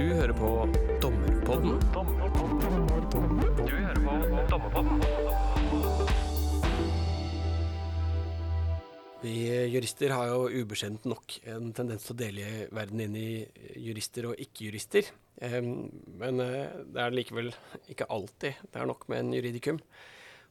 Du 0.00 0.06
hører 0.16 0.32
på 0.32 0.50
Dommerpodden. 1.02 1.74
Vi 9.20 9.34
jurister 9.74 10.14
har 10.16 10.30
jo 10.30 10.46
ubeskjedent 10.48 11.04
nok 11.04 11.34
en 11.52 11.74
tendens 11.76 12.06
til 12.06 12.14
å 12.14 12.20
dele 12.22 12.46
verden 12.72 13.02
inn 13.04 13.18
i 13.20 13.26
jurister 13.76 14.30
og 14.30 14.40
ikke-jurister. 14.40 15.12
Men 15.44 16.40
eh, 16.46 16.80
det 16.96 17.04
er 17.04 17.18
likevel 17.18 17.52
ikke 17.92 18.08
alltid 18.08 18.64
det 18.72 18.80
er 18.80 18.88
nok 18.88 19.04
med 19.12 19.26
en 19.26 19.36
juridikum 19.36 19.82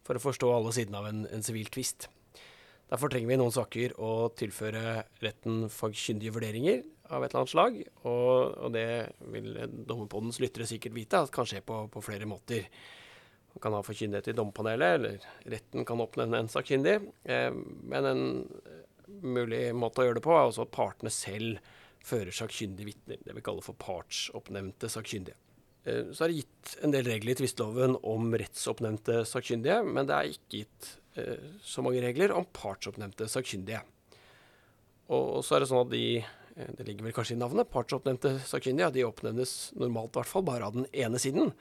for 0.06 0.14
å 0.14 0.26
forstå 0.28 0.54
alle 0.60 0.76
sidene 0.78 1.02
av 1.02 1.10
en, 1.10 1.26
sivil 1.42 1.74
tvist. 1.74 2.06
Derfor 2.94 3.10
trenger 3.10 3.34
vi 3.34 3.42
noen 3.42 3.58
saker 3.58 3.98
å 3.98 4.30
tilføre 4.38 5.08
retten 5.26 5.66
fagkyndige 5.74 6.38
vurderinger 6.38 6.86
av 7.10 7.24
et 7.26 7.32
eller 7.32 7.42
annet 7.42 7.52
slag, 7.52 7.78
og, 8.06 8.56
og 8.66 8.74
det 8.76 8.88
vil 9.34 9.58
Dommerpodens 9.90 10.40
lyttere 10.44 10.68
sikkert 10.70 10.96
vite 10.96 11.22
at 11.24 11.34
kan 11.34 11.48
skje 11.50 11.64
på, 11.66 11.82
på 11.90 12.04
flere 12.06 12.28
måter. 12.30 12.70
Man 13.56 13.64
kan 13.64 13.74
ha 13.74 13.82
forkyndighet 13.84 14.30
i 14.30 14.38
dommerpanelet, 14.38 14.96
eller 15.00 15.54
retten 15.56 15.88
kan 15.90 16.04
oppnevne 16.04 16.44
en 16.44 16.52
sakkyndig. 16.54 17.00
Eh, 17.26 17.50
men 17.90 18.10
en 18.12 18.24
eh, 18.46 18.86
mulig 19.26 19.64
måte 19.74 20.04
å 20.04 20.08
gjøre 20.08 20.20
det 20.20 20.26
på 20.28 20.36
er 20.38 20.46
også 20.46 20.68
at 20.68 20.76
partene 20.76 21.14
selv 21.14 21.58
fører 22.06 22.32
sakkyndige 22.36 22.92
vitner. 22.92 23.22
Det 23.26 23.34
vi 23.36 23.44
kaller 23.44 23.66
for 23.66 23.78
partsoppnevnte 23.82 24.92
sakkyndige. 24.94 25.38
Eh, 25.84 26.12
Så 26.14 26.24
er 26.24 26.32
det 26.32 26.44
gitt 26.44 26.76
en 26.86 26.94
del 26.94 27.10
regler 27.10 27.34
i 27.34 27.40
tvisteloven 27.42 27.98
om 28.08 28.30
rettsoppnevnte 28.38 29.24
sakkyndige, 29.28 29.82
men 29.88 30.08
det 30.08 30.16
er 30.16 30.34
ikke 30.36 30.62
gitt 30.62 30.92
eh, 31.18 31.50
så 31.66 31.84
mange 31.86 32.06
regler 32.06 32.38
om 32.38 32.48
partsoppnevnte 32.54 33.28
sakkyndige. 33.34 33.82
Og 35.10 35.40
så 35.42 35.58
er 35.58 35.64
det 35.64 35.72
sånn 35.72 35.88
at 35.88 35.90
de, 35.90 36.20
det 36.78 36.86
ligger 36.88 37.08
vel 37.08 37.16
kanskje 37.16 37.38
i 37.38 37.40
navnet, 37.40 37.70
partsoppnevnte 37.72 38.36
sakkyndige, 38.48 38.92
de 38.96 39.06
oppnevnes 39.08 39.54
normalt 39.80 40.14
i 40.14 40.20
hvert 40.20 40.32
fall 40.32 40.46
bare 40.48 40.68
av 40.68 40.76
den 40.76 40.88
ene 40.92 41.22
siden. 41.22 41.54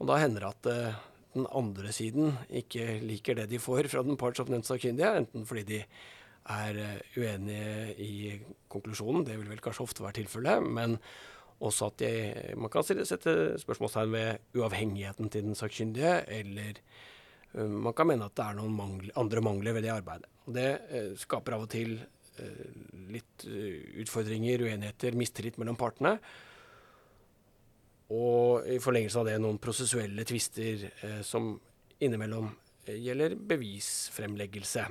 Og 0.00 0.08
da 0.08 0.18
hender 0.22 0.46
det 0.46 0.52
at 0.52 0.70
eh, 0.72 1.02
den 1.36 1.48
andre 1.56 1.92
siden 1.94 2.34
ikke 2.62 2.98
liker 3.04 3.38
det 3.38 3.48
de 3.52 3.60
får 3.62 3.90
fra 3.92 4.04
den 4.06 4.18
partsoppnevnte 4.20 4.72
sakkyndige, 4.72 5.12
enten 5.22 5.46
fordi 5.48 5.66
de 5.68 5.82
er 6.52 6.80
eh, 6.80 6.96
uenige 7.16 7.94
i 8.02 8.14
konklusjonen, 8.72 9.26
det 9.28 9.38
vil 9.38 9.52
vel 9.52 9.62
kanskje 9.62 9.86
ofte 9.86 10.04
være 10.04 10.22
tilfellet, 10.22 10.64
men 10.64 10.98
også 11.62 11.92
at 11.92 12.02
de, 12.02 12.12
man 12.58 12.72
kan 12.72 12.84
sette 12.86 13.34
spørsmålstegn 13.62 14.14
ved 14.14 14.58
uavhengigheten 14.58 15.30
til 15.30 15.46
den 15.46 15.58
sakkyndige, 15.58 16.16
eller 16.40 16.80
eh, 16.80 17.68
man 17.68 17.94
kan 17.94 18.10
mene 18.10 18.26
at 18.26 18.36
det 18.38 18.48
er 18.48 18.58
noen 18.58 18.74
mangler, 18.76 19.14
andre 19.20 19.44
mangler 19.44 19.76
ved 19.76 19.86
det 19.86 19.94
arbeidet. 19.94 20.30
Og 20.46 20.56
det 20.56 20.68
eh, 20.90 21.12
skaper 21.20 21.56
av 21.56 21.66
og 21.68 21.72
til 21.72 21.96
eh, 22.00 22.21
litt 23.12 23.44
eh, 23.48 24.00
utfordringer, 24.02 24.64
uenigheter, 24.66 25.16
mistillit 25.18 25.58
mellom 25.60 25.78
partene. 25.80 26.16
Og 28.12 28.66
i 28.68 28.78
forlengelse 28.82 29.20
av 29.20 29.28
det 29.28 29.38
noen 29.40 29.60
prosessuelle 29.62 30.24
tvister 30.28 30.88
eh, 30.90 31.20
som 31.26 31.54
innimellom 32.02 32.50
eh, 32.86 32.98
gjelder 33.00 33.36
bevisfremleggelse. 33.36 34.88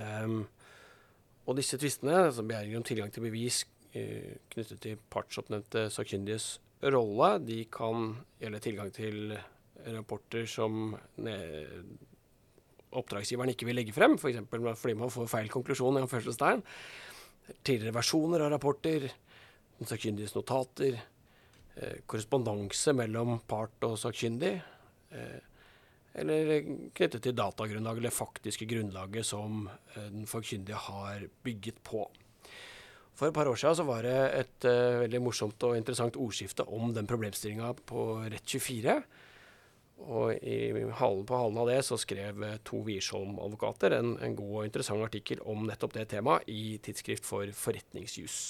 Um, 0.00 0.42
og 1.50 1.56
disse 1.58 1.78
tvistene, 1.80 2.16
altså 2.28 2.44
begjæringer 2.46 2.80
om 2.80 2.86
tilgang 2.86 3.12
til 3.12 3.26
bevis 3.26 3.62
eh, 3.92 4.38
knyttet 4.54 4.82
til 4.84 5.00
partsoppnevnte 5.12 5.88
sakkyndiges 5.92 6.52
rolle, 6.94 7.34
de 7.44 7.64
kan 7.72 8.14
gjelde 8.40 8.62
tilgang 8.64 8.92
til 8.96 9.34
rapporter 9.80 10.46
som 10.48 10.94
oppdragsgiveren 12.96 13.52
ikke 13.54 13.68
vil 13.68 13.78
legge 13.78 13.94
frem, 13.94 14.16
f.eks. 14.18 14.42
fordi 14.50 14.96
man 14.98 15.12
får 15.12 15.28
feil 15.30 15.50
konklusjon 15.52 15.98
i 15.98 16.04
anførselstegn. 16.04 16.62
Tidligere 17.66 17.96
versjoner 17.96 18.44
av 18.44 18.52
rapporter, 18.54 19.06
den 19.78 19.90
sakkyndiges 19.90 20.34
notater, 20.36 20.98
eh, 21.76 22.00
korrespondanse 22.06 22.94
mellom 22.98 23.38
part 23.48 23.86
og 23.86 23.98
sakkyndig, 23.98 24.54
eh, 25.12 25.38
eller 26.20 26.50
knyttet 26.94 27.22
til 27.22 27.36
datagrunnlaget 27.38 28.02
eller 28.02 28.14
faktiske 28.14 28.66
grunnlaget 28.66 29.26
som 29.26 29.68
eh, 29.68 30.10
den 30.10 30.26
sakkyndige 30.26 30.82
har 30.88 31.26
bygget 31.44 31.82
på. 31.86 32.08
For 33.14 33.28
et 33.28 33.36
par 33.36 33.50
år 33.50 33.58
siden 33.58 33.76
så 33.76 33.84
var 33.84 34.02
det 34.06 34.18
et 34.32 34.64
veldig 34.64 35.18
morsomt 35.20 35.60
og 35.68 35.74
interessant 35.76 36.16
ordskifte 36.16 36.64
om 36.64 36.94
den 36.96 37.06
problemstillinga 37.10 37.74
på 37.84 38.04
Rett24. 38.32 38.94
Og 40.00 40.32
i 40.40 40.70
halen 40.96 41.26
på 41.28 41.36
halen 41.36 41.58
av 41.60 41.68
det 41.68 41.82
så 41.84 41.98
skrev 42.00 42.40
eh, 42.46 42.56
to 42.64 42.80
Wiersholm-advokater 42.86 43.98
en, 43.98 44.14
en 44.24 44.38
god 44.38 44.54
og 44.54 44.66
interessant 44.70 45.04
artikkel 45.04 45.42
om 45.44 45.66
nettopp 45.68 45.98
det 45.98 46.08
temaet 46.14 46.48
i 46.48 46.78
Tidsskrift 46.82 47.28
for 47.28 47.50
forretningsjus. 47.56 48.40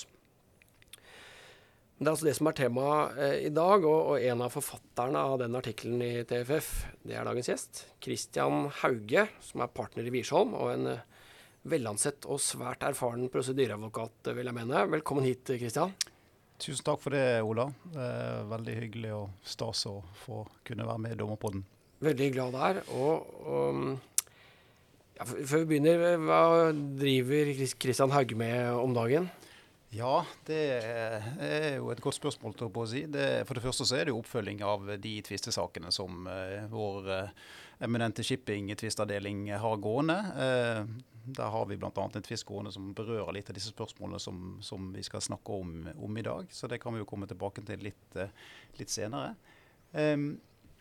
Det 2.01 2.07
er 2.07 2.15
altså 2.15 2.29
det 2.31 2.37
som 2.39 2.49
er 2.49 2.57
temaet 2.57 3.19
eh, 3.21 3.35
i 3.51 3.53
dag, 3.53 3.83
og, 3.85 4.15
og 4.15 4.29
en 4.31 4.45
av 4.47 4.55
forfatterne 4.55 5.25
av 5.33 5.35
den 5.43 5.59
artikkelen 5.59 6.01
i 6.07 6.13
TFF, 6.25 6.71
det 7.05 7.19
er 7.19 7.27
dagens 7.29 7.51
gjest. 7.51 7.83
Christian 8.01 8.71
Hauge, 8.81 9.27
som 9.45 9.61
er 9.61 9.75
partner 9.75 10.09
i 10.09 10.15
Wiersholm, 10.15 10.55
og 10.57 10.71
en 10.73 10.95
eh, 10.95 11.03
velansett 11.69 12.25
og 12.25 12.41
svært 12.41 12.87
erfaren 12.89 13.29
prosedyreadvokat, 13.29 14.33
vil 14.33 14.49
jeg 14.49 14.57
mene. 14.57 14.87
Velkommen 14.95 15.29
hit, 15.29 15.45
Christian. 15.61 15.93
Tusen 16.61 16.85
takk 16.85 17.01
for 17.01 17.17
det, 17.17 17.41
Ola. 17.41 17.71
Det 17.89 18.05
er 18.05 18.49
veldig 18.51 18.77
hyggelig 18.83 19.13
og 19.17 19.47
stas 19.49 19.87
å 19.89 19.97
få 20.27 20.43
kunne 20.67 20.85
være 20.85 21.05
med 21.07 21.15
i 21.15 21.21
Dommerpodden. 21.21 21.63
Veldig 22.05 22.31
glad 22.35 22.57
der. 22.57 22.81
Og, 22.97 23.31
og 23.49 23.81
ja, 25.17 25.27
før 25.27 25.63
vi 25.63 25.69
begynner, 25.75 26.19
hva 26.21 26.43
driver 26.73 27.55
Kristian 27.81 28.13
Haug 28.13 28.35
med 28.41 28.71
om 28.77 28.97
dagen? 28.97 29.31
Ja, 29.91 30.21
det 30.47 30.61
er 30.85 31.81
jo 31.81 31.89
et 31.91 32.01
godt 32.05 32.21
spørsmål, 32.21 32.55
til 32.55 32.69
å 32.71 32.85
si. 32.87 33.03
Det, 33.11 33.25
for 33.49 33.59
det 33.59 33.65
første 33.65 33.89
så 33.89 33.97
er 33.99 34.07
det 34.07 34.15
jo 34.15 34.21
oppfølging 34.21 34.61
av 34.63 34.87
de 35.03 35.17
tvistesakene 35.27 35.91
som 35.93 36.29
eh, 36.31 36.69
vår 36.71 37.11
eh, 37.17 37.33
eminente 37.83 38.23
shipping-tvistavdeling 38.23 39.49
har 39.59 39.83
gående. 39.83 40.19
Der 41.25 41.51
har 41.53 41.67
vi 41.67 41.77
bl.a. 41.77 41.91
en 41.95 42.23
tvist 42.23 42.47
gående 42.49 42.73
som 42.73 42.93
berører 42.97 43.35
litt 43.37 43.51
av 43.51 43.57
disse 43.57 43.73
spørsmålene 43.73 44.21
som, 44.23 44.59
som 44.65 44.91
vi 44.95 45.03
skal 45.07 45.23
snakke 45.25 45.57
om, 45.63 45.89
om 45.97 46.19
i 46.19 46.25
dag. 46.25 46.49
Så 46.55 46.71
det 46.71 46.81
kan 46.83 46.95
vi 46.95 47.03
jo 47.03 47.09
komme 47.09 47.29
tilbake 47.31 47.65
til 47.67 47.83
litt, 47.85 48.17
eh, 48.17 48.33
litt 48.81 48.93
senere. 48.93 49.35
Um, 49.93 50.33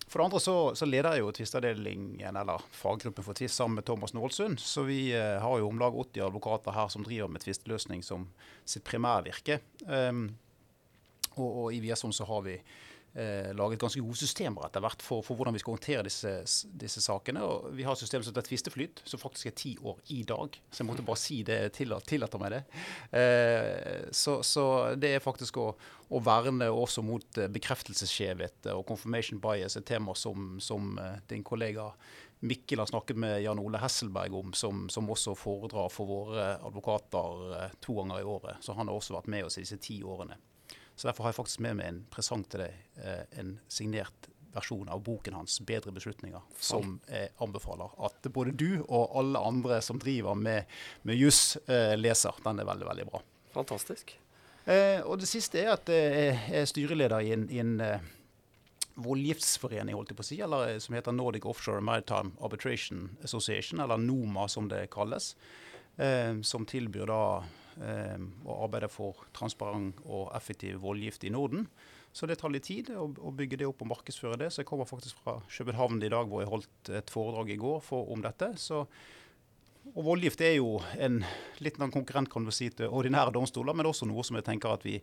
for 0.09 0.22
det 0.22 0.25
andre 0.25 0.41
så, 0.41 0.55
så 0.75 0.88
leder 0.89 1.17
jeg 1.17 1.22
jo 1.22 1.31
tvistavdelingen, 1.38 2.38
eller 2.41 2.63
faggruppen 2.73 3.25
for 3.25 3.38
tvist, 3.38 3.59
sammen 3.59 3.77
med 3.77 3.85
Thomas 3.85 4.16
Nålsund. 4.17 4.61
Så 4.63 4.88
vi 4.88 5.11
uh, 5.13 5.38
har 5.44 5.59
jo 5.61 5.69
om 5.69 5.81
lag 5.81 5.95
80 5.95 6.25
advokater 6.29 6.73
her 6.73 6.89
som 6.89 7.06
driver 7.06 7.29
med 7.29 7.44
tvisteløsning 7.44 8.01
som 8.06 8.29
sitt 8.66 8.88
primærvirke. 8.88 9.59
Um, 9.85 10.31
og, 11.35 11.50
og 11.50 11.67
i 11.75 11.81
Viasson 11.83 12.16
så 12.16 12.25
har 12.25 12.41
vi 12.47 12.57
eh, 13.13 13.49
laget 13.57 13.81
ganske 13.81 14.01
gode 14.03 14.19
systemer 14.19 14.67
etter 14.67 14.83
hvert 14.83 15.03
for, 15.03 15.23
for 15.25 15.39
hvordan 15.39 15.55
vi 15.55 15.61
skal 15.63 15.75
håndtere 15.75 16.05
disse, 16.07 16.33
disse 16.81 17.03
sakene. 17.03 17.43
Og 17.45 17.69
vi 17.77 17.85
har 17.87 17.95
et 17.95 18.03
system 18.03 18.23
som 18.23 18.33
heter 18.33 18.47
Tvisteflyt, 18.49 19.03
som 19.07 19.21
faktisk 19.21 19.49
er 19.49 19.57
ti 19.57 19.75
år 19.81 19.99
i 20.15 20.21
dag. 20.27 20.59
Så 20.69 20.83
jeg 20.83 20.89
måtte 20.89 21.05
bare 21.07 21.21
si 21.21 21.41
det, 21.47 21.59
til 21.77 21.95
tillater 22.07 22.41
meg 22.41 22.55
det. 22.55 22.63
Eh, 23.19 24.07
så, 24.15 24.39
så 24.45 24.65
det 24.99 25.15
er 25.15 25.25
faktisk 25.25 25.61
å, 25.61 25.67
å 26.09 26.23
verne 26.25 26.69
også 26.73 27.03
mot 27.05 27.41
eh, 27.41 27.51
bekreftelsesskjevhet 27.51 28.71
og 28.75 28.85
confirmation 28.89 29.41
bias, 29.43 29.77
et 29.77 29.87
tema 29.89 30.15
som, 30.17 30.57
som 30.63 30.97
eh, 31.01 31.21
din 31.29 31.45
kollega 31.45 31.91
Mikkel 32.39 32.79
har 32.79 32.87
snakket 32.87 33.17
med 33.19 33.41
Jan 33.43 33.59
Ole 33.59 33.77
Hesselberg 33.77 34.35
om, 34.35 34.53
som, 34.53 34.85
som 34.89 35.09
også 35.11 35.33
foredrar 35.35 35.89
for 35.91 36.07
våre 36.07 36.53
advokater 36.63 37.57
eh, 37.57 37.73
to 37.83 37.97
ganger 37.97 38.21
i 38.21 38.23
året. 38.23 38.63
Så 38.63 38.77
han 38.77 38.87
har 38.87 38.95
også 38.95 39.17
vært 39.17 39.27
med 39.27 39.49
oss 39.49 39.59
i 39.59 39.65
disse 39.65 39.79
ti 39.83 39.99
årene. 40.07 40.39
Så 40.99 41.07
derfor 41.07 41.23
har 41.23 41.31
jeg 41.31 41.39
faktisk 41.39 41.61
med 41.63 41.77
meg 41.79 41.87
en 41.93 42.01
presang 42.11 42.43
til 42.51 42.65
deg. 42.65 42.75
eh, 42.99 43.23
En 43.39 43.53
signert 43.71 44.27
versjon 44.51 44.89
av 44.89 44.99
boken 45.05 45.33
hans 45.37 45.59
'Bedre 45.61 45.93
beslutninger', 45.95 46.41
som 46.59 46.99
anbefaler 47.39 47.93
at 48.03 48.21
både 48.33 48.51
du 48.51 48.81
og 48.89 49.15
alle 49.15 49.39
andre 49.39 49.77
som 49.81 49.99
driver 50.01 50.35
med, 50.35 50.65
med 51.03 51.15
juss, 51.15 51.55
eh, 51.69 51.95
leser. 51.95 52.33
Den 52.43 52.59
er 52.59 52.65
veldig, 52.65 52.88
veldig 52.89 53.05
bra. 53.11 53.21
Fantastisk. 53.53 54.17
Eh, 54.65 54.99
og 55.05 55.19
det 55.19 55.27
siste 55.29 55.61
er 55.61 55.71
at 55.77 55.88
eh, 55.89 56.33
jeg 56.51 56.62
er 56.62 56.65
styreleder 56.65 57.21
i 57.24 57.31
en, 57.31 57.47
i 57.50 57.59
en 57.59 57.79
eh, 57.81 58.00
voldgiftsforening, 59.00 59.95
holdt 59.95 60.12
jeg 60.12 60.18
på 60.19 60.25
å 60.25 60.27
si, 60.27 60.39
eller 60.44 60.79
som 60.83 60.95
heter 60.97 61.15
Nordic 61.15 61.45
Offshore 61.47 61.81
Maritime 61.81 62.33
Arbitration 62.44 63.18
Association, 63.24 63.79
eller 63.79 63.97
NOMA 64.01 64.47
som 64.51 64.68
det 64.68 64.89
kalles. 64.91 65.35
Eh, 65.97 66.41
som 66.41 66.65
tilbyr 66.65 67.06
da 67.07 67.21
eh, 67.83 68.17
å 68.45 68.59
arbeide 68.65 68.89
for 68.91 69.25
transparent 69.35 70.01
og 70.05 70.29
effektiv 70.37 70.81
voldgift 70.83 71.25
i 71.27 71.33
Norden. 71.33 71.67
Så 72.11 72.25
det 72.25 72.39
tar 72.41 72.49
litt 72.49 72.65
tid 72.65 72.89
å, 72.97 73.31
bygge 73.37 73.59
det 73.61 73.67
opp 73.69 73.83
og 73.85 73.91
markedsføre 73.91 74.39
det. 74.41 74.49
Så 74.51 74.63
jeg 74.63 74.69
kommer 74.69 74.89
faktisk 74.89 75.21
fra 75.23 75.37
København 75.45 76.01
i 76.01 76.09
dag, 76.11 76.27
hvor 76.27 76.41
jeg 76.41 76.49
holdt 76.49 76.91
et 76.97 77.13
foredrag 77.13 77.53
i 77.53 77.59
går 77.61 77.81
for, 77.85 78.09
om 78.13 78.23
dette. 78.25 78.55
Så 78.57 78.85
og 79.89 80.03
voldgift 80.05 80.41
er 80.45 80.53
jo 80.57 80.75
en 81.01 81.21
litt 81.63 81.79
en 81.81 81.91
konkurrent 81.93 82.29
kan 82.29 82.45
du 82.45 82.51
si, 82.53 82.67
til 82.69 82.91
ordinære 82.93 83.33
domstoler, 83.33 83.73
men 83.73 83.87
også 83.89 84.05
noe 84.05 84.25
som 84.27 84.37
jeg 84.37 84.45
tenker 84.45 84.73
at 84.73 84.85
vi 84.85 84.99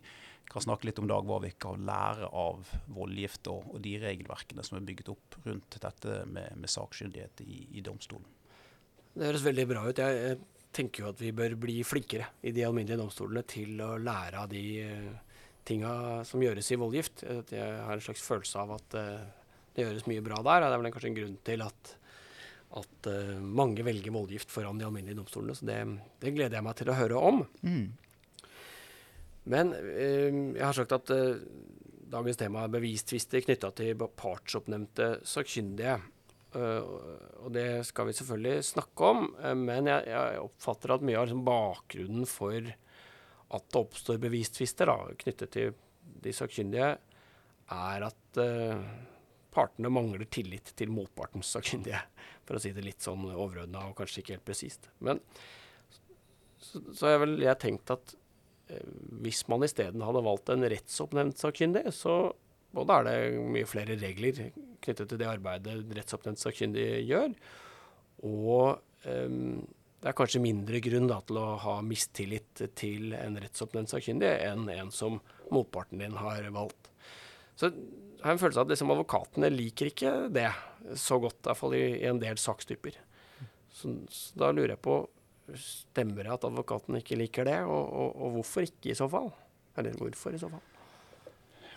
kan 0.47 0.63
snakke 0.63 0.87
litt 0.87 0.99
om 1.01 1.07
i 1.09 1.11
dag, 1.11 1.25
hva 1.27 1.41
vi 1.43 1.51
kan 1.59 1.83
lære 1.87 2.29
av 2.31 2.69
voldgift 2.95 3.49
og, 3.51 3.65
og 3.73 3.81
de 3.83 3.97
regelverkene 3.99 4.63
som 4.63 4.79
er 4.79 4.85
bygget 4.87 5.11
opp 5.11 5.39
rundt 5.43 5.79
dette 5.83 6.21
med, 6.31 6.53
med 6.61 6.71
sakkyndighet 6.71 7.43
i, 7.43 7.65
i 7.79 7.83
domstolen. 7.83 8.29
Det 9.17 9.27
høres 9.27 9.43
veldig 9.47 9.65
bra 9.67 9.83
ut. 9.89 9.99
Jeg 9.99 10.37
tenker 10.77 11.03
jo 11.03 11.11
at 11.11 11.21
vi 11.21 11.33
bør 11.35 11.55
bli 11.59 11.79
flinkere 11.85 12.29
i 12.45 12.53
de 12.55 12.65
alminnelige 12.67 13.01
domstolene 13.01 13.43
til 13.49 13.79
å 13.83 13.95
lære 14.01 14.43
av 14.43 14.51
de, 14.51 14.65
eh, 14.85 15.15
tinga 15.67 16.23
som 16.27 16.41
gjøres 16.43 16.71
i 16.71 16.79
voldgift. 16.79 17.23
Jeg 17.51 17.79
har 17.83 17.93
en 17.97 18.03
slags 18.03 18.23
følelse 18.23 18.61
av 18.61 18.75
at 18.77 18.97
uh, 18.97 19.47
det 19.75 19.83
gjøres 19.83 20.07
mye 20.09 20.23
bra 20.23 20.39
der. 20.39 20.63
og 20.63 20.69
Det 20.71 20.77
er 20.77 20.83
vel 20.83 20.93
kanskje 20.95 21.09
en 21.11 21.17
grunn 21.17 21.37
til 21.49 21.63
at, 21.65 21.93
at 22.81 23.09
uh, 23.11 23.33
mange 23.41 23.83
velger 23.83 24.15
voldgift 24.15 24.53
foran 24.53 24.79
de 24.79 24.87
alminnelige 24.87 25.19
domstolene. 25.19 25.57
Så 25.57 25.67
det, 25.67 25.79
det, 26.23 26.33
gleder 26.37 26.59
jeg 26.59 26.67
meg 26.69 26.77
til 26.79 26.91
å 26.93 26.97
høre 26.97 27.23
om. 27.31 27.43
Mm. 27.67 28.45
Men 29.51 29.73
uh, 29.75 30.29
jeg 30.55 30.63
har 30.63 30.77
sagt 30.77 30.95
at 30.95 31.15
dagens 32.07 32.39
tema 32.39 32.63
er 32.63 32.75
bevistvister 32.77 33.43
knytta 33.43 33.73
til 33.75 34.07
partsoppnevnte 34.07 35.17
sakkyndige. 35.27 35.99
Uh, 36.55 36.79
og 37.43 37.51
det 37.51 37.83
skal 37.89 38.07
vi 38.07 38.15
selvfølgelig 38.15 38.69
snakke 38.69 39.07
om, 39.09 39.25
uh, 39.35 39.51
men 39.57 39.89
jeg, 39.91 40.05
jeg, 40.07 40.39
oppfatter 40.39 40.93
at 40.95 41.03
mye 41.03 41.17
av 41.19 41.27
liksom, 41.27 41.41
bakgrunnen 41.47 42.29
for 42.29 42.69
at 43.57 43.65
det 43.67 43.81
oppstår 43.81 44.21
bevistvister 44.23 44.91
knyttet 45.19 45.51
til 45.53 45.75
de 46.23 46.33
sakkyndige, 46.35 46.93
er 47.75 48.05
at 48.07 48.39
uh, 48.39 48.79
partene 49.51 49.91
mangler 49.91 50.23
tillit 50.31 50.71
til 50.79 50.93
motpartens 50.93 51.51
sakkyndige. 51.51 51.99
For 52.47 52.55
å 52.55 52.63
si 52.63 52.71
det 52.75 52.85
litt 52.85 53.03
sånn 53.03 53.27
overordna 53.27 53.89
og 53.89 53.97
kanskje 53.99 54.23
ikke 54.23 54.37
helt 54.37 54.47
presist. 54.47 54.87
Men 55.03 55.19
så, 56.63 56.79
så 56.95 57.11
jeg 57.11 57.23
vel 57.25 57.37
jeg 57.43 57.59
tenkt 57.59 57.91
at 57.91 58.15
hvis 59.23 59.45
man 59.47 59.63
isteden 59.63 60.03
hadde 60.03 60.23
valgt 60.25 60.49
en 60.51 60.65
rettsoppnevnt 60.67 61.39
sakkyndig, 61.39 61.85
så 61.95 62.33
og 62.75 62.89
da 62.89 62.99
er 62.99 63.07
det 63.07 63.45
mye 63.53 63.69
flere 63.69 63.95
regler 63.99 64.49
knyttet 64.83 65.09
til 65.09 65.19
det 65.21 65.29
arbeidet 65.29 65.79
rettsoppnevnt 65.97 66.41
sakkyndig 66.41 66.85
gjør. 67.07 67.33
Og 68.27 68.77
um, 69.07 69.63
det 69.97 70.11
er 70.11 70.17
kanskje 70.17 70.43
mindre 70.43 70.81
grunn 70.83 71.09
da, 71.09 71.17
til 71.25 71.39
å 71.41 71.55
ha 71.63 71.79
mistillit 71.85 72.61
til 72.77 73.15
en 73.17 73.39
rettsoppnevnt 73.41 73.91
sakkyndig 73.91 74.29
enn 74.45 74.67
en 74.69 74.91
som 74.93 75.17
motparten 75.53 76.03
din 76.03 76.19
har 76.19 76.45
valgt. 76.53 76.91
Så 77.57 77.71
jeg 77.71 78.21
har 78.21 78.35
en 78.35 78.41
følelse 78.41 78.61
av 78.61 78.67
at 78.67 78.73
liksom, 78.73 78.93
advokatene 78.93 79.49
liker 79.53 79.89
ikke 79.89 80.13
det 80.33 80.49
så 80.97 81.17
godt, 81.21 81.39
i 81.41 81.49
hvert 81.49 81.59
fall 81.59 81.75
i, 81.77 81.83
i 81.97 82.07
en 82.09 82.21
del 82.21 82.37
sakstyper. 82.41 82.99
Så, 83.73 83.93
så, 84.09 84.37
da 84.37 84.53
lurer 84.53 84.77
jeg 84.77 84.83
på 84.85 85.03
Stemmer 85.47 86.25
det 86.27 86.31
at 86.33 86.43
advokatene 86.43 86.99
ikke 86.99 87.15
liker 87.21 87.47
det, 87.47 87.61
og, 87.63 87.85
og, 87.87 88.17
og 88.19 88.33
hvorfor 88.33 88.65
ikke 88.67 88.89
i 88.91 88.95
så 88.99 89.05
fall? 89.07 89.29
Eller 89.79 89.95
hvorfor 89.95 90.35
i 90.35 90.41
så 90.41 90.49
fall? 90.51 90.65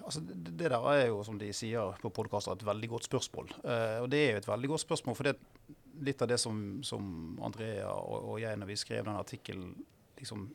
Altså, 0.01 0.23
det, 0.25 0.55
der 0.59 0.75
er 0.79 1.07
jo, 1.09 1.21
som 1.27 1.39
de 1.41 1.51
sier 1.57 1.95
på 2.03 2.13
podkaster, 2.15 2.57
et 2.57 2.67
veldig 2.67 2.91
godt 2.95 3.09
spørsmål. 3.09 3.53
Uh, 3.65 3.99
og 4.05 4.11
det 4.13 4.23
er 4.25 4.33
jo 4.35 4.43
et 4.43 4.51
veldig 4.51 4.73
godt 4.75 4.85
spørsmål, 4.87 5.19
for 5.19 5.29
det 5.29 5.35
er 5.35 6.05
litt 6.09 6.25
av 6.25 6.31
det 6.31 6.39
som, 6.41 6.81
som 6.87 7.05
Andrea 7.45 7.91
og, 7.93 8.17
og, 8.33 8.37
jeg, 8.43 8.59
når 8.61 8.71
vi 8.71 8.79
skrev 8.81 9.05
den 9.05 9.21
artikkelen, 9.21 9.75
liksom 10.21 10.49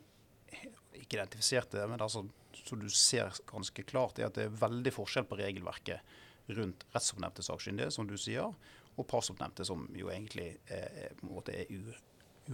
ikke 0.96 1.18
identifiserte, 1.18 1.84
men 1.90 2.02
altså, 2.02 2.24
så 2.56 2.78
du 2.80 2.88
ser 2.90 3.34
ganske 3.46 3.84
klart, 3.86 4.18
er 4.18 4.30
at 4.30 4.38
det 4.38 4.46
er 4.48 4.58
veldig 4.58 4.92
forskjell 4.94 5.26
på 5.28 5.38
regelverket 5.38 6.16
rundt 6.56 6.86
rettsoppnevnte 6.94 7.44
sakkyndige, 7.44 7.92
som 7.94 8.08
du 8.08 8.16
sier, 8.18 8.54
og 8.96 9.06
parsoppnevnte, 9.10 9.66
som 9.66 9.84
jo 9.94 10.10
egentlig 10.12 10.54
er, 10.72 11.10
er 11.10 11.72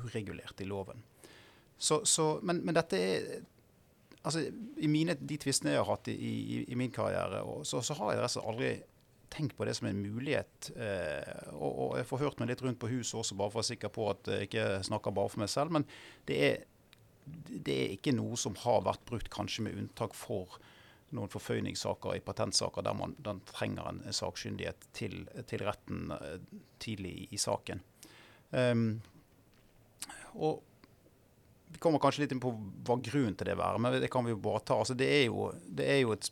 uregulert 0.00 0.60
i 0.60 0.68
loven. 0.68 1.02
Så, 1.78 2.02
så, 2.04 2.38
men, 2.42 2.62
men, 2.64 2.76
dette 2.76 2.98
er 2.98 3.28
altså, 4.22 4.46
I 4.78 4.90
mine, 4.90 5.16
de 5.18 5.38
tvistene 5.40 5.74
jeg 5.74 5.82
har 5.82 5.90
hatt 5.90 6.10
i, 6.12 6.16
i, 6.16 6.62
i 6.72 6.78
min 6.78 6.92
karriere, 6.94 7.42
så, 7.68 7.82
så, 7.84 7.96
har 7.98 8.14
jeg 8.14 8.24
rett 8.24 8.40
aldri 8.42 8.72
tenkt 9.32 9.56
på 9.56 9.64
det 9.64 9.74
som 9.78 9.88
en 9.88 10.02
mulighet. 10.02 10.72
Eh, 10.76 11.54
og, 11.54 11.70
og, 11.70 11.94
jeg 12.00 12.08
får 12.10 12.24
hørt 12.26 12.42
meg 12.42 12.52
litt 12.52 12.64
rundt 12.64 12.80
på 12.82 12.90
huset 12.92 13.16
også, 13.22 13.38
bare 13.38 13.52
for 13.52 13.60
å 13.60 13.62
være 13.62 13.70
sikker 13.72 13.94
på 13.94 14.10
at 14.12 14.32
jeg 14.34 14.50
ikke 14.50 14.66
snakker 14.90 15.16
bare 15.16 15.32
for 15.32 15.44
meg 15.44 15.52
selv. 15.52 15.72
Men 15.78 15.86
det 16.28 16.40
er, 16.48 16.60
det 17.48 17.78
er 17.78 17.96
ikke 17.96 18.14
noe 18.16 18.38
som 18.40 18.58
har 18.64 18.84
vært 18.84 19.06
brukt, 19.08 19.32
kanskje 19.32 19.66
med 19.68 19.78
unntak 19.80 20.16
for 20.18 20.58
noen 21.12 21.28
forføyningssaker 21.28 22.16
i 22.16 22.22
patentsaker 22.24 22.84
der 22.86 22.96
man 22.96 23.14
trenger 23.50 23.90
en 23.90 24.00
sakkyndighet 24.16 24.86
til, 24.96 25.18
til, 25.48 25.64
retten 25.66 26.06
uh, 26.08 26.38
tidlig 26.80 27.12
i, 27.12 27.26
i 27.36 27.40
saken. 27.40 27.82
Um, 28.52 28.86
og 30.32 30.62
vi 31.72 31.80
kommer 31.82 32.00
kanskje 32.02 32.24
litt 32.24 32.34
inn 32.34 32.42
på 32.42 32.52
hva 32.86 32.98
grunnen 33.00 33.34
til 33.38 33.48
det 33.48 33.58
være, 33.58 33.80
men 33.80 33.98
det 34.02 34.10
kan 34.12 34.24
vi 34.26 34.34
jo 34.34 34.40
bare 34.44 34.62
ta. 34.66 34.78
Altså, 34.78 34.96
det, 34.98 35.08
er 35.08 35.26
jo, 35.26 35.50
det 35.66 35.88
er 35.88 36.00
jo 36.04 36.14
et 36.16 36.30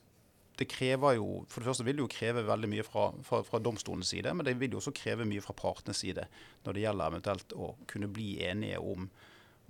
det 0.61 0.67
krever 0.69 1.15
jo, 1.17 1.27
For 1.49 1.63
det 1.63 1.71
første 1.71 1.85
vil 1.87 1.97
det 1.97 2.05
jo 2.05 2.13
kreve 2.13 2.43
veldig 2.45 2.69
mye 2.69 2.85
fra, 2.85 3.07
fra, 3.25 3.39
fra 3.47 3.61
domstolens 3.65 4.11
side, 4.13 4.35
men 4.37 4.45
det 4.45 4.59
vil 4.61 4.75
jo 4.75 4.81
også 4.83 4.93
kreve 4.93 5.25
mye 5.25 5.41
fra 5.41 5.55
partenes 5.57 6.03
side 6.05 6.27
når 6.67 6.77
det 6.77 6.83
gjelder 6.85 7.13
eventuelt 7.15 7.55
å 7.57 7.71
kunne 7.89 8.11
bli 8.13 8.35
enige 8.45 8.83
om 8.85 9.07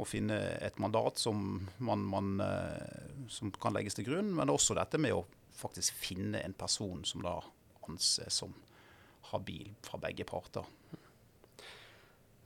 å 0.01 0.07
finne 0.09 0.39
et 0.65 0.81
mandat 0.83 1.21
som, 1.21 1.61
man, 1.79 2.03
man, 2.11 2.33
eh, 2.43 3.13
som 3.31 3.53
kan 3.63 3.77
legges 3.77 3.99
til 3.99 4.09
grunn, 4.09 4.33
men 4.35 4.51
også 4.51 4.75
dette 4.79 4.99
med 4.99 5.15
å 5.15 5.23
faktisk 5.61 5.95
finne 6.01 6.41
en 6.41 6.57
person 6.59 7.05
som 7.07 7.23
da 7.23 7.37
anses 7.87 8.41
som 8.43 8.55
habil 9.31 9.71
fra 9.85 10.01
begge 10.03 10.27
parter. 10.27 10.67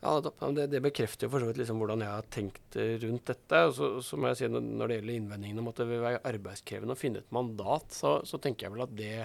Ja, 0.04 0.18
det, 0.20 0.66
det, 0.68 0.82
bekrefter 0.84 1.26
jo 1.26 1.32
for 1.32 1.40
så 1.40 1.48
vidt 1.48 1.62
liksom 1.62 1.78
hvordan 1.80 2.04
jeg 2.04 2.12
har 2.12 2.26
tenkt 2.28 2.76
rundt 2.76 3.30
dette. 3.30 3.60
Og 3.70 3.74
så, 3.78 3.88
så, 4.04 4.18
må 4.20 4.28
jeg 4.30 4.42
si 4.42 4.50
Når 4.52 4.90
det 4.90 4.98
gjelder 4.98 5.14
innvendingene 5.16 5.64
om 5.64 5.70
at 5.70 5.80
det 5.80 5.88
vil 5.88 6.04
være 6.04 6.22
arbeidskrevende 6.28 6.96
å 6.96 7.00
finne 7.00 7.22
et 7.24 7.34
mandat, 7.34 7.88
så, 7.96 8.18
så 8.28 8.40
tenker 8.42 8.66
jeg 8.66 8.74
vel 8.74 8.84
at 8.84 8.96
det 8.98 9.16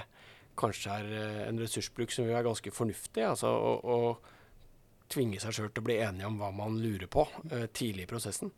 kanskje 0.60 0.96
er 1.02 1.14
eh, 1.16 1.42
en 1.48 1.60
ressursbruk 1.62 2.14
som 2.14 2.26
vil 2.26 2.36
være 2.36 2.48
ganske 2.50 2.74
fornuftig. 2.76 3.26
altså 3.28 3.52
å, 3.52 3.74
å 3.80 5.10
tvinge 5.10 5.42
seg 5.42 5.56
sjøl 5.56 5.72
til 5.72 5.84
å 5.84 5.88
bli 5.88 5.98
enige 6.04 6.30
om 6.30 6.38
hva 6.40 6.52
man 6.56 6.78
lurer 6.81 7.10
på 7.12 7.26
eh, 7.52 7.68
tidlig 7.74 8.06
i 8.06 8.12
prosessen. 8.12 8.54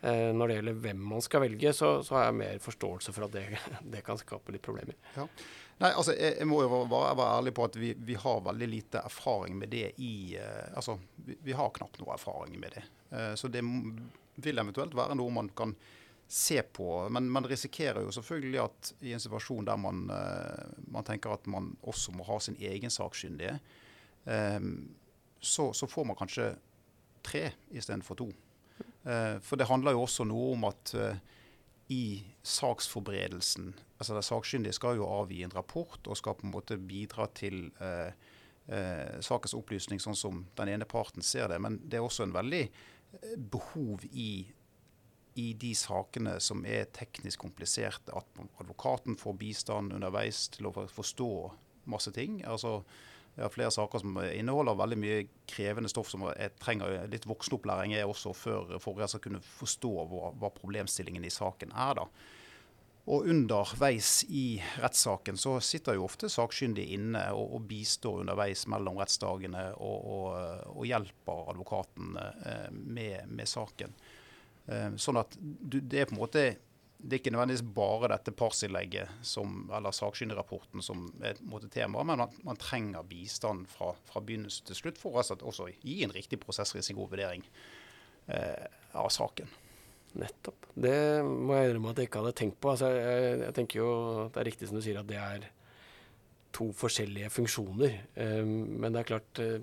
Eh, 0.00 0.30
når 0.36 0.48
det 0.48 0.58
gjelder 0.58 0.78
hvem 0.86 1.02
man 1.12 1.24
skal 1.24 1.44
velge, 1.44 1.72
så, 1.76 1.92
så 2.06 2.18
har 2.18 2.28
jeg 2.28 2.38
mer 2.40 2.62
forståelse 2.64 3.16
for 3.16 3.28
at 3.28 3.36
det, 3.36 3.46
det 3.94 4.04
kan 4.06 4.20
skape 4.20 4.54
litt 4.54 4.64
problemer. 4.64 4.98
Ja. 5.16 5.26
Nei, 5.80 5.94
altså, 5.96 6.12
jeg, 6.12 6.34
jeg, 6.36 6.48
må 6.48 6.58
jo 6.60 6.68
være, 6.68 7.14
være, 7.16 7.36
ærlig 7.38 7.54
på 7.56 7.64
at 7.64 7.76
vi, 7.80 7.94
vi, 8.04 8.16
har 8.20 8.42
veldig 8.44 8.66
lite 8.68 9.00
erfaring 9.00 9.56
med 9.56 9.70
det 9.72 9.86
i 10.04 10.36
uh, 10.36 10.76
Altså, 10.76 10.98
vi, 11.24 11.38
vi, 11.46 11.54
har 11.56 11.72
knapt 11.76 12.02
noe 12.02 12.12
erfaring 12.18 12.58
med 12.60 12.76
det. 12.76 12.82
Uh, 13.14 13.32
så 13.40 13.48
det 13.48 13.62
vil 14.44 14.60
eventuelt 14.60 14.96
være 14.96 15.16
noe 15.16 15.32
man 15.32 15.48
kan 15.56 15.72
se 16.30 16.60
på. 16.62 17.08
Men 17.08 17.30
man 17.32 17.48
risikerer 17.48 18.04
jo 18.04 18.12
selvfølgelig 18.12 18.60
at 18.60 18.92
i 19.08 19.14
en 19.16 19.24
situasjon 19.24 19.70
der 19.70 19.80
man, 19.80 20.04
uh, 20.12 20.84
man 20.92 21.06
tenker 21.08 21.32
at 21.32 21.48
man 21.48 21.72
også 21.80 22.12
må 22.12 22.28
ha 22.28 22.36
sin 22.44 22.60
egen 22.60 22.92
sakkyndige, 22.92 23.58
så, 25.40 25.64
så, 25.72 25.86
får 25.88 26.04
man 26.04 26.16
kanskje 26.18 26.50
tre 27.24 27.40
istedenfor 27.72 28.18
to. 28.20 28.26
for 29.40 29.56
det 29.56 29.66
handler 29.66 29.96
jo 29.96 30.02
også 30.04 30.26
noe 30.28 30.50
om 30.52 30.66
at 30.68 30.92
i 31.88 32.20
saksforberedelsen 32.42 33.74
altså 34.00 34.16
det 34.16 34.24
Sakkyndige 34.24 34.76
skal 34.76 34.96
jo 34.96 35.08
avgi 35.08 35.42
en 35.44 35.52
rapport 35.54 36.06
og 36.08 36.16
skal 36.16 36.38
på 36.38 36.46
en 36.48 36.54
måte 36.54 36.78
bidra 36.80 37.26
til 37.36 37.66
eh, 37.84 38.14
eh, 38.72 39.18
sakens 39.20 39.54
opplysning 39.56 40.00
sånn 40.00 40.16
som 40.16 40.46
den 40.56 40.72
ene 40.72 40.88
parten 40.88 41.24
ser 41.26 41.50
det. 41.52 41.58
Men 41.60 41.76
det 41.84 41.98
er 41.98 42.06
også 42.06 42.24
en 42.24 42.32
veldig 42.34 42.62
eh, 42.64 43.36
behov 43.36 44.06
i, 44.08 44.46
i 45.36 45.46
de 45.52 45.74
sakene 45.76 46.38
som 46.40 46.64
er 46.64 46.88
teknisk 46.96 47.44
kompliserte, 47.44 48.16
at 48.16 48.42
advokaten 48.62 49.20
får 49.20 49.36
bistand 49.42 49.92
underveis 49.98 50.46
til 50.56 50.70
å 50.70 50.74
forstå 50.88 51.30
masse 51.92 52.12
ting. 52.16 52.40
altså 52.48 52.80
jeg 53.36 53.44
har 53.46 53.52
flere 53.54 53.72
saker 53.72 54.02
som 54.02 54.18
inneholder 54.26 54.76
veldig 54.76 54.98
mye 55.00 55.20
krevende 55.48 55.88
stoff 55.88 56.10
som 56.10 56.26
jeg 56.28 56.56
trenger 56.60 57.06
litt 57.08 57.28
voksenopplæring 57.30 57.94
er 57.96 58.10
også 58.10 58.34
før 58.36 58.76
skal 58.82 59.22
kunne 59.22 59.40
forstå 59.44 59.92
hva, 60.10 60.32
hva 60.36 60.50
problemstillingen 60.52 61.24
i 61.24 61.32
saken 61.32 61.72
er. 61.72 62.02
da. 62.02 62.08
Og 63.10 63.26
underveis 63.32 64.24
i 64.28 64.60
rettssaken 64.78 65.38
så 65.40 65.56
sitter 65.64 65.96
jo 65.96 66.04
ofte 66.06 66.28
sakkyndige 66.30 66.94
inne 66.98 67.22
og, 67.32 67.56
og, 67.56 67.62
bistår 67.70 68.20
underveis 68.22 68.66
mellom 68.70 69.00
rettsdagene 69.00 69.64
og, 69.80 70.10
og, 70.14 70.66
og 70.76 70.86
hjelper 70.86 71.50
advokaten 71.54 72.18
eh, 72.20 72.66
med, 72.70 73.24
med, 73.26 73.48
saken. 73.48 73.96
Eh, 74.68 74.90
sånn 75.00 75.18
at 75.22 75.34
du, 75.40 75.80
det 75.80 76.02
er 76.02 76.10
på 76.10 76.14
en 76.14 76.22
måte 76.22 76.44
det 77.02 77.16
er 77.16 77.20
ikke 77.20 77.32
nødvendigvis 77.32 77.64
bare 77.74 78.10
dette 78.12 78.32
partsinnlegget 78.36 79.30
eller 79.40 79.94
sakkyndigrapporten 79.96 80.84
som 80.84 81.06
er 81.24 81.38
et 81.38 81.70
tema, 81.72 82.02
men 82.04 82.20
man, 82.20 82.34
man, 82.44 82.58
trenger 82.60 83.06
bistand 83.08 83.66
fra, 83.72 83.94
fra 84.08 84.20
begynnelse 84.20 84.66
til 84.68 84.76
slutt 84.76 85.00
for 85.00 85.16
å 85.16 85.24
også 85.24 85.70
gi 85.80 86.02
en 86.04 86.12
riktig 86.12 86.40
prosessrisikovurdering 86.42 87.46
eh, 88.28 88.66
av 88.92 89.08
saken. 89.14 89.48
Nettopp. 90.20 90.66
Det 90.74 91.22
må 91.24 91.54
jeg 91.54 91.70
innrømme 91.70 91.92
at 91.92 92.02
jeg 92.02 92.10
ikke 92.10 92.24
hadde 92.24 92.36
tenkt 92.40 92.58
på. 92.60 92.72
Altså, 92.72 92.90
jeg, 92.90 93.38
jeg, 93.44 93.54
tenker 93.54 93.78
jo 93.78 93.90
Det 94.32 94.40
er 94.40 94.48
riktig 94.48 94.68
som 94.68 94.78
du 94.80 94.82
sier 94.82 94.98
at 94.98 95.08
det 95.08 95.20
er 95.22 95.46
to 96.56 96.66
forskjellige 96.74 97.30
funksjoner. 97.30 97.94
Um, 98.16 98.80
men 98.82 98.90
det 98.90 99.04
er 99.04 99.10
klart 99.12 99.42
uh, 99.44 99.60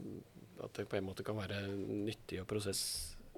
at 0.64 0.80
det 0.80 0.88
på 0.88 0.98
en 0.98 1.08
måte 1.10 1.26
kan 1.28 1.38
være 1.38 1.66
nyttig 1.76 2.40
og 2.42 2.48
prosess, 2.50 2.82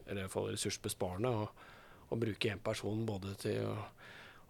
eller 0.05 0.21
i 0.21 0.27
hvert 0.27 0.35
fall 0.35 0.51
ressursbesparende. 0.53 1.33
og 1.33 1.65
å 2.09 2.19
bruke 2.19 2.51
én 2.51 2.61
person 2.63 3.05
både 3.07 3.35
til 3.41 3.63
å, 3.69 3.77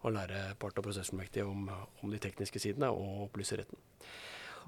å 0.04 0.12
lære 0.12 0.50
part- 0.60 0.80
og 0.80 0.86
prosessfullmektige 0.86 1.46
om, 1.48 1.68
om, 1.70 2.10
de 2.12 2.20
tekniske 2.22 2.62
sidene 2.62 2.90
og 2.92 3.26
opplyse 3.28 3.58
retten. 3.60 3.80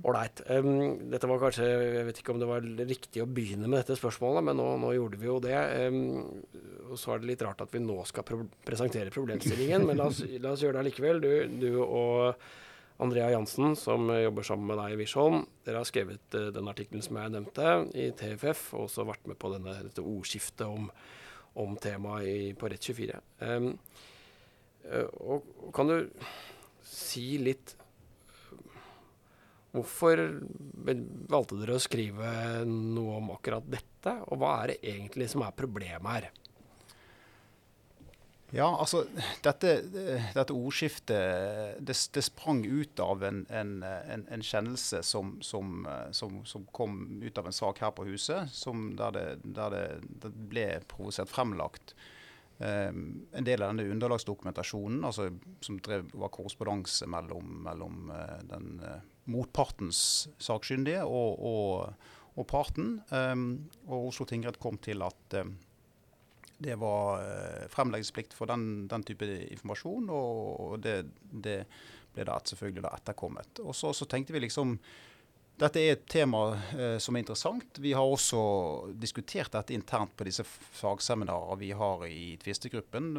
Ålreit. 0.08 0.40
Um, 0.48 1.10
dette 1.12 1.28
var 1.28 1.40
kanskje 1.42 1.66
Jeg 1.68 2.06
vet 2.08 2.20
ikke 2.22 2.32
om 2.32 2.40
det 2.40 2.48
var 2.48 2.64
riktig 2.64 3.22
å 3.22 3.28
begynne 3.28 3.68
med 3.68 3.82
dette 3.82 3.98
spørsmålet, 3.98 4.46
men 4.48 4.56
nå, 4.58 4.66
nå 4.80 4.94
gjorde 4.96 5.20
vi 5.20 5.28
jo 5.28 5.36
det. 5.44 5.58
Um, 5.92 6.42
og 6.88 6.96
så 7.00 7.14
er 7.14 7.22
det 7.22 7.32
litt 7.32 7.44
rart 7.44 7.60
at 7.64 7.72
vi 7.74 7.82
nå 7.84 7.98
skal 8.08 8.26
pro 8.26 8.40
presentere 8.64 9.12
problemstillingen, 9.14 9.86
men 9.88 10.00
la 10.00 10.08
oss, 10.08 10.22
la 10.24 10.54
oss 10.54 10.64
gjøre 10.64 10.78
det 10.78 10.84
allikevel. 10.86 11.22
Du, 11.22 11.32
du, 11.60 11.70
og 11.84 12.32
Andrea 13.04 13.30
Jansen, 13.34 13.76
som 13.78 14.08
jobber 14.14 14.46
sammen 14.46 14.70
med 14.70 14.80
deg 14.80 14.94
i 14.94 15.00
Wishholm, 15.02 15.42
dere 15.66 15.82
har 15.82 15.88
skrevet 15.88 16.38
uh, 16.38 16.48
den 16.56 16.72
artikkelen 16.72 17.04
som 17.04 17.20
jeg 17.20 17.36
nevnte 17.36 17.74
i 17.92 18.08
TFF, 18.16 18.70
og 18.72 18.88
også 18.88 19.06
vært 19.12 19.28
med 19.28 19.38
på 19.42 19.52
denne, 19.52 19.76
dette 19.90 20.04
ordskiftet 20.04 20.66
om, 20.66 20.88
om 21.60 21.76
temaet 21.80 22.58
på 22.58 22.70
Rett24. 22.72 23.20
Um, 23.44 23.70
uh, 24.88 25.08
og, 25.20 25.54
og 25.62 25.70
kan 25.76 25.92
du 25.92 25.96
si 26.86 27.36
litt 27.42 27.76
Hvorfor 29.72 30.20
valgte 31.32 31.56
dere 31.56 31.78
å 31.78 31.80
skrive 31.80 32.28
noe 32.68 33.14
om 33.22 33.30
akkurat 33.32 33.64
dette, 33.72 34.12
og 34.28 34.42
hva 34.42 34.50
er 34.58 34.74
det 34.74 34.90
egentlig 34.90 35.30
som 35.32 35.46
er 35.46 35.54
problemet 35.56 36.10
her? 36.12 36.26
Ja, 38.52 38.66
altså 38.68 39.06
Dette, 39.40 39.78
dette 40.34 40.52
ordskiftet 40.52 41.78
det, 41.80 41.94
det, 42.12 42.24
sprang 42.26 42.60
ut 42.66 43.00
av 43.00 43.24
en, 43.24 43.46
en, 43.48 43.78
en, 43.82 44.26
en 44.28 44.44
kjennelse 44.44 45.00
som, 45.08 45.38
som, 45.40 45.86
som, 46.12 46.42
som, 46.44 46.66
kom 46.76 47.22
ut 47.22 47.40
av 47.40 47.48
en 47.48 47.56
sak 47.56 47.80
her 47.80 47.94
på 47.96 48.04
huset, 48.10 48.52
der 48.98 49.16
det, 49.16 49.24
der, 49.56 49.78
det, 50.20 50.34
ble 50.52 50.66
provosert 50.90 51.32
fremlagt 51.32 51.94
um, 52.58 53.24
en 53.32 53.48
del 53.48 53.64
av 53.64 53.72
denne 53.72 53.88
underlagsdokumentasjonen, 53.94 55.00
altså, 55.08 55.30
som 55.64 55.80
drev, 55.80 56.12
var 56.12 56.34
korrespondanse 56.36 57.08
mellom, 57.08 57.56
mellom 57.64 58.12
uh, 58.12 58.38
den 58.52 58.84
uh, 58.84 59.00
motpartens 59.32 60.28
sakkyndige 60.42 61.06
og, 61.08 61.40
og, 61.40 62.08
og 62.36 62.50
parten. 62.52 62.98
Um, 63.08 63.70
og 63.88 64.12
Oslo 64.12 64.28
tingrett 64.28 64.60
kom 64.60 64.76
til 64.82 65.00
at 65.08 65.40
um, 65.40 65.56
det 66.62 66.76
var 66.80 67.22
uh, 67.22 67.68
fremleggingsplikt 67.72 68.36
for 68.36 68.50
den, 68.50 68.86
den, 68.90 69.04
type 69.06 69.26
informasjon, 69.26 70.10
og, 70.12 70.76
det, 70.82 71.02
det, 71.20 71.62
ble 72.12 72.26
da 72.28 72.36
selvfølgelig 72.44 72.84
da 72.84 72.92
etterkommet. 72.98 73.62
Og 73.64 73.74
så, 73.76 73.94
så, 73.96 74.08
tenkte 74.08 74.34
vi 74.36 74.44
liksom 74.44 74.76
dette 75.62 75.78
er 75.78 75.94
et 75.94 76.06
tema 76.08 76.40
eh, 76.74 76.96
som 76.98 77.14
er 77.14 77.22
interessant. 77.22 77.76
Vi 77.78 77.92
har 77.94 78.08
også 78.08 78.40
diskutert 78.98 79.52
dette 79.52 79.74
internt 79.76 80.14
på 80.16 80.24
disse 80.26 80.42
fagseminarer 80.48 81.60
vi 81.60 81.68
har 81.76 82.02
i 82.08 82.32
tvistegruppen. 82.40 83.12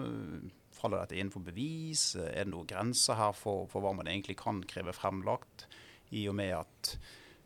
Faller 0.75 1.05
dette 1.05 1.15
innenfor 1.15 1.45
bevis? 1.45 2.07
Er 2.17 2.43
det 2.43 2.51
noen 2.51 2.67
grenser 2.67 3.19
her 3.21 3.38
for, 3.38 3.69
for 3.71 3.85
hva 3.85 3.93
man 3.95 4.09
egentlig 4.12 4.35
kan 4.41 4.59
kreve 4.67 4.97
fremlagt? 4.97 5.69
i 6.13 6.27
og 6.29 6.38
med 6.38 6.53
at 6.62 6.93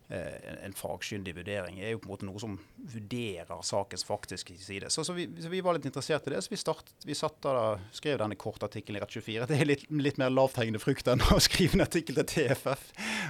eh, 0.08 0.64
en 0.64 0.76
fagkyndig 0.76 1.34
vurdering 1.36 1.80
er 1.80 1.92
jo 1.92 2.00
på 2.02 2.08
en 2.08 2.14
måte 2.14 2.28
noe 2.28 2.42
som 2.42 2.56
vurderer 2.92 3.62
sakens 3.66 4.06
faktiske 4.08 4.56
side. 4.62 4.90
Så, 4.94 5.04
så, 5.04 5.16
vi, 5.16 5.28
så 5.42 5.52
vi, 5.52 5.62
var 5.64 5.76
litt 5.76 5.88
interessert 5.88 6.28
i 6.28 6.34
det, 6.34 6.42
så 6.44 6.52
vi, 6.52 6.60
start, 6.60 6.92
vi 7.04 7.16
da, 7.44 7.66
skrev 7.94 8.20
denne 8.22 8.38
kortartikkelen 8.38 9.00
i 9.00 9.04
Rett24. 9.04 9.48
Det 9.50 9.58
er 9.58 9.68
litt, 9.68 9.86
litt 9.92 10.20
mer 10.20 10.32
lavthengende 10.32 10.82
frukt 10.82 11.10
enn 11.10 11.24
å 11.32 11.40
skrive 11.48 11.78
en 11.78 11.86
artikkel 11.86 12.20
til 12.20 12.28
TFF. 12.34 12.88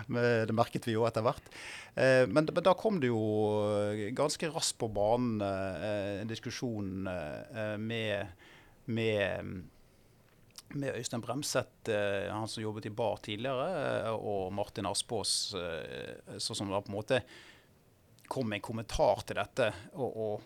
det 0.09 0.57
merket 0.57 0.89
vi 0.89 0.97
jo 0.97 1.07
etter 1.09 1.27
hvert. 1.27 1.53
Eh, 1.99 2.27
men, 2.27 2.47
men, 2.47 2.63
da 2.65 2.75
kom 2.79 3.01
det 3.03 3.11
jo 3.11 3.23
ganske 4.17 4.51
raskt 4.55 4.79
på 4.79 4.91
banen 4.93 5.43
eh, 5.43 6.21
en 6.23 6.31
diskusjon 6.31 7.09
eh, 7.11 7.75
med, 7.81 8.47
med 8.87 9.67
med 10.77 10.97
Øystein 10.97 11.23
Bremseth, 11.25 11.91
eh, 11.91 12.29
han 12.33 12.49
som 12.49 12.63
jobbet 12.63 12.87
i 12.87 12.91
bar 12.91 13.21
tidligere, 13.23 13.69
eh, 14.05 14.11
og 14.13 14.53
Martin 14.53 14.87
Aspås, 14.87 15.55
eh, 15.55 16.39
så 16.39 16.55
som 16.55 16.71
da 16.71 16.81
på 16.81 16.93
en 16.93 16.99
måte 16.99 17.23
kom 18.29 18.49
med 18.49 18.61
en 18.61 18.69
kommentar 18.69 19.25
til 19.27 19.37
dette. 19.37 19.73
og, 19.95 20.17
og 20.17 20.43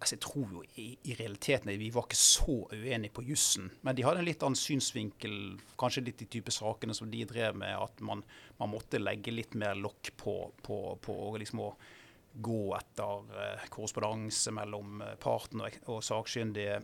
altså 0.00 0.14
Jeg 0.14 0.20
tror 0.20 0.50
jo 0.52 0.62
i, 0.76 0.98
i, 1.04 1.14
realiteten 1.14 1.78
vi 1.78 1.90
var 1.90 2.06
ikke 2.06 2.16
så 2.16 2.66
uenige 2.72 3.14
på 3.14 3.22
jussen, 3.26 3.70
men 3.82 3.96
de 3.96 4.02
hadde 4.06 4.20
en 4.22 4.28
litt 4.28 4.42
annen 4.42 4.58
synsvinkel, 4.58 5.58
kanskje 5.78 6.04
litt 6.06 6.18
de 6.18 6.26
type 6.26 6.50
sakene 6.50 6.94
som 6.94 7.10
de 7.10 7.24
drev 7.24 7.56
med, 7.56 7.74
at 7.74 8.00
man, 8.00 8.22
man 8.58 8.70
måtte 8.70 9.02
legge 9.02 9.34
litt 9.34 9.54
mer 9.54 9.74
lokk 9.74 10.12
på, 10.16 10.52
på, 10.62 10.98
på 11.02 11.36
liksom 11.38 11.62
å 11.66 11.72
gå 12.38 12.74
etter 12.76 13.66
korrespondanse 13.74 14.52
mellom 14.54 15.02
parten 15.18 15.64
og, 15.64 15.78
og 15.90 16.02
sakkyndige 16.06 16.78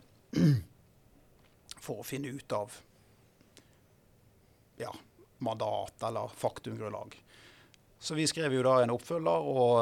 for 1.85 2.01
å 2.01 2.07
finne 2.07 2.33
ut 2.33 2.55
av 2.55 2.73
ja, 4.81 4.91
mandat 5.45 6.03
eller 6.03 6.33
faktumgrunnlag. 6.35 7.15
Så 7.99 8.13
vi 8.17 8.27
skrev 8.27 8.53
jo 8.53 8.65
da 8.65 8.75
en 8.83 8.91
oppfølger, 8.93 9.47
og 9.49 9.77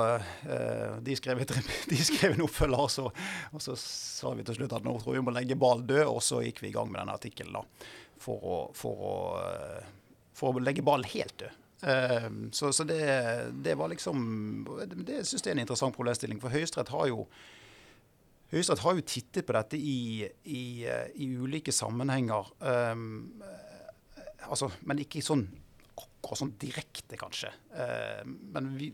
eh, 0.48 0.94
de, 1.04 1.16
skrev 1.18 1.42
et, 1.44 1.56
de, 1.92 1.98
skrev 1.98 2.38
en 2.38 2.46
oppfølger. 2.46 2.86
Så, 2.94 3.10
og 3.52 3.64
så 3.66 3.76
sa 3.80 4.36
vi 4.38 4.46
til 4.48 4.62
slutt 4.62 4.78
at 4.78 4.86
nå 4.86 4.94
tror 5.02 5.18
vi 5.18 5.26
må 5.26 5.34
legge 5.36 5.60
ballen 5.60 5.88
død, 5.90 6.06
og 6.12 6.22
så 6.24 6.44
gikk 6.46 6.62
vi 6.64 6.72
i 6.72 6.76
gang 6.78 6.92
med 6.92 7.02
denne 7.02 7.18
artikkelen 7.18 7.58
da, 7.58 7.66
for 8.22 8.48
å, 8.48 8.62
for 8.78 9.42
eh, 9.42 9.92
for 10.34 10.54
å 10.54 10.64
legge 10.64 10.86
ballen 10.86 11.08
helt 11.14 11.36
død. 11.40 11.60
Eh, 11.90 12.30
så, 12.52 12.72
så 12.74 12.86
det, 12.88 13.02
det, 13.64 13.76
var 13.80 13.92
liksom 13.92 14.24
det 14.96 15.24
syns 15.28 15.44
jeg 15.44 15.52
er 15.52 15.58
en 15.58 15.66
interessant 15.66 15.96
problemstilling, 15.96 16.42
for 16.42 16.54
Høyesterett 16.54 16.94
har 16.94 17.10
jo 17.12 17.28
Høyesterett 18.54 18.84
har 18.86 18.98
jo 19.00 19.06
tittet 19.10 19.48
på 19.48 19.54
dette 19.56 19.78
i, 19.82 20.28
i, 20.46 20.64
eh, 20.86 21.08
i 21.26 21.32
ulike 21.42 21.74
sammenhenger. 21.74 22.52
Um, 22.62 23.42
altså, 24.46 24.70
men 24.86 25.02
ikke 25.02 25.24
sånn 25.26 25.48
akkurat 25.94 26.40
sånn 26.44 26.54
direkte, 26.62 27.18
kanskje. 27.18 27.50
Uh, 27.74 28.22
men 28.54 28.76
vi, 28.78 28.92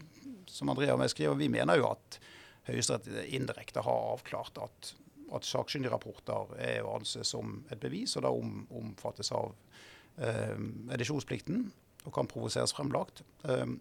som 0.47 0.71
Andrea 0.71 0.95
og 0.95 1.03
jeg 1.03 1.15
skriver, 1.15 1.35
vi 1.41 1.51
mener 1.51 1.81
jo 1.81 1.89
at 1.91 2.21
Høyesterett 2.69 3.33
indirekte 3.35 3.83
har 3.83 4.07
avklart 4.13 4.61
at, 4.63 4.93
at 5.35 5.47
sakkyndigrapporter 5.47 6.55
er 6.63 6.87
å 6.87 6.95
anse 6.95 7.25
som 7.27 7.59
et 7.67 7.83
bevis, 7.83 8.15
og 8.15 8.23
da 8.25 8.31
om, 8.31 8.63
omfattes 8.79 9.33
av 9.35 9.51
uh, 9.51 10.55
edisjonsplikten 10.95 11.67
og 12.05 12.15
kan 12.15 12.31
provoseres 12.31 12.71
fremlagt. 12.77 13.25
Um, 13.43 13.75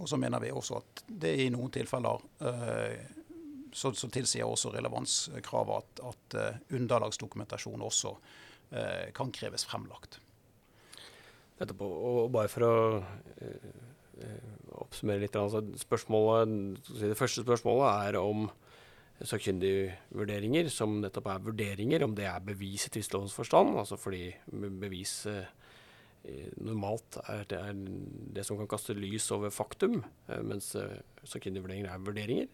og 0.00 0.10
så 0.10 0.18
mener 0.18 0.42
vi 0.42 0.50
også 0.50 0.82
at 0.82 1.06
det 1.22 1.36
i 1.44 1.48
noen 1.54 1.70
tilfeller 1.72 2.26
uh, 2.42 3.19
så, 3.72 3.92
så 3.94 4.08
tilsier 4.12 4.48
også 4.48 4.72
relevanskravet 4.74 5.76
at, 5.82 6.02
at 6.10 6.36
uh, 6.38 6.76
underlagsdokumentasjon 6.76 7.82
også 7.86 8.14
eh, 8.72 9.10
kan 9.16 9.32
kreves 9.34 9.66
fremlagt. 9.68 10.20
Nettopp, 11.60 11.84
og 11.84 12.30
bare 12.32 12.50
for 12.50 12.66
å 12.66 12.74
eh, 13.42 13.70
oppsummere 14.80 15.24
litt, 15.24 15.36
altså 15.36 15.60
det 15.60 17.18
første 17.18 17.44
spørsmålet 17.44 18.08
er 18.08 18.20
om 18.20 18.46
sakkyndige 19.20 19.90
vurderinger, 20.16 20.70
som 20.72 21.00
nettopp 21.02 21.28
er 21.28 21.42
vurderinger, 21.44 22.04
om 22.06 22.14
det 22.16 22.24
er 22.30 22.44
bevis 22.44 22.86
i 22.88 22.92
tvistelovens 22.94 23.36
forstand, 23.36 23.74
altså 23.76 23.98
fordi 24.00 24.30
bevis 24.80 25.18
normalt 26.56 27.18
er 27.26 27.44
det, 27.50 27.58
er 27.58 27.82
det, 28.38 28.46
som 28.48 28.56
kan 28.56 28.70
kaste 28.70 28.96
lys 28.96 29.28
over 29.36 29.52
faktum, 29.52 30.00
mens 30.48 30.72
sakkyndige 31.28 31.66
vurderinger 31.66 31.92
er 31.92 32.06
vurderinger. 32.06 32.48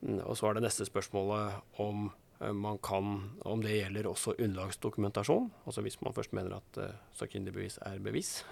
Mm, 0.00 0.20
og 0.24 0.36
så 0.38 0.48
er 0.48 0.58
det 0.58 0.64
neste 0.66 0.86
spørsmålet 0.86 1.78
om 1.82 2.08
eh, 2.40 2.52
man 2.54 2.78
kan, 2.84 3.16
om 3.48 3.62
det 3.64 3.76
gjelder 3.76 4.10
også 4.10 4.36
underlagsdokumentasjon. 4.38 5.50
Altså 5.66 5.84
hvis 5.86 6.00
man 6.04 6.14
først 6.16 6.36
mener 6.36 6.58
at 6.60 6.80
uh, 6.82 6.92
sakkyndig 7.18 7.54
bevis 7.56 7.78
er 7.86 7.98
bevis. 8.02 8.44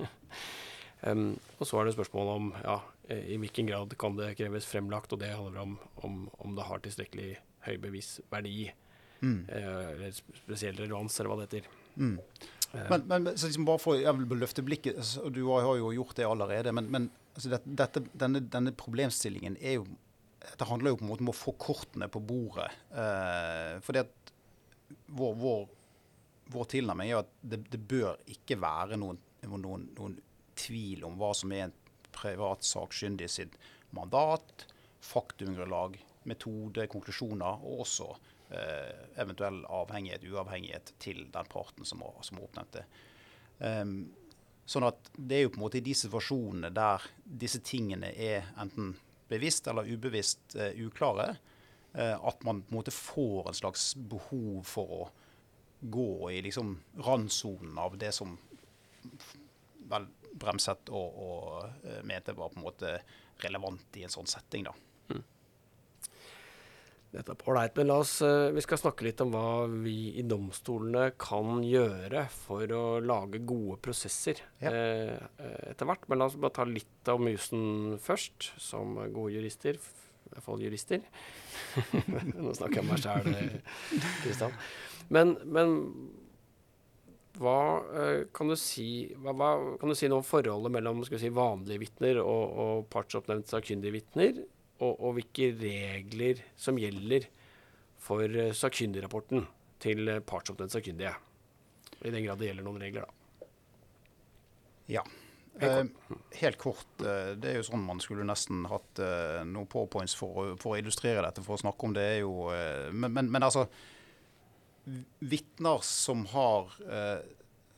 um, 1.06 1.36
og 1.58 1.68
så 1.68 1.80
er 1.80 1.86
det 1.86 1.96
spørsmålet 1.96 2.40
om 2.40 2.50
ja, 2.64 2.80
i 3.16 3.38
hvilken 3.38 3.70
grad 3.70 3.94
kan 4.00 4.18
det 4.18 4.34
kreves 4.40 4.66
fremlagt, 4.66 5.14
og 5.14 5.22
det 5.22 5.34
handler 5.34 5.62
om 5.62 5.78
om, 6.02 6.26
om 6.38 6.56
det 6.56 6.66
har 6.66 6.82
tilstrekkelig 6.82 7.36
høy 7.68 7.78
bevisverdi. 7.82 8.72
Mm. 9.22 9.46
Uh, 9.48 9.88
eller 9.94 10.12
spesiell 10.14 10.76
relevans, 10.76 11.20
eller 11.20 11.32
hva 11.32 11.40
det 11.40 11.48
heter. 11.48 11.72
Mm. 11.96 12.18
Men, 12.76 13.06
men 13.08 13.24
liksom 13.30 13.64
bare 13.64 13.80
for 13.80 13.96
jeg 13.96 14.12
vil 14.18 14.40
løfte 14.42 14.64
blikket, 14.66 14.98
og 15.22 15.30
du 15.32 15.46
har 15.48 15.78
jo 15.78 15.92
gjort 15.94 16.18
det 16.18 16.26
allerede. 16.28 16.74
Men, 16.74 16.90
men 16.92 17.08
altså 17.36 17.60
dette, 17.64 18.02
denne, 18.12 18.42
denne, 18.52 18.72
problemstillingen 18.76 19.56
er 19.60 19.78
jo 19.78 19.86
det 20.58 20.68
handler 20.68 20.92
jo 20.92 21.00
på 21.00 21.04
en 21.06 21.10
måte 21.10 21.24
om 21.24 21.32
å 21.32 21.36
få 21.36 21.54
kortene 21.60 22.08
på 22.12 22.20
bordet. 22.24 22.68
Eh, 22.92 23.76
fordi 23.84 24.02
at 24.04 24.32
vår, 25.06 25.34
vår, 25.40 25.66
vår 26.54 26.68
tilnærming 26.72 27.10
er 27.10 27.22
at 27.22 27.32
det, 27.40 27.62
det, 27.72 27.80
bør 27.80 28.20
ikke 28.30 28.58
være 28.62 28.98
noen, 29.00 29.18
noen, 29.46 29.88
noen, 29.96 30.18
tvil 30.56 31.02
om 31.04 31.18
hva 31.20 31.34
som 31.36 31.52
er 31.52 31.66
en 31.66 31.74
privat 32.16 32.64
sakkyndig 32.64 33.28
sitt 33.28 33.58
mandat, 33.96 34.64
faktumgrunnlag, 35.04 35.98
metode, 36.26 36.86
konklusjoner, 36.90 37.60
og 37.60 37.82
også 37.84 38.06
eh, 38.56 39.02
eventuell 39.20 39.60
avhengighet, 39.68 40.24
uavhengighet 40.24 40.94
til 41.02 41.26
den 41.32 41.50
parten 41.52 41.84
som 41.88 42.00
har, 42.06 42.16
som 42.24 42.40
har. 42.40 42.86
Um, 43.58 43.98
sånn 44.68 44.88
at 44.88 45.10
det 45.16 45.36
er 45.36 45.44
jo 45.44 45.52
på 45.52 45.60
en 45.60 45.66
måte 45.66 45.80
i 45.80 45.84
de 45.84 45.94
situasjonene 45.96 46.72
der 46.74 47.04
disse 47.44 47.60
tingene 47.64 48.10
er 48.12 48.48
enten 48.60 48.94
bevisst 49.28 49.66
eller 49.66 49.88
ubevisst 49.88 50.56
uh, 50.58 50.70
uklare, 50.86 51.36
uh, 51.98 52.16
at 52.16 52.44
man 52.46 52.62
på 52.62 52.72
en 52.72 52.78
måte 52.80 52.94
får 52.94 53.48
en 53.48 53.60
slags 53.60 53.94
behov 53.96 54.62
for 54.68 54.96
å 55.00 55.08
gå 55.80 56.30
i 56.32 56.40
liksom 56.42 56.76
randsonen 57.04 57.78
av 57.78 57.98
det 58.00 58.12
som 58.16 58.38
vel 59.86 60.08
bremset 60.36 60.90
og, 60.90 61.20
og 61.26 61.86
uh, 61.86 62.02
mente 62.06 62.34
var 62.36 62.52
på 62.52 62.60
en 62.60 62.66
måte 62.68 62.98
relevant 63.44 64.00
i 64.00 64.06
en 64.06 64.12
sånn 64.12 64.28
setting. 64.30 64.66
da. 64.66 64.74
Er 67.14 67.28
ålreit, 67.48 67.76
men 67.78 67.88
la 67.88 68.00
oss, 68.02 68.18
uh, 68.24 68.50
vi 68.52 68.62
skal 68.64 68.80
snakke 68.80 69.06
litt 69.06 69.20
om 69.24 69.30
hva 69.32 69.66
vi 69.70 70.16
i 70.20 70.24
domstolene 70.26 71.12
kan 71.20 71.62
gjøre 71.64 72.26
for 72.32 72.72
å 72.74 72.82
lage 73.00 73.40
gode 73.46 73.78
prosesser 73.84 74.42
ja. 74.60 74.72
uh, 74.72 75.46
etter 75.70 75.88
hvert. 75.88 76.04
Men 76.10 76.20
la 76.20 76.28
oss 76.28 76.36
bare 76.40 76.56
ta 76.58 76.66
litt 76.68 77.12
av 77.12 77.22
musen 77.22 77.96
først, 78.02 78.50
som 78.60 78.98
gode 79.14 79.36
jurister. 79.38 79.78
I 80.26 80.34
hvert 80.34 80.44
fall 80.44 80.66
jurister. 80.66 81.06
Nå 82.42 82.52
snakker 82.58 82.80
jeg 82.80 82.84
om 82.84 82.90
meg 82.90 83.02
sjæl, 83.04 83.32
Kristian. 84.24 84.56
Men, 85.14 85.36
men 85.46 85.76
hva, 87.38 87.58
kan 88.34 88.50
du 88.50 88.56
si, 88.58 88.88
hva, 89.22 89.34
hva, 89.36 89.50
kan 89.80 89.92
du 89.92 89.96
si 89.96 90.08
noe 90.10 90.22
om 90.22 90.26
forholdet 90.26 90.72
mellom 90.72 91.02
si, 91.06 91.30
vanlige 91.30 91.82
vitner 91.84 92.20
og, 92.22 92.44
og 92.64 92.86
partsoppnevnte 92.92 93.52
sakkyndige 93.52 93.96
vitner? 93.98 94.44
Og, 94.76 94.92
og, 94.92 95.12
hvilke 95.16 95.50
regler 95.60 96.42
som 96.60 96.78
gjelder 96.80 97.28
for 98.02 98.24
uh, 98.28 98.50
sakkyndigrapporten 98.56 99.46
til 99.82 100.02
partsoppnevnt 100.04 100.26
partsoppnevnte 100.28 100.78
sakkyndige? 100.78 101.14
I 102.04 102.12
den 102.12 102.26
grad 102.26 102.40
det 102.40 102.50
gjelder 102.50 102.66
noen 102.66 102.82
regler, 102.82 103.06
da. 103.06 103.48
Ja. 104.98 105.06
Helt 105.56 105.94
kort. 105.96 106.24
helt 106.36 106.58
kort. 106.60 106.90
det 107.00 107.48
er 107.48 107.54
jo 107.56 107.64
sånn 107.64 107.80
man 107.80 107.96
skulle 108.04 108.26
nesten 108.28 108.66
hatt 108.68 109.00
noen 109.48 109.64
powerpoints 109.72 110.12
for, 110.12 110.50
for, 110.60 110.74
å 110.74 110.80
illustrere 110.82 111.22
dette, 111.24 111.40
for 111.46 111.56
å 111.56 111.62
snakke 111.62 111.88
om 111.88 111.94
det. 111.96 112.04
er 112.04 112.18
jo, 112.20 112.34
men, 112.92 113.14
men, 113.14 113.30
men 113.32 113.46
altså 113.46 113.64
vitner 115.18 115.78
som 115.82 116.26
har, 116.26 116.72
eh, 116.92 117.20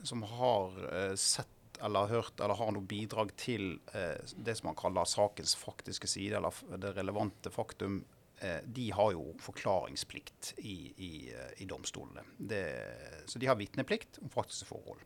som 0.02 0.22
har 0.22 0.94
eh, 0.94 1.14
sett 1.78 1.84
eller 1.84 2.06
hørt 2.06 2.40
eller 2.40 2.54
har 2.54 2.72
noe 2.72 2.82
bidrag 2.82 3.34
til 3.36 3.80
eh, 3.92 4.18
det 4.36 4.56
som 4.56 4.68
man 4.68 4.76
kaller 4.76 5.04
sakens 5.04 5.56
faktiske 5.56 6.06
side, 6.06 6.36
eller 6.36 6.52
det 6.78 6.96
relevante 6.96 7.50
faktum, 7.50 8.04
eh, 8.40 8.60
de 8.64 8.90
har 8.90 9.12
jo 9.12 9.34
forklaringsplikt 9.40 10.54
i, 10.58 10.92
i, 10.96 11.32
eh, 11.32 11.62
i 11.62 11.66
domstolene. 11.66 12.22
Det, 12.38 12.64
så 13.26 13.38
de 13.38 13.46
har 13.46 13.56
vitneplikt 13.56 14.18
om 14.22 14.30
faktiske 14.30 14.66
forhold. 14.66 15.00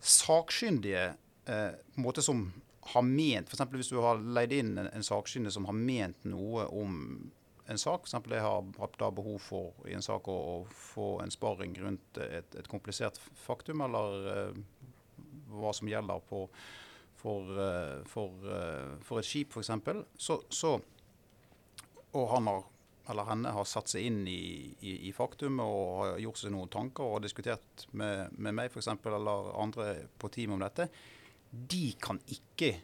Sakkyndige 0.00 1.14
eh, 1.46 1.72
på 1.94 2.00
en 2.00 2.02
måte 2.02 2.22
som 2.22 2.52
har 2.80 3.02
ment, 3.02 3.48
f.eks. 3.48 3.70
hvis 3.70 3.92
du 3.92 4.00
har 4.00 4.18
leid 4.18 4.52
inn 4.52 4.78
en, 4.78 4.88
en 4.88 5.04
sakkyndig 5.04 5.52
som 5.52 5.66
har 5.68 5.76
ment 5.76 6.24
noe 6.24 6.66
om 6.72 7.30
en 7.70 7.78
sak. 7.78 8.08
F.eks. 8.08 8.30
jeg 8.32 8.42
har 8.42 8.64
hatt 8.80 8.98
behov 9.14 9.38
for 9.44 9.88
i 9.88 9.94
en 9.94 10.04
sak 10.04 10.28
å, 10.28 10.34
å 10.34 10.56
få 10.74 11.20
en 11.22 11.30
sparring 11.30 11.76
rundt 11.78 12.18
et, 12.18 12.56
et 12.58 12.68
komplisert 12.70 13.20
faktum, 13.44 13.84
eller 13.86 14.26
uh, 14.26 14.62
hva 15.52 15.72
som 15.76 15.90
gjelder 15.90 16.22
på, 16.28 16.44
for, 17.20 17.54
uh, 17.56 18.00
for, 18.08 18.34
uh, 18.46 18.98
for, 19.04 19.20
et 19.20 19.28
skip, 19.28 19.54
f.eks. 19.54 19.72
Så, 20.18 20.40
så, 20.48 20.74
og 22.16 22.28
han 22.34 22.50
har, 22.50 22.68
eller 23.10 23.28
henne 23.30 23.54
har 23.54 23.66
satt 23.68 23.90
seg 23.92 24.06
inn 24.06 24.20
i, 24.30 24.40
i, 24.80 24.96
i 25.08 25.14
faktum 25.16 25.60
og 25.64 25.80
har 26.02 26.20
gjort 26.22 26.42
seg 26.42 26.54
noen 26.54 26.70
tanker 26.72 27.16
og 27.16 27.24
diskutert 27.24 27.86
med, 27.90 28.36
med 28.38 28.56
meg 28.56 28.70
f.eks. 28.70 28.92
eller 29.10 29.50
andre 29.58 29.90
på 30.20 30.30
teamet 30.32 30.58
om 30.58 30.64
dette. 30.64 30.88
De 31.50 31.84
kan 32.02 32.20
ikke 32.30 32.76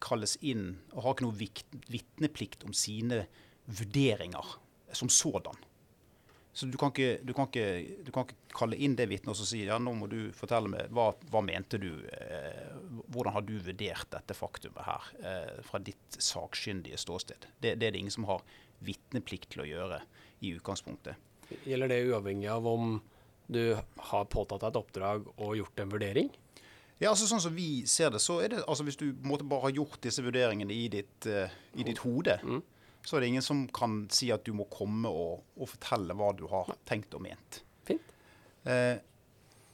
kalles 0.00 0.38
inn 0.40 0.78
og 0.94 1.04
har 1.04 1.16
ikke 1.16 1.26
noe 1.26 1.40
vitneplikt 1.92 2.64
om 2.64 2.72
sine 2.76 3.26
vurderinger 3.68 4.56
som 4.96 5.10
sådan. 5.12 5.58
Så 6.52 6.66
du 6.66 6.76
kan 6.78 6.90
ikke, 6.90 7.20
du 7.22 7.30
kan 7.34 7.46
ikke, 7.46 7.66
du 8.02 8.10
kan 8.14 8.26
ikke 8.26 8.56
kalle 8.58 8.78
inn 8.82 8.96
det 8.98 9.06
vitnet 9.10 9.30
og 9.30 9.46
si 9.46 9.62
ja, 9.68 9.78
nå 9.78 9.92
må 9.94 10.08
du 10.10 10.32
fortelle 10.34 10.70
meg 10.70 10.90
hva, 10.94 11.12
hva 11.30 11.42
mente 11.46 11.78
du, 11.78 11.92
eh, 12.10 12.72
hvordan 13.06 13.36
har 13.36 13.44
du 13.46 13.54
vurdert 13.62 14.10
dette 14.10 14.34
faktumet 14.34 14.82
her 14.82 15.06
eh, 15.22 15.60
fra 15.66 15.78
ditt 15.86 16.18
sakkyndige 16.18 16.98
ståsted. 16.98 17.46
Det, 17.60 17.76
det, 17.78 17.86
er 17.86 17.94
det 17.94 18.02
ingen 18.02 18.14
som 18.14 18.26
har 18.26 18.42
vitneplikt 18.82 19.52
til 19.54 19.62
å 19.62 19.68
gjøre 19.68 20.00
i 20.42 20.56
utgangspunktet. 20.56 21.14
Gjelder 21.68 21.92
det 21.92 22.02
uavhengig 22.10 22.50
av 22.50 22.66
om 22.66 22.98
du 23.50 23.62
har 24.10 24.26
påtatt 24.30 24.62
deg 24.62 24.72
et 24.72 24.80
oppdrag 24.80 25.30
og 25.36 25.56
gjort 25.58 25.82
en 25.82 25.94
vurdering? 25.94 26.34
Ja, 27.00 27.12
altså 27.12 27.30
Sånn 27.30 27.42
som 27.42 27.54
vi 27.54 27.86
ser 27.88 28.10
det, 28.12 28.20
så 28.22 28.40
er 28.42 28.52
det 28.52 28.64
altså 28.66 28.84
hvis 28.86 28.98
du 29.00 29.06
måte, 29.24 29.46
bare 29.48 29.68
har 29.68 29.78
gjort 29.78 30.02
disse 30.04 30.22
vurderingene 30.22 30.74
i 30.74 30.90
ditt, 30.92 31.16
uh, 31.30 31.48
i 31.78 31.86
ditt 31.86 32.02
hode, 32.02 32.36
mm 32.42 32.60
så 33.04 33.16
er 33.16 33.22
det 33.22 33.30
ingen 33.32 33.44
som 33.44 33.62
kan 33.74 34.02
si 34.12 34.30
at 34.34 34.44
du 34.44 34.52
må 34.56 34.66
komme 34.72 35.08
og, 35.08 35.44
og 35.56 35.70
fortelle 35.72 36.16
hva 36.16 36.32
du 36.36 36.44
har 36.50 36.68
tenkt 36.88 37.14
og 37.16 37.24
ment. 37.24 37.62
Fint. 37.88 38.12
Eh, 38.68 38.98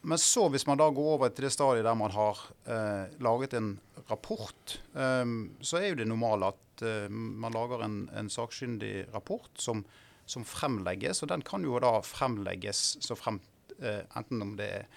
men 0.07 0.21
så, 0.23 0.45
hvis 0.53 0.67
man 0.69 0.79
da 0.79 0.87
går 0.95 1.09
over 1.17 1.33
til 1.35 1.49
det 1.49 1.53
stadiet 1.55 1.87
der 1.87 1.99
man 1.99 2.15
har 2.15 2.43
eh, 2.71 3.17
laget 3.25 3.57
en 3.59 3.73
rapport, 4.07 4.79
eh, 4.95 5.25
så 5.61 5.81
er 5.81 5.91
jo 5.91 6.01
det 6.03 6.09
normale 6.09 6.53
at 6.55 6.87
eh, 6.87 7.09
man 7.11 7.57
lager 7.57 7.83
en, 7.87 7.99
en 8.15 8.31
sakkyndig 8.31 9.09
rapport 9.15 9.51
som, 9.59 9.83
som, 10.25 10.47
fremlegges. 10.47 11.25
Og 11.25 11.33
den 11.35 11.43
kan 11.47 11.67
jo 11.67 11.81
da 11.83 11.97
fremlegges 12.07 12.87
så 13.03 13.19
frem, 13.19 13.41
eh, 13.81 14.05
enten 14.15 14.47
om 14.47 14.55
det 14.61 14.71
er 14.79 14.89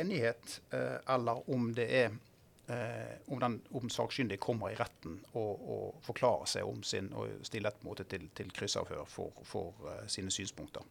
enighet, 0.00 0.60
eh, 0.74 0.98
eller 1.14 1.46
om 1.50 1.70
det 1.76 1.86
er 2.02 2.18
eh, 2.66 3.16
om, 3.26 3.40
den, 3.40 3.62
om 3.70 3.90
sakkyndig 3.90 4.38
kommer 4.40 4.72
i 4.72 4.78
retten 4.78 5.18
og, 5.32 5.68
og, 5.68 6.00
forklarer 6.04 6.48
seg 6.48 6.68
om 6.68 6.82
sin 6.86 7.10
og 7.16 7.44
stiller 7.46 7.74
et 7.74 7.86
måte 7.86 8.06
til, 8.08 8.28
til 8.36 8.52
kryssavhør 8.54 9.04
for, 9.08 9.32
for 9.44 9.76
uh, 9.84 10.04
sine 10.10 10.32
synspunkter. 10.32 10.84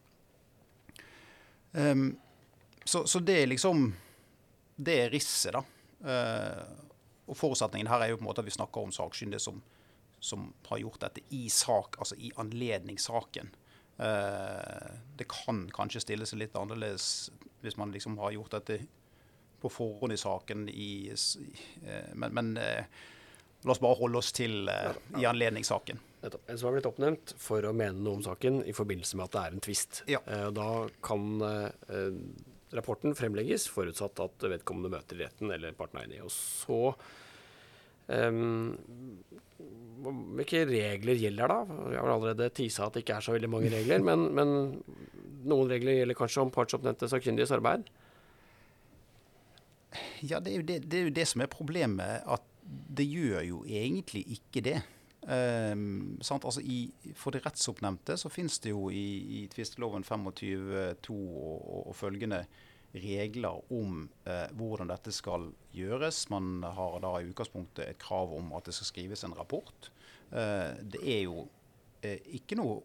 Um, 1.72 2.12
så, 2.84 3.06
så, 3.06 3.18
det 3.18 3.42
er 3.42 3.48
liksom 3.50 3.88
Det 4.76 4.94
er 5.02 5.10
risset, 5.10 5.54
da. 5.54 5.62
Uh, 6.04 6.80
og 7.30 7.36
forutsetningen 7.38 7.88
her 7.88 8.02
er 8.04 8.12
jo 8.12 8.18
på 8.18 8.24
en 8.24 8.28
måte 8.28 8.42
at 8.42 8.46
vi 8.46 8.54
snakker 8.54 8.84
om 8.84 8.92
sakkyndige 8.92 9.40
som, 9.40 9.62
som, 10.20 10.50
har 10.68 10.82
gjort 10.82 11.00
dette 11.00 11.22
i 11.30 11.48
sak, 11.48 11.96
altså 11.98 12.18
i 12.18 12.32
anledningssaken. 12.36 13.54
Uh, 13.98 14.98
det 15.18 15.28
kan 15.30 15.64
kanskje 15.74 16.02
stille 16.02 16.26
seg 16.26 16.42
litt 16.42 16.58
annerledes 16.58 17.30
hvis 17.62 17.78
man 17.80 17.94
liksom 17.94 18.18
har 18.18 18.34
gjort 18.34 18.58
dette 18.58 18.82
på 19.64 19.72
forhånd 19.72 20.12
i 20.12 20.20
saken. 20.20 20.68
I, 20.68 21.10
eh, 21.10 22.10
men, 22.14 22.34
men 22.36 22.56
eh, 22.60 22.84
la 23.64 23.72
oss 23.72 23.80
bare 23.80 23.98
holde 23.98 24.20
oss 24.20 24.32
til 24.36 24.68
eh, 24.68 24.90
i 25.20 25.26
anledningssaken. 25.28 26.00
Nettopp. 26.24 26.48
En 26.48 26.60
som 26.60 26.68
har 26.68 26.76
blitt 26.76 26.88
oppnevnt 26.88 27.34
for 27.40 27.64
å 27.64 27.72
mene 27.76 28.00
noe 28.00 28.20
om 28.20 28.24
saken 28.24 28.62
i 28.68 28.76
forbindelse 28.76 29.20
med 29.20 29.28
at 29.28 29.36
det 29.36 29.44
er 29.44 29.56
en 29.56 29.64
tvist. 29.64 30.02
Ja. 30.08 30.20
Da 30.56 30.68
kan 31.04 31.42
rapporten 32.74 33.16
fremlegges 33.16 33.66
forutsatt 33.72 34.20
at 34.24 34.46
vedkommende 34.54 34.92
møter 34.94 35.20
retten 35.20 35.52
eller 35.52 35.76
parten 35.76 36.00
er 36.00 36.08
enig. 36.08 36.22
Og 36.24 36.32
så 36.32 36.78
um, 38.08 38.72
Hvilke 40.04 40.64
regler 40.68 41.20
gjelder 41.20 41.52
da? 41.52 41.58
Jeg 41.92 42.00
har 42.00 42.14
allerede 42.16 42.48
tisa 42.56 42.88
at 42.88 42.96
det 42.96 43.04
ikke 43.04 43.18
er 43.20 43.24
så 43.24 43.36
veldig 43.36 43.52
mange 43.52 43.70
regler, 43.72 44.02
men, 44.04 44.26
men 44.36 44.50
noen 45.48 45.70
regler 45.70 46.00
gjelder 46.00 46.18
kanskje 46.18 46.42
om 46.42 46.52
partsoppnevnte 46.52 47.08
sakkyndiges 47.08 47.54
arbeid? 47.56 47.86
Ja, 50.22 50.40
det 50.40 50.54
er, 50.54 50.66
det, 50.66 50.80
det 50.90 50.98
er, 50.98 51.08
jo 51.08 51.14
det, 51.14 51.26
som 51.30 51.44
er 51.44 51.50
problemet. 51.52 52.24
At 52.26 52.44
det 52.64 53.06
gjør 53.08 53.42
jo 53.44 53.62
egentlig 53.68 54.24
ikke 54.38 54.64
det. 54.64 54.78
Um, 55.24 56.18
altså 56.20 56.60
i, 56.60 56.90
for 57.16 57.32
det 57.32 57.46
rettsoppnevnte 57.46 58.18
så 58.20 58.28
finnes 58.28 58.58
det 58.60 58.74
jo 58.74 58.90
i, 58.92 59.06
i 59.38 59.46
tvisteloven 59.48 60.04
25.2 60.04 61.14
og, 61.16 61.62
og, 61.64 61.78
og, 61.88 61.94
følgende 61.96 62.42
regler 62.92 63.72
om 63.72 64.02
uh, 64.28 64.50
hvordan 64.52 64.92
dette 64.92 65.12
skal 65.16 65.48
gjøres. 65.72 66.26
Man 66.30 66.60
har 66.62 66.98
da 67.04 67.16
i 67.18 67.30
utgangspunktet 67.30 67.88
et 67.88 68.02
krav 68.02 68.36
om 68.36 68.52
at 68.56 68.68
det 68.68 68.76
skal 68.76 68.90
skrives 68.90 69.24
en 69.24 69.36
rapport. 69.38 69.90
Uh, 70.28 70.76
det 70.82 71.00
er 71.00 71.22
jo 71.24 71.46
uh, 71.46 72.18
ikke 72.36 72.60
noe 72.60 72.82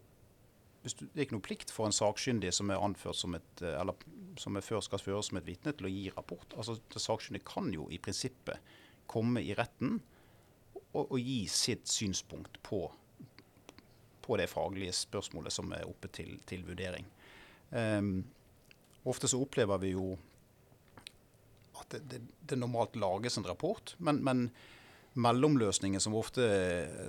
det 0.80 1.12
er 1.12 1.26
ikke 1.26 1.36
noe 1.36 1.44
plikt 1.44 1.72
for 1.74 1.86
en 1.86 1.94
sakkyndig 1.94 2.52
som 2.56 2.70
er 2.72 2.80
anført 2.80 3.18
som 3.18 3.34
et, 3.36 3.50
eh, 3.60 3.76
eller 3.76 3.96
som 4.38 4.56
er 4.56 4.64
før 4.64 4.82
skal 4.84 5.02
føres 5.02 5.30
som 5.30 5.40
et 5.40 5.48
vitne, 5.48 5.72
til 5.74 5.88
å 5.88 5.92
gi 5.92 6.06
rapport. 6.14 6.54
Altså, 6.56 6.76
Sakkyndig 6.94 7.42
kan 7.48 7.70
jo 7.74 7.88
i 7.90 7.98
prinsippet 8.02 8.60
komme 9.10 9.42
i 9.42 9.54
retten 9.58 9.98
og, 10.92 11.04
og 11.04 11.18
gi 11.18 11.44
sitt 11.50 11.88
synspunkt 11.90 12.60
på, 12.66 12.82
på, 14.22 14.36
det 14.38 14.50
faglige 14.50 14.94
spørsmålet 14.96 15.54
som 15.54 15.70
er 15.74 15.88
oppe 15.88 16.10
til, 16.14 16.36
til 16.46 16.64
vurdering. 16.66 17.06
Um, 17.70 18.24
ofte 19.08 19.30
så 19.30 19.40
opplever 19.42 19.80
vi 19.82 19.94
jo 19.94 20.12
at 21.80 21.94
det, 21.94 22.02
det, 22.10 22.20
det 22.50 22.58
normalt 22.58 22.98
lages 22.98 23.38
en 23.38 23.46
rapport, 23.46 23.94
men, 23.98 24.20
men 24.26 24.48
mellomløsningen 25.18 26.02
som 26.02 26.14
ofte 26.18 26.44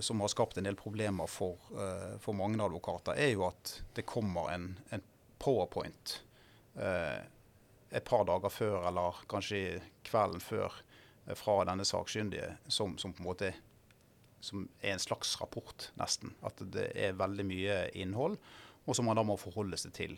som 0.02 0.22
har 0.24 0.32
skapt 0.32 0.58
en 0.58 0.66
del 0.66 0.78
problemer 0.80 1.30
for, 1.30 1.58
uh, 1.76 2.18
for 2.22 2.38
mange 2.38 2.62
advokater, 2.62 3.18
er 3.18 3.34
jo 3.36 3.48
at 3.50 3.78
det 3.98 4.08
kommer 4.10 4.54
en, 4.54 4.72
en 4.94 5.06
powerpoint 5.42 6.22
et 6.80 8.06
par 8.08 8.24
dager 8.24 8.54
før, 8.54 8.78
eller 8.88 9.18
kanskje 9.30 9.82
kvelden 10.08 10.40
før, 10.44 10.78
uh, 11.28 11.34
fra 11.36 11.58
denne 11.68 11.84
sakkyndige, 11.86 12.54
som, 12.72 12.94
som, 13.02 13.12
på 13.14 13.24
en 13.24 13.28
måte 13.28 13.50
som 14.42 14.64
er 14.80 14.96
en 14.96 15.04
slags 15.04 15.36
rapport, 15.42 15.90
nesten. 16.00 16.32
At 16.48 16.64
det 16.74 16.88
er 16.96 17.18
veldig 17.20 17.46
mye 17.46 17.82
innhold, 18.00 18.40
og 18.88 18.98
som 18.98 19.06
man 19.06 19.20
da 19.20 19.26
må 19.28 19.36
forholde 19.38 19.78
seg 19.78 19.94
til 19.94 20.16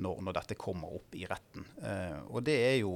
når, 0.00 0.24
når 0.24 0.38
dette 0.40 0.58
kommer 0.58 0.96
opp 0.96 1.14
i 1.18 1.26
retten. 1.28 1.66
og 2.30 2.42
det 2.46 2.56
er 2.64 2.76
jo 2.80 2.94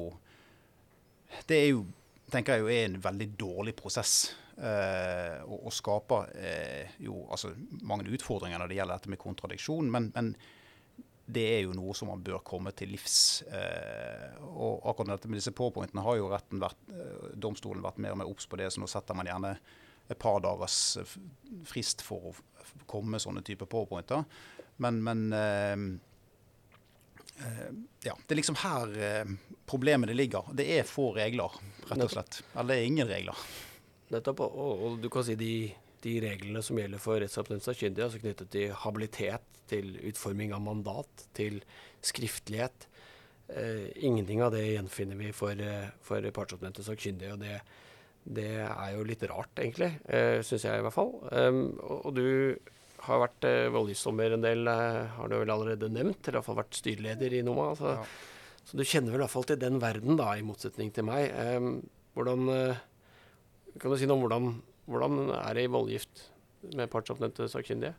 det 1.47 1.59
er 1.59 1.69
jo 1.75 1.85
tenker 2.33 2.57
jeg 2.57 2.65
jo 2.65 2.73
er 2.73 2.89
en 2.89 2.99
veldig 3.05 3.29
dårlig 3.39 3.75
prosess. 3.79 4.35
Eh, 4.55 5.41
og, 5.45 5.65
og, 5.67 5.73
skaper 5.75 6.29
eh, 6.39 6.93
jo 7.03 7.25
altså, 7.33 7.51
mange 7.83 8.07
utfordringer 8.15 8.61
når 8.61 8.71
det 8.71 8.79
gjelder 8.79 9.01
dette 9.01 9.13
med 9.13 9.23
kontradiksjon. 9.23 9.91
Men, 9.91 10.11
men, 10.15 10.35
det 11.27 11.45
er 11.55 11.61
jo 11.65 11.77
noe 11.77 11.95
som 11.97 12.11
man 12.13 12.23
bør 12.25 12.43
komme 12.45 12.73
til 12.77 12.93
livs. 12.93 13.43
Eh, 13.49 14.41
og 14.45 14.85
akkurat 14.91 15.15
dette 15.15 15.31
med 15.31 15.41
disse 15.41 15.55
påpointene 15.57 16.05
har 16.05 16.19
jo 16.21 16.31
retten 16.33 16.63
vært, 16.63 16.81
eh, 16.93 17.31
domstolen 17.41 17.85
vært 17.85 18.01
mer 18.03 18.13
og 18.13 18.21
mer 18.21 18.31
obs 18.31 18.49
på 18.51 18.61
det, 18.61 18.71
så 18.73 18.83
nå 18.83 18.89
setter 18.91 19.17
man 19.17 19.31
gjerne 19.31 19.55
et 20.13 20.19
par 20.21 20.43
dagers 20.45 20.99
frist 21.65 22.05
for 22.05 22.29
å 22.29 22.35
komme 22.91 23.15
med 23.15 23.25
sånne 23.25 23.45
typer 23.47 23.71
påpointer. 23.71 24.27
Men, 24.85 25.01
men 25.07 25.31
eh, 25.33 25.87
Eh, 27.39 27.71
ja, 28.03 28.19
Det 28.27 28.35
er 28.35 28.39
liksom 28.39 28.59
her 28.63 28.99
eh, 29.03 29.25
problemet 29.67 30.09
det 30.09 30.15
ligger. 30.15 30.51
Det 30.55 30.67
er 30.79 30.87
få 30.87 31.11
regler, 31.17 31.55
rett 31.89 32.05
og 32.05 32.13
slett. 32.13 32.43
Eller 32.55 32.71
det 32.71 32.77
er 32.77 32.91
ingen 32.91 33.09
regler. 33.11 33.47
Nettopp. 34.15 34.45
Og, 34.47 34.85
og, 34.87 34.99
du 35.03 35.11
kan 35.13 35.27
si 35.27 35.35
de, 35.39 35.55
de 36.05 36.15
reglene 36.25 36.63
som 36.65 36.79
gjelder 36.79 37.03
for 37.03 37.23
rettsoppnevnt 37.23 37.65
sakkyndige, 37.65 38.07
altså 38.07 38.21
knyttet 38.23 38.51
til 38.53 38.75
habilitet, 38.85 39.47
til 39.71 39.95
utforming 40.11 40.53
av 40.53 40.61
mandat, 40.65 41.27
til 41.37 41.63
skriftlighet. 42.05 42.89
Eh, 43.49 43.89
ingenting 44.05 44.43
av 44.45 44.53
det 44.55 44.65
gjenfinner 44.67 45.17
vi 45.21 45.33
for, 45.37 45.53
eh, 45.53 45.89
for 46.05 46.31
partsoppnevnte 46.37 46.85
sakkyndige. 46.85 47.33
og 47.33 47.41
det, 47.41 47.61
det, 48.25 48.51
er 48.65 48.95
jo 48.97 49.05
litt 49.05 49.25
rart, 49.29 49.53
egentlig. 49.57 49.91
Eh, 50.09 50.41
Syns 50.43 50.65
jeg 50.65 50.81
i 50.81 50.85
hvert 50.85 50.97
fall. 50.97 51.13
Um, 51.33 51.79
og, 51.81 52.07
og 52.07 52.15
du 52.17 52.29
har 53.05 53.21
vært 53.21 53.45
eh, 53.49 53.73
voldgiftsdommer 53.73 54.37
en 54.37 54.45
del, 54.45 54.69
eh, 54.71 55.17
har 55.17 55.29
du 55.29 55.37
vel 55.37 55.53
allerede 55.53 55.93
nevnt. 55.93 56.23
Eller 56.25 56.41
iallfall 56.41 56.61
vært 56.63 56.79
styreleder 56.79 57.37
i 57.37 57.43
NOMA. 57.45 57.71
Så, 57.81 57.97
ja. 57.99 58.63
så, 58.65 58.79
du 58.79 58.85
kjenner 58.85 59.13
vel 59.13 59.21
i 59.21 59.25
hvert 59.27 59.35
fall 59.35 59.49
til 59.51 59.61
den 59.61 59.81
verden, 59.83 60.17
da, 60.21 60.31
i 60.37 60.47
motsetning 60.47 60.93
til 60.95 61.09
meg. 61.09 61.29
Um, 61.33 61.83
hvordan 62.15 62.49
Kan 63.83 63.91
du 63.91 63.99
si 63.99 64.07
noe 64.07 64.15
om 64.15 64.23
hvordan, 64.23 64.51
hvordan 64.91 65.31
er 65.37 65.55
det 65.57 65.67
i 65.67 65.71
voldgift 65.73 66.27
med 66.75 66.91
partsoppnevnte 66.93 67.49
sakkyndige? 67.53 67.95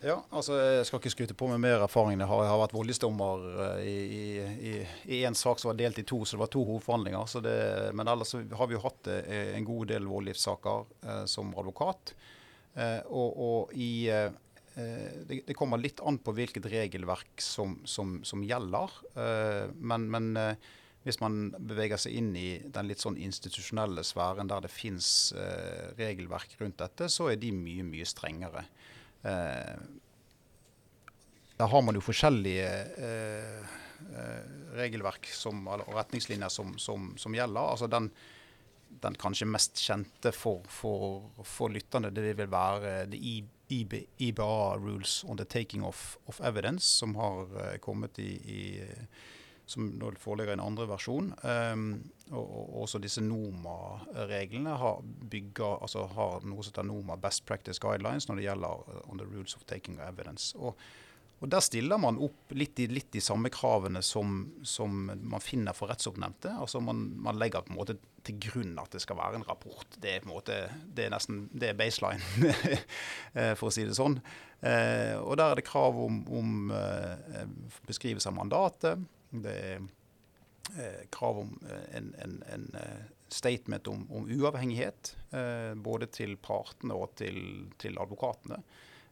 Ja, 0.00 0.16
altså 0.32 0.54
Jeg 0.56 0.86
skal 0.88 1.00
ikke 1.02 1.12
skryte 1.12 1.36
på 1.36 1.48
med 1.50 1.60
mer 1.60 1.82
erfaring. 1.84 2.16
Jeg 2.16 2.28
har, 2.30 2.42
jeg 2.46 2.52
har 2.54 2.60
vært 2.62 2.72
voldgiftsdommer 2.72 3.42
i, 3.84 4.78
i, 5.04 5.18
en 5.28 5.36
sak 5.36 5.60
som 5.60 5.74
var 5.74 5.76
delt 5.76 6.00
i 6.00 6.06
to, 6.08 6.22
så 6.24 6.38
det 6.38 6.40
var 6.40 6.52
to 6.54 6.62
hovedforhandlinger. 6.64 7.40
Det, 7.44 7.56
men 7.92 8.08
ellers 8.08 8.32
har 8.32 8.70
vi 8.70 8.78
jo 8.78 8.84
hatt 8.86 9.10
en 9.12 9.66
god 9.68 9.92
del 9.92 10.08
voldgiftssaker 10.08 10.86
eh, 11.04 11.24
som 11.28 11.52
advokat. 11.52 12.14
Eh, 12.78 13.00
og, 13.10 13.40
og 13.44 13.74
i, 13.74 14.08
eh, 14.08 14.30
det, 15.26 15.42
det, 15.46 15.56
kommer 15.58 15.80
litt 15.80 16.00
an 16.06 16.20
på 16.22 16.34
hvilket 16.36 16.68
regelverk 16.70 17.42
som, 17.42 17.78
som, 17.84 18.20
som 18.26 18.44
gjelder. 18.46 18.94
Eh, 19.14 19.64
men, 19.76 20.06
men 20.12 20.30
hvis 21.04 21.20
man 21.22 21.54
beveger 21.56 21.96
seg 22.00 22.16
inn 22.18 22.34
i 22.36 22.60
den 22.68 22.88
litt 22.90 23.00
sånn 23.00 23.16
institusjonelle 23.20 24.04
sfæren 24.04 24.50
der 24.50 24.60
det 24.66 24.72
fins 24.72 25.32
regelverk 25.96 26.58
rundt 26.60 26.78
dette, 26.82 27.08
så 27.08 27.30
er 27.32 27.38
de 27.40 27.52
mye, 27.56 27.86
mye 27.88 28.04
strengere. 28.08 28.66
Der 31.60 31.72
har 31.72 31.86
man 31.86 31.96
jo 31.96 32.04
forskjellige 32.04 32.68
regelverk 34.76 35.30
som, 35.32 35.64
og 35.72 35.88
retningslinjer 35.96 36.52
som, 36.52 36.76
som, 36.76 37.16
som 37.20 37.32
gjelder. 37.36 37.64
Altså 37.64 37.88
den 37.88 38.12
den 39.02 39.16
kanskje 39.20 39.48
mest 39.48 39.80
kjente 39.80 40.32
for, 40.34 40.64
for, 40.68 41.30
for 41.46 41.72
lytterne, 41.72 42.10
det 42.14 42.34
vil 42.38 42.50
være 42.50 43.06
the 43.10 43.20
IBA 43.70 44.76
Rules 44.76 45.22
on 45.28 45.38
the 45.38 45.44
Taking 45.44 45.84
of, 45.84 46.18
of 46.26 46.40
Evidence, 46.40 46.86
som 46.86 47.14
har 47.14 47.46
uh, 47.54 47.76
kommet 47.80 48.18
i, 48.18 48.32
i 48.34 48.62
som 49.70 49.90
nå 50.00 50.12
foreligger 50.20 50.54
i 50.54 50.58
en 50.58 50.64
andre 50.64 50.86
versjon. 50.90 51.32
Um, 51.42 51.84
og, 52.30 52.42
og, 52.44 52.72
også 52.84 53.00
disse 53.02 53.22
NOMA-reglene 53.24 54.76
har, 54.80 55.04
altså 55.70 56.06
har 56.14 56.46
noe 56.46 56.64
som 56.64 56.72
heter 56.72 56.88
NOMA 56.90 57.18
Best 57.22 57.46
Practice 57.46 57.82
Guidelines 57.82 58.28
når 58.28 58.40
det 58.40 58.48
gjelder 58.48 58.82
uh, 58.88 59.04
on 59.10 59.22
the 59.22 59.28
rules 59.28 59.56
of 59.58 59.66
taking 59.70 60.00
of 60.00 60.08
evidence. 60.08 60.52
Og 60.58 60.78
og 61.40 61.48
Der 61.48 61.62
stiller 61.64 61.96
man 61.96 62.18
opp 62.20 62.52
litt 62.52 62.80
i, 62.84 62.86
litt 62.92 63.08
de 63.14 63.20
samme 63.24 63.48
kravene 63.52 64.02
som, 64.04 64.42
som, 64.66 65.06
man 65.08 65.40
finner 65.40 65.76
for 65.76 65.88
rettsoppnevnte. 65.88 66.52
Altså 66.60 66.82
man, 66.84 67.06
man, 67.16 67.38
legger 67.40 67.64
på 67.64 67.72
en 67.72 67.78
måte 67.78 67.96
til 68.26 68.36
grunn 68.44 68.74
at 68.80 68.92
det 68.92 69.00
skal 69.00 69.16
være 69.16 69.40
en 69.40 69.46
rapport. 69.48 69.88
Det 69.96 70.12
er 70.12 70.20
på 70.20 70.28
en 70.28 70.34
måte, 70.34 70.58
det 70.84 71.06
er 71.06 71.14
nesten 71.14 71.46
det 71.56 71.70
er 71.70 71.78
baseline, 71.78 72.20
eh, 73.38 73.54
for 73.56 73.70
å 73.70 73.72
si 73.72 73.86
det 73.88 73.96
sånn. 73.96 74.18
Eh, 74.60 75.16
og 75.16 75.38
Der 75.40 75.46
er 75.46 75.56
det 75.56 75.64
krav 75.70 75.96
om, 76.04 76.20
om 76.28 76.74
eh, 76.76 77.48
beskrivelse 77.88 78.28
av 78.28 78.36
mandatet. 78.36 79.08
Det 79.30 79.54
er 79.54 79.80
eh, 80.76 81.02
krav 81.14 81.42
om 81.44 81.56
eh, 81.64 81.88
en, 81.96 82.12
en, 82.22 82.36
en 82.52 82.68
eh, 82.80 83.08
statement 83.30 83.88
om, 83.88 84.06
om 84.10 84.26
uavhengighet. 84.26 85.16
både 85.76 86.06
til 86.10 86.32
partene 86.42 86.94
og 86.98 87.12
til, 87.14 87.36
til 87.78 87.98
advokatene. 88.02 88.56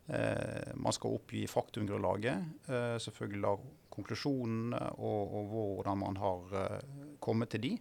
Eh, 0.09 0.75
man 0.75 0.93
skal 0.93 1.19
oppgi 1.19 1.43
faktumgrunnlaget, 1.47 2.45
eh, 2.67 2.95
selvfølgelig 3.05 3.43
da 3.45 3.51
konklusjonene 3.93 4.81
og, 4.97 5.35
og, 5.37 5.51
hvordan 5.53 6.01
man 6.01 6.17
har 6.17 6.55
eh, 6.63 6.87
kommet 7.21 7.53
til 7.53 7.65
de. 7.67 7.73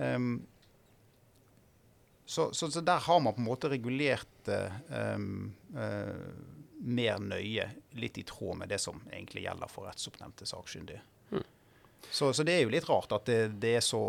Um, 0.00 0.46
så, 2.24 2.52
så, 2.54 2.70
så, 2.70 2.80
der 2.80 3.02
har 3.04 3.20
man 3.20 3.34
på 3.34 3.42
en 3.42 3.48
måte 3.50 3.68
regulert 3.68 4.28
det 4.46 4.62
um, 4.88 5.50
uh, 5.74 6.30
mer 6.80 7.18
nøye, 7.20 7.66
litt 7.98 8.20
i 8.22 8.24
tråd 8.24 8.62
med 8.62 8.70
det 8.70 8.78
som 8.80 9.02
egentlig 9.10 9.42
gjelder 9.44 9.68
for 9.68 9.90
rettsoppnevnte 9.90 10.48
sakkyndige. 10.48 11.02
Så, 12.08 12.32
så, 12.32 12.44
det 12.46 12.56
er 12.56 12.64
jo 12.64 12.72
litt 12.72 12.88
rart 12.88 13.12
at 13.14 13.28
det, 13.28 13.40
det, 13.62 13.76
er, 13.78 13.84
så, 13.84 14.00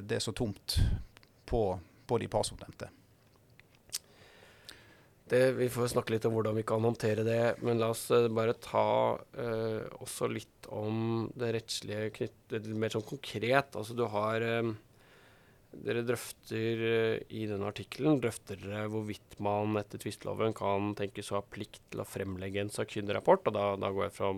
det 0.00 0.18
er, 0.18 0.24
så, 0.24 0.32
tomt 0.36 0.78
på, 1.48 1.62
på 2.06 2.20
de 2.22 2.30
partsoppnevnte. 2.32 2.88
Det, 5.32 5.52
vi 5.56 5.68
får 5.72 5.94
snakke 5.94 6.12
litt 6.12 6.26
om 6.28 6.34
hvordan 6.36 6.58
vi 6.58 6.64
kan 6.68 6.84
håndtere 6.84 7.22
det, 7.24 7.42
men 7.64 7.78
la 7.80 7.88
oss 7.94 8.04
uh, 8.12 8.26
bare 8.28 8.52
ta 8.60 9.16
eh, 9.40 9.78
også 10.04 10.28
litt 10.28 10.66
om 10.68 11.30
det 11.32 11.54
rettslige 11.56 12.10
knyttet 12.18 12.66
mer 12.76 12.92
sånn 12.92 13.06
konkret. 13.08 13.72
Altså 13.78 13.96
du 13.96 14.04
har 14.12 14.44
eh, 14.44 14.74
Dere 15.72 16.02
drøfter 16.04 16.82
uh, 16.84 17.14
i 17.32 17.46
denne 17.48 17.70
artikkelen 17.70 18.18
drøfter 18.20 18.58
dere 18.60 18.90
hvorvidt 18.92 19.38
man 19.40 19.78
etter 19.80 20.02
tvisteloven 20.02 20.52
kan 20.52 20.92
tenkes 20.98 21.32
å 21.32 21.38
ha 21.38 21.46
plikt 21.48 21.80
til 21.88 22.02
å 22.04 22.08
fremlegge 22.10 22.60
en 22.60 22.74
sakkyndigrapport. 22.74 23.48
Og 23.48 23.56
da, 23.56 23.64
da 23.80 23.88
går 23.88 24.10
jeg 24.10 24.16
fra 24.18 24.34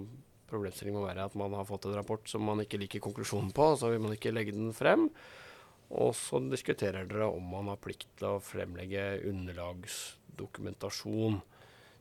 problemstillingen 0.50 1.00
må 1.00 1.06
være 1.08 1.26
at 1.28 1.38
man 1.38 1.52
har 1.56 1.66
fått 1.68 1.84
en 1.88 1.98
rapport 1.98 2.24
som 2.30 2.40
man 2.46 2.60
ikke 2.64 2.80
liker 2.82 3.04
konklusjonen 3.04 3.52
på, 3.54 3.64
så 3.80 3.86
vil 3.92 4.02
man 4.04 4.14
ikke 4.16 4.34
legge 4.34 4.56
den 4.56 4.72
frem. 4.76 5.02
Og 5.94 6.10
så 6.16 6.36
diskuterer 6.50 7.04
dere 7.08 7.26
om 7.30 7.44
man 7.54 7.68
har 7.70 7.82
plikt 7.82 8.10
til 8.18 8.26
å 8.32 8.42
fremlegge 8.42 9.02
underlagsdokumentasjon. 9.30 11.34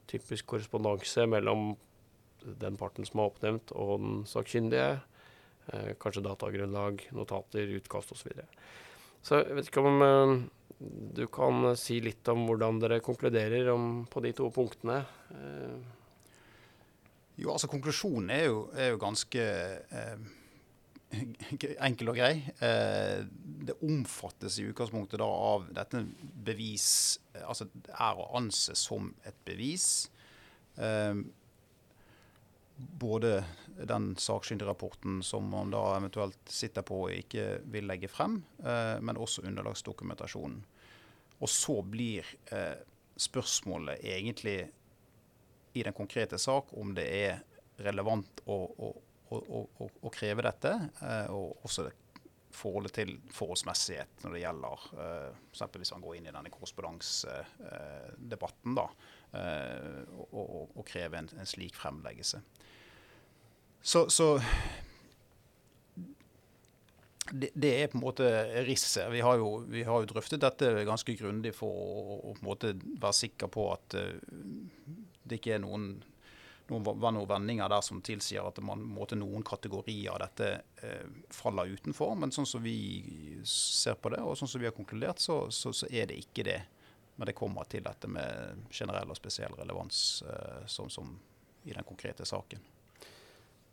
Typisk 0.09 0.43
korrespondanse 0.51 1.21
mellom 1.29 1.61
den 2.43 2.75
parten 2.79 3.05
som 3.07 3.19
er 3.21 3.29
oppnevnt, 3.29 3.67
og 3.75 3.91
den 4.03 4.15
sakkyndige. 4.29 4.91
Eh, 5.71 5.93
kanskje 5.99 6.25
datagrunnlag, 6.25 7.05
notater, 7.15 7.69
utkast 7.77 8.11
osv. 8.11 8.19
Så, 8.19 8.29
videre. 8.29 8.47
så 9.23 9.39
jeg 9.39 9.55
vet 9.55 9.69
ikke 9.69 9.83
om 9.87 10.01
eh, 10.03 10.33
du 11.15 11.23
kan 11.31 11.69
si 11.79 12.01
litt 12.03 12.27
om 12.31 12.43
hvordan 12.49 12.81
dere 12.83 13.03
konkluderer 13.03 13.69
om, 13.71 13.83
på 14.11 14.23
de 14.25 14.33
to 14.35 14.49
punktene. 14.51 14.97
Eh. 15.31 16.02
Jo, 17.35 17.51
altså 17.51 17.67
Konklusjonen 17.71 18.29
er 18.29 18.45
jo, 18.45 18.57
er 18.77 18.93
jo 18.93 19.01
ganske 19.01 19.43
eh, 19.43 20.25
enkel 21.13 22.11
og 22.11 22.17
grei. 22.17 22.33
Eh, 22.63 23.23
det 23.67 23.77
omfattes 23.85 24.59
i 24.59 24.67
utgangspunktet 24.69 25.21
da 25.21 25.29
av 25.29 25.69
dette 25.73 26.03
bevis 26.45 27.19
Altså 27.43 27.65
er 27.89 28.19
å 28.19 28.29
anse 28.37 28.75
som 28.77 29.09
et 29.25 29.37
bevis. 29.47 29.87
Eh, 30.77 31.17
både 32.77 33.31
den 33.89 34.11
sakkyndigrapporten 34.21 35.21
som 35.25 35.49
man 35.49 35.73
da 35.73 35.81
eventuelt 35.97 36.37
sitter 36.49 36.85
på 36.85 37.03
og 37.07 37.15
ikke 37.15 37.63
vil 37.73 37.89
legge 37.89 38.09
frem, 38.11 38.43
eh, 38.61 39.01
men 39.01 39.17
også 39.17 39.45
underlagsdokumentasjonen. 39.49 40.61
Og 41.43 41.49
så 41.49 41.81
blir 41.83 42.27
spørsmålet 43.19 44.05
egentlig 44.05 44.69
i 45.73 45.83
den 45.83 45.95
konkrete 45.97 46.37
sak 46.39 46.69
om 46.77 46.93
det 46.95 47.07
er 47.07 47.41
relevant 47.83 48.43
å, 48.45 48.59
å 48.77 48.91
å, 49.33 49.89
å, 50.01 50.09
kreve 50.13 50.41
dette. 50.45 50.71
Eh, 51.01 51.25
og 51.33 51.57
også 51.65 51.89
forholdet 52.53 52.93
til 52.99 53.15
forholdsmessighet 53.33 54.21
når 54.21 54.31
det 54.35 54.43
gjelder 54.43 54.77
uh, 54.93 55.33
f.eks. 55.49 55.77
hvis 55.81 55.93
man 55.95 56.05
går 56.05 56.13
inn 56.19 56.29
i 56.29 56.35
denne 56.35 56.53
korrespondansedebatten 56.53 58.71
da, 58.77 58.85
uh, 59.33 60.01
og, 60.13 60.37
og, 60.37 60.69
og, 60.75 60.85
kreve 60.85 61.17
en, 61.17 61.29
en 61.33 61.49
slik 61.49 61.73
fremleggelse. 61.79 62.37
Så, 63.81 64.05
så 64.13 64.37
det, 67.31 67.49
det, 67.57 67.73
er 67.73 67.89
på 67.89 67.97
en 67.97 68.05
måte 68.05 68.29
risset. 68.69 69.09
Vi 69.09 69.25
vi 69.73 69.81
har 69.89 69.97
jo 69.97 70.05
drøftet 70.13 70.45
dette 70.45 70.85
ganske 70.85 71.09
grundig 71.17 71.57
for 71.57 71.73
å, 71.73 72.29
å, 72.29 72.37
være 72.37 73.17
sikker 73.17 73.49
på 73.49 73.73
at 73.73 73.97
uh, 73.97 74.13
det 75.23 75.39
ikke 75.39 75.57
er 75.57 75.63
noen 75.63 75.93
var 76.67 77.11
noen 77.11 77.27
vendinger 77.27 77.69
der 77.69 77.81
som 77.83 77.99
tilsier 78.01 78.45
at 78.47 78.59
man, 78.63 78.81
måte, 78.87 79.17
noen 79.19 79.43
kategorier 79.45 80.13
av 80.13 80.21
dette 80.23 80.47
eh, 80.81 81.09
faller 81.29 81.73
utenfor. 81.75 82.15
Men 82.17 82.31
sånn 82.31 82.47
som 82.49 82.63
vi 82.63 83.43
ser 83.45 83.99
på 83.99 84.13
det, 84.13 84.21
og 84.23 84.37
sånn 84.39 84.49
som 84.49 84.63
vi 84.63 84.69
har 84.69 84.75
konkludert, 84.75 85.19
så, 85.21 85.43
så, 85.51 85.73
så 85.75 85.89
er 85.91 86.07
det 86.09 86.21
ikke 86.23 86.47
det. 86.47 86.61
Men 87.19 87.29
det 87.29 87.37
kommer 87.37 87.67
til 87.69 87.83
dette 87.85 88.09
med 88.09 88.63
generell 88.73 89.11
og 89.11 89.19
spesiell 89.19 89.53
relevans, 89.59 90.23
eh, 90.25 90.63
sånn 90.71 90.89
som 90.93 91.11
i 91.63 91.75
den 91.75 91.85
konkrete 91.87 92.25
saken. 92.27 92.63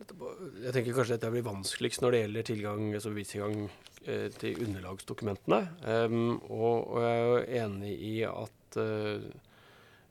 Jeg 0.01 0.73
tenker 0.73 0.95
kanskje 0.97 1.17
dette 1.19 1.31
blir 1.33 1.45
vanskeligst 1.45 2.01
når 2.01 2.15
det 2.15 2.21
gjelder 2.23 2.47
tilgang, 2.49 2.87
altså 2.97 3.13
eh, 3.21 4.29
til 4.41 4.63
underlagsdokumentene. 4.65 5.61
Um, 5.85 6.39
og, 6.49 6.87
og, 6.89 7.01
jeg 7.05 7.19
er 7.19 7.27
jo 7.27 7.41
enig 7.65 7.93
i 8.09 8.15
at 8.25 8.79
uh, 8.81 9.27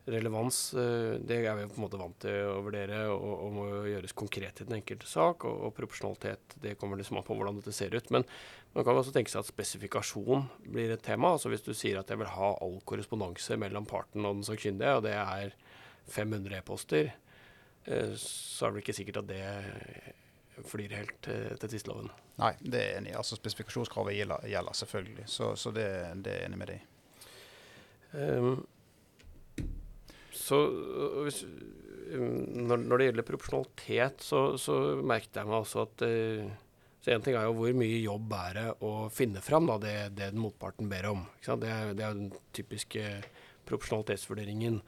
relevans 0.10 0.60
uh, 0.78 1.15
det 1.22 1.39
er 1.43 1.58
vi 1.60 1.67
på 1.69 1.80
en 1.80 1.86
måte 1.86 2.00
vant 2.02 2.17
til 2.24 2.50
å 2.50 2.60
vurdere 2.65 3.04
og, 3.13 3.30
og 3.45 3.54
må 3.56 3.67
gjøres 3.89 4.15
konkret 4.17 4.62
i 4.62 4.67
den 4.67 4.80
enkelte 4.80 5.10
sak. 5.10 5.45
Og, 5.50 5.69
og 5.69 5.76
proporsjonalitet 5.78 6.58
det 6.63 6.76
kommer 6.82 7.00
liksom 7.00 7.22
an 7.22 7.28
på 7.28 7.38
hvordan 7.38 7.62
dette 7.62 7.76
ser 7.76 7.95
ut. 7.95 8.12
Men 8.15 8.28
man 8.76 8.88
kan 8.88 9.00
også 9.00 9.15
tenke 9.15 9.34
seg 9.34 9.43
at 9.43 9.52
spesifikasjon 9.52 10.45
blir 10.67 10.93
et 10.95 11.06
tema. 11.06 11.36
altså 11.36 11.54
Hvis 11.54 11.65
du 11.65 11.74
sier 11.78 12.02
at 12.02 12.12
jeg 12.12 12.22
vil 12.22 12.34
ha 12.36 12.52
all 12.60 12.78
korrespondanse 12.89 13.58
mellom 13.62 13.89
parten 13.89 14.26
og 14.26 14.39
den 14.39 14.48
sakkyndige, 14.48 15.00
og 15.00 15.08
det 15.08 15.17
er 15.17 15.58
500 16.10 16.62
e-poster 16.62 17.13
Eh, 17.89 18.15
så 18.15 18.67
er 18.67 18.74
det 18.74 18.84
ikke 18.84 18.98
sikkert 18.98 19.22
at 19.24 19.30
det 19.30 20.65
flyr 20.67 20.95
helt 20.98 21.15
til, 21.24 21.56
til 21.62 21.72
tvisteloven. 21.72 22.10
Nei, 22.39 22.54
det 22.60 22.82
er 22.82 22.98
enig. 23.00 23.15
Altså 23.17 23.39
Spesifikasjonskravet 23.39 24.17
gjelder, 24.17 24.48
gjelder 24.52 24.82
selvfølgelig, 24.82 25.28
så, 25.32 25.54
så 25.56 25.72
det, 25.76 25.88
det, 26.26 26.36
er 26.36 26.50
enig 26.50 26.60
med 26.60 26.74
deg 26.74 26.82
i. 26.82 26.86
Um, 28.10 28.67
så 30.39 30.60
hvis, 31.25 31.43
når, 32.15 32.82
når, 32.86 32.95
det 32.97 33.08
gjelder 33.10 33.28
proporsjonalitet, 33.28 34.23
så, 34.25 34.41
så 34.62 34.80
merket 35.04 35.41
jeg 35.41 35.49
meg 35.49 35.60
også 35.60 35.86
at 35.86 36.06
uh, 36.08 36.49
så 36.99 37.13
Én 37.13 37.23
ting 37.23 37.38
er 37.39 37.45
jo 37.47 37.56
hvor 37.56 37.75
mye 37.80 37.99
jobb 38.04 38.34
er 38.36 38.58
det 38.58 38.65
å 38.84 38.91
finne 39.13 39.39
fram 39.43 39.69
da, 39.69 39.78
det, 39.80 39.93
det 40.17 40.34
den 40.34 40.41
motparten 40.43 40.89
ber 40.91 41.08
om. 41.13 41.21
Det 41.39 41.54
er, 41.56 41.93
det, 41.95 42.04
er, 42.04 42.17
den 42.17 42.34
typiske 42.56 43.04
proporsjonalitetsvurderingen. 43.69 44.82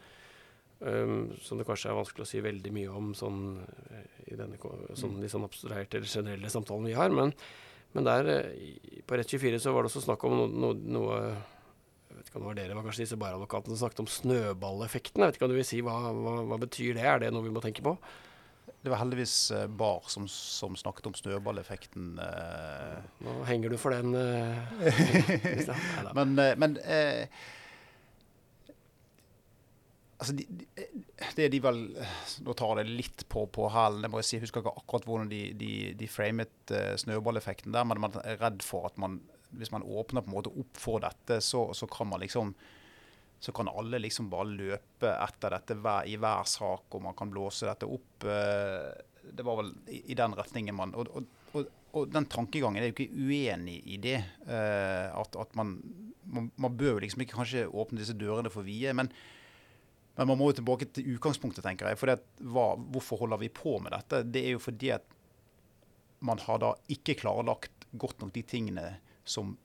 Um, 0.81 1.31
som 1.39 1.59
det 1.59 1.67
kanskje 1.69 1.91
er 1.91 1.95
vanskelig 1.95 2.25
å 2.25 2.27
si 2.27 2.41
veldig 2.43 2.73
mye 2.73 2.97
om 2.97 3.11
sånn, 3.15 3.41
i 4.27 4.35
denne 4.35 4.57
sånn, 4.97 5.19
litt 5.21 5.31
sånn 5.31 5.45
abstraherte 5.45 5.99
eller 5.99 6.11
generelle 6.11 6.51
samtalen 6.51 6.89
vi 6.89 6.97
har. 6.97 7.15
Men, 7.15 7.31
men 7.95 8.09
der, 8.09 8.31
på 9.07 9.19
Rett24 9.21 9.61
så 9.63 9.75
var 9.75 9.85
det 9.85 9.93
også 9.93 10.03
snakk 10.09 10.27
om 10.27 10.35
no, 10.35 10.49
no, 10.51 10.73
noe 10.97 11.21
vet 12.21 12.31
ikke 12.31 12.39
om 12.39 12.45
det 12.45 12.51
var 12.51 12.59
dere, 12.61 12.75
var 12.77 12.87
kanskje 12.87 13.05
disse 13.05 13.19
baradvokatene 13.21 13.75
som 13.75 13.83
snakket 13.85 14.03
om 14.03 14.11
snøballeffekten. 14.15 15.23
Jeg 15.23 15.31
vet 15.31 15.39
ikke 15.39 15.47
hva 15.47 15.53
du 15.53 15.59
vil 15.59 15.67
si, 15.67 15.79
hva, 15.85 15.95
hva, 16.15 16.35
hva, 16.49 16.59
betyr 16.61 16.97
det? 16.97 17.07
Er 17.07 17.23
det 17.23 17.31
noe 17.35 17.45
vi 17.45 17.53
må 17.53 17.63
tenke 17.63 17.85
på? 17.85 17.95
Det 18.81 18.89
var 18.89 19.01
heldigvis 19.01 19.35
uh, 19.53 19.65
Bar 19.67 20.07
som, 20.09 20.27
som, 20.31 20.77
snakket 20.79 21.09
om 21.09 21.15
snøballeffekten. 21.17 22.13
Uh. 22.17 23.01
Nå 23.25 23.39
henger 23.49 23.73
du 23.73 23.79
for 23.81 23.97
den. 23.97 24.15
Uh, 25.71 26.11
men, 26.17 26.33
men 26.59 26.77
altså 30.21 30.35
de, 30.37 30.45
de, 30.49 30.65
det 31.37 31.49
de 31.53 31.59
vel 31.63 31.79
Nå 32.45 32.55
tar 32.57 32.77
det 32.79 32.87
litt 32.89 33.25
på, 33.31 33.45
på 33.53 33.69
hælen. 33.73 34.05
Jeg 34.05 34.27
si, 34.27 34.35
jeg 34.37 34.45
husker 34.45 34.63
ikke 34.63 34.75
akkurat 34.83 35.07
hvordan 35.09 35.31
de, 35.31 35.41
de, 35.57 35.71
de 35.97 36.09
framet 36.09 36.73
uh, 36.73 36.93
snøballeffekten 37.01 37.73
der, 37.75 37.87
men 37.87 38.01
man 38.03 38.17
er 38.23 38.39
redd 38.41 38.61
for 38.65 38.89
at 38.89 38.97
man, 39.01 39.19
hvis 39.57 39.71
man 39.73 39.83
åpner 39.83 40.23
på 40.23 40.31
en 40.31 40.37
måte 40.37 40.53
opp 40.61 40.79
for 40.79 41.03
dette, 41.03 41.41
så, 41.43 41.69
så 41.77 41.87
kan 41.91 42.09
man 42.11 42.23
liksom 42.23 42.53
så 43.41 43.51
kan 43.57 43.71
alle 43.71 43.97
liksom 43.97 44.27
bare 44.29 44.53
løpe 44.53 45.09
etter 45.15 45.55
dette 45.55 45.75
i 46.05 46.17
hver 46.21 46.45
sak, 46.45 46.93
og 46.93 47.01
man 47.01 47.15
kan 47.17 47.31
blåse 47.33 47.65
dette 47.65 47.87
opp. 47.89 48.21
Uh, 48.21 48.91
det 49.33 49.45
var 49.45 49.57
vel 49.63 49.71
i, 49.89 50.13
den 50.17 50.35
retningen 50.37 50.77
man 50.77 50.93
og, 50.93 51.09
og, 51.17 51.71
og, 51.91 52.05
den 52.13 52.27
tankegangen 52.29 52.81
er 52.81 52.91
jo 52.91 52.93
ikke 52.93 53.09
uenig 53.17 53.79
i 53.89 53.97
det. 54.01 54.19
Uh, 54.45 55.09
at, 55.23 55.39
at 55.41 55.57
man, 55.57 55.73
man, 56.21 56.51
man, 56.53 56.77
bør 56.77 57.01
liksom 57.01 57.25
ikke 57.25 57.39
kanskje 57.39 57.65
åpne 57.65 58.03
disse 58.03 58.17
dørene 58.17 58.53
for 58.53 58.67
vide. 58.67 58.93
men 58.93 59.09
men 60.15 60.27
man 60.27 60.37
må 60.37 60.49
jo 60.51 60.57
tilbake 60.59 60.89
til 60.91 61.13
utgangspunktet, 61.15 61.63
tenker 61.63 61.87
jeg. 61.87 61.97
For 61.97 62.11
det, 62.11 62.17
hva, 62.51 62.73
hvorfor 62.93 63.23
holder 63.23 63.39
vi 63.41 63.47
på 63.55 63.77
med 63.81 63.93
dette? 63.95 64.19
Det 64.27 64.43
er 64.43 64.57
jo 64.57 64.61
fordi 64.61 64.91
at 64.93 65.05
man 66.21 66.41
har 66.43 66.59
da 66.61 66.73
ikke 66.91 67.15
klarlagt 67.21 67.87
godt 67.97 68.19
nok 68.21 68.33
de 68.35 68.43
tingene 68.45 68.83
som 69.23 69.55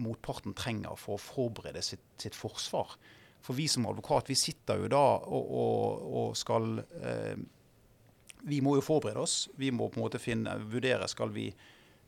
motparten 0.00 0.54
trenger 0.56 0.96
for 1.00 1.18
å 1.18 1.20
forberede 1.22 1.82
sitt, 1.84 2.04
sitt 2.20 2.36
forsvar. 2.38 2.96
For 3.44 3.56
vi 3.56 3.66
som 3.68 3.86
advokat, 3.86 4.30
vi 4.30 4.38
sitter 4.38 4.80
jo 4.80 4.88
da 4.92 5.04
og, 5.26 5.50
og, 5.60 6.06
og 6.20 6.38
skal 6.38 6.78
eh, 7.02 7.36
Vi 8.44 8.60
må 8.64 8.74
jo 8.76 8.84
forberede 8.84 9.20
oss. 9.20 9.48
Vi 9.56 9.70
må 9.72 9.88
på 9.88 10.00
en 10.00 10.04
måte 10.04 10.20
finne, 10.20 10.56
vurdere 10.68 11.08
skal 11.08 11.32
vi 11.32 11.50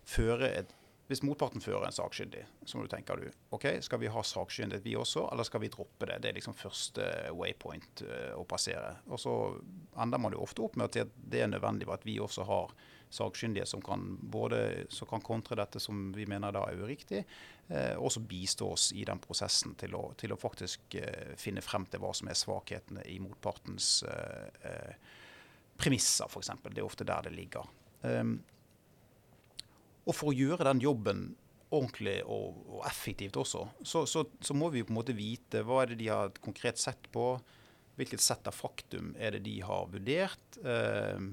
føre 0.06 0.50
et 0.62 0.74
hvis 1.06 1.22
motparten 1.22 1.62
fører 1.62 1.86
en 1.86 1.94
sakkyndig, 1.94 2.40
så 2.66 2.80
du 2.82 2.88
tenke 2.90 3.14
du, 3.14 3.28
ok, 3.54 3.68
skal 3.84 4.00
vi 4.02 4.08
ha 4.10 4.22
sakkyndighet 4.26 4.82
vi 4.82 4.96
også, 4.98 5.28
eller 5.30 5.46
skal 5.46 5.62
vi 5.62 5.70
droppe 5.70 6.08
det? 6.10 6.16
Det 6.22 6.32
er 6.32 6.38
liksom 6.40 6.56
første 6.58 7.06
waypoint 7.30 8.02
uh, 8.02 8.32
å 8.34 8.42
passere. 8.48 8.96
Og 9.06 9.20
så 9.22 9.34
ender 10.02 10.22
man 10.22 10.34
jo 10.34 10.42
ofte 10.42 10.64
opp 10.66 10.74
med 10.74 10.90
at 10.90 11.14
det 11.14 11.44
er 11.44 11.52
nødvendig 11.52 11.86
at 11.94 12.06
vi 12.08 12.18
også 12.22 12.46
har 12.48 12.74
sakkyndige 13.16 13.66
som 13.68 13.82
kan 13.84 14.04
både 14.20 14.86
som 14.92 15.08
kan 15.10 15.24
kontre 15.24 15.58
dette 15.58 15.80
som 15.82 16.10
vi 16.14 16.26
mener 16.28 16.54
da 16.54 16.66
er 16.68 16.82
uriktig, 16.82 17.22
eh, 17.68 17.94
og 17.96 18.12
som 18.12 18.26
bistå 18.28 18.70
oss 18.74 18.90
i 18.96 19.04
den 19.08 19.20
prosessen 19.22 19.74
til 19.80 19.96
å, 19.98 20.10
til 20.20 20.34
å 20.34 20.40
faktisk 20.40 20.98
eh, 21.00 21.32
finne 21.40 21.64
frem 21.64 21.88
til 21.90 22.02
hva 22.04 22.12
som 22.16 22.30
er 22.30 22.38
svakhetene 22.38 23.06
i 23.10 23.20
motpartens 23.24 24.02
eh, 24.10 24.66
eh 24.72 25.14
premisser, 25.76 26.24
f.eks. 26.24 26.54
Det 26.70 26.80
er 26.80 26.86
ofte 26.86 27.04
der 27.04 27.26
det 27.26 27.34
ligger. 27.36 27.66
Um, 28.00 28.38
og 30.06 30.14
for 30.14 30.30
å 30.30 30.36
gjøre 30.36 30.64
den 30.70 30.80
jobben 30.80 31.26
ordentlig 31.74 32.20
og, 32.22 32.60
og 32.70 32.84
effektivt 32.86 33.36
også, 33.40 33.64
så, 33.82 34.04
så, 34.06 34.22
så, 34.40 34.54
må 34.54 34.70
vi 34.72 34.84
på 34.86 34.94
en 34.94 35.00
måte 35.00 35.16
vite 35.16 35.64
hva 35.66 35.82
er 35.82 35.92
det 35.92 36.00
de 36.00 36.10
har 36.12 36.34
konkret 36.40 36.80
sett 36.80 37.10
på. 37.12 37.34
Hvilket 37.96 38.20
sett 38.20 38.48
av 38.48 38.52
faktum 38.52 39.14
er 39.16 39.32
det 39.32 39.46
de 39.46 39.54
har 39.64 39.86
vurdert. 39.88 40.58
Eh, 40.60 41.28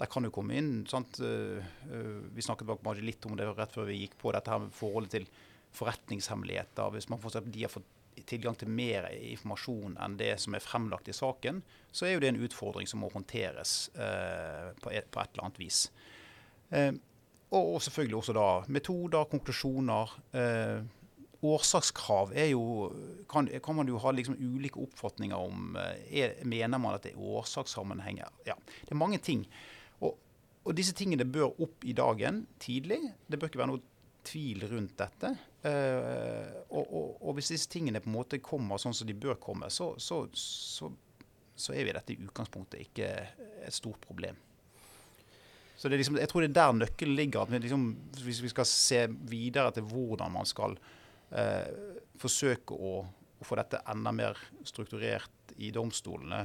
der 0.00 0.08
kan 0.08 0.24
jo 0.24 0.32
komme 0.32 0.56
inn 0.56 0.84
sant? 0.88 1.20
Eh, 1.20 1.60
eh 1.60 2.18
Vi 2.32 2.42
snakket 2.42 2.70
bare 2.82 3.04
litt 3.04 3.26
om 3.26 3.36
det 3.36 3.48
rett 3.52 3.72
før 3.74 3.90
vi 3.90 4.00
gikk 4.00 4.16
på 4.20 4.32
dette 4.32 4.50
her 4.50 4.62
med 4.62 4.72
forholdet 4.72 5.18
til 5.18 5.26
forretningshemmeligheter. 5.76 6.90
Hvis 6.94 7.10
man 7.10 7.20
får, 7.20 7.42
de 7.44 7.62
har 7.62 7.72
fått 7.72 7.88
tilgang 8.26 8.56
til 8.58 8.68
mer 8.68 9.06
informasjon 9.12 9.94
enn 10.00 10.16
det 10.18 10.34
som 10.40 10.54
er 10.56 10.64
fremlagt 10.64 11.08
i 11.08 11.16
saken, 11.16 11.60
så 11.92 12.06
er 12.06 12.14
jo 12.14 12.22
det 12.22 12.32
en 12.32 12.40
utfordring 12.44 12.88
som 12.88 13.00
må 13.04 13.10
håndteres 13.12 13.90
eh, 13.94 14.72
på, 14.80 14.90
et, 14.90 15.08
eller 15.14 15.44
annet 15.44 15.60
vis. 15.60 15.84
Og 17.50 17.80
selvfølgelig 17.82 18.16
også 18.20 18.34
da 18.36 18.48
metoder, 18.70 19.24
konklusjoner. 19.30 20.12
Årsakskrav 21.42 22.30
er 22.36 22.52
jo, 22.52 22.62
kan, 23.30 23.48
kan, 23.64 23.74
man 23.74 23.88
jo 23.90 23.98
ha 23.98 24.12
liksom 24.14 24.36
ulike 24.38 24.78
oppfatninger 24.78 25.34
om. 25.34 25.74
Er, 26.12 26.36
mener 26.46 26.78
man 26.78 26.94
at 26.94 27.08
det 27.08 27.16
er 27.16 27.24
årsakssammenhenger? 27.40 28.30
Ja, 28.46 28.54
det 28.84 28.94
er 28.94 29.00
mange 29.00 29.18
ting. 29.18 29.46
Og, 30.64 30.74
disse 30.76 30.94
tingene 30.96 31.24
bør 31.24 31.54
opp 31.64 31.86
i 31.88 31.94
dagen 31.96 32.44
tidlig. 32.60 33.00
Det 33.26 33.38
bør 33.40 33.50
ikke 33.50 33.62
være 33.62 33.72
noe 33.72 33.84
tvil 34.28 34.66
rundt 34.68 34.98
dette. 35.00 35.30
Uh, 35.64 36.60
og, 36.68 36.84
og, 36.84 37.08
og, 37.20 37.32
hvis 37.36 37.52
disse 37.54 37.70
tingene 37.72 38.02
på 38.02 38.10
en 38.10 38.18
måte 38.18 38.40
kommer 38.44 38.80
sånn 38.80 38.96
som 38.96 39.08
de 39.08 39.16
bør 39.16 39.40
komme, 39.40 39.70
så, 39.72 39.94
så, 40.00 40.22
så, 40.36 40.90
så 41.56 41.74
er 41.76 41.88
vi 41.88 41.96
dette 41.96 42.14
i 42.14 42.20
utgangspunktet 42.20 42.84
ikke 42.84 43.10
et 43.64 43.76
stort 43.76 44.00
problem. 44.04 44.38
Så 45.80 45.88
liksom, 45.88 46.18
jeg 46.20 46.28
tror 46.28 46.44
det 46.44 46.50
er 46.50 46.58
der 46.58 46.74
nøkkelen 46.76 47.16
ligger. 47.16 47.42
at 47.42 47.52
vi 47.52 47.58
liksom, 47.64 47.84
Hvis 48.20 48.42
vi 48.44 48.52
skal 48.52 48.66
se 48.68 49.06
videre 49.30 49.72
til 49.72 49.86
hvordan 49.88 50.32
man 50.32 50.48
skal 50.48 50.76
uh, 50.76 51.70
forsøke 52.20 52.76
å, 52.76 52.98
å, 53.40 53.46
få 53.48 53.56
dette 53.56 53.80
enda 53.88 54.12
mer 54.12 54.36
strukturert 54.68 55.54
i 55.56 55.70
domstolene, 55.72 56.44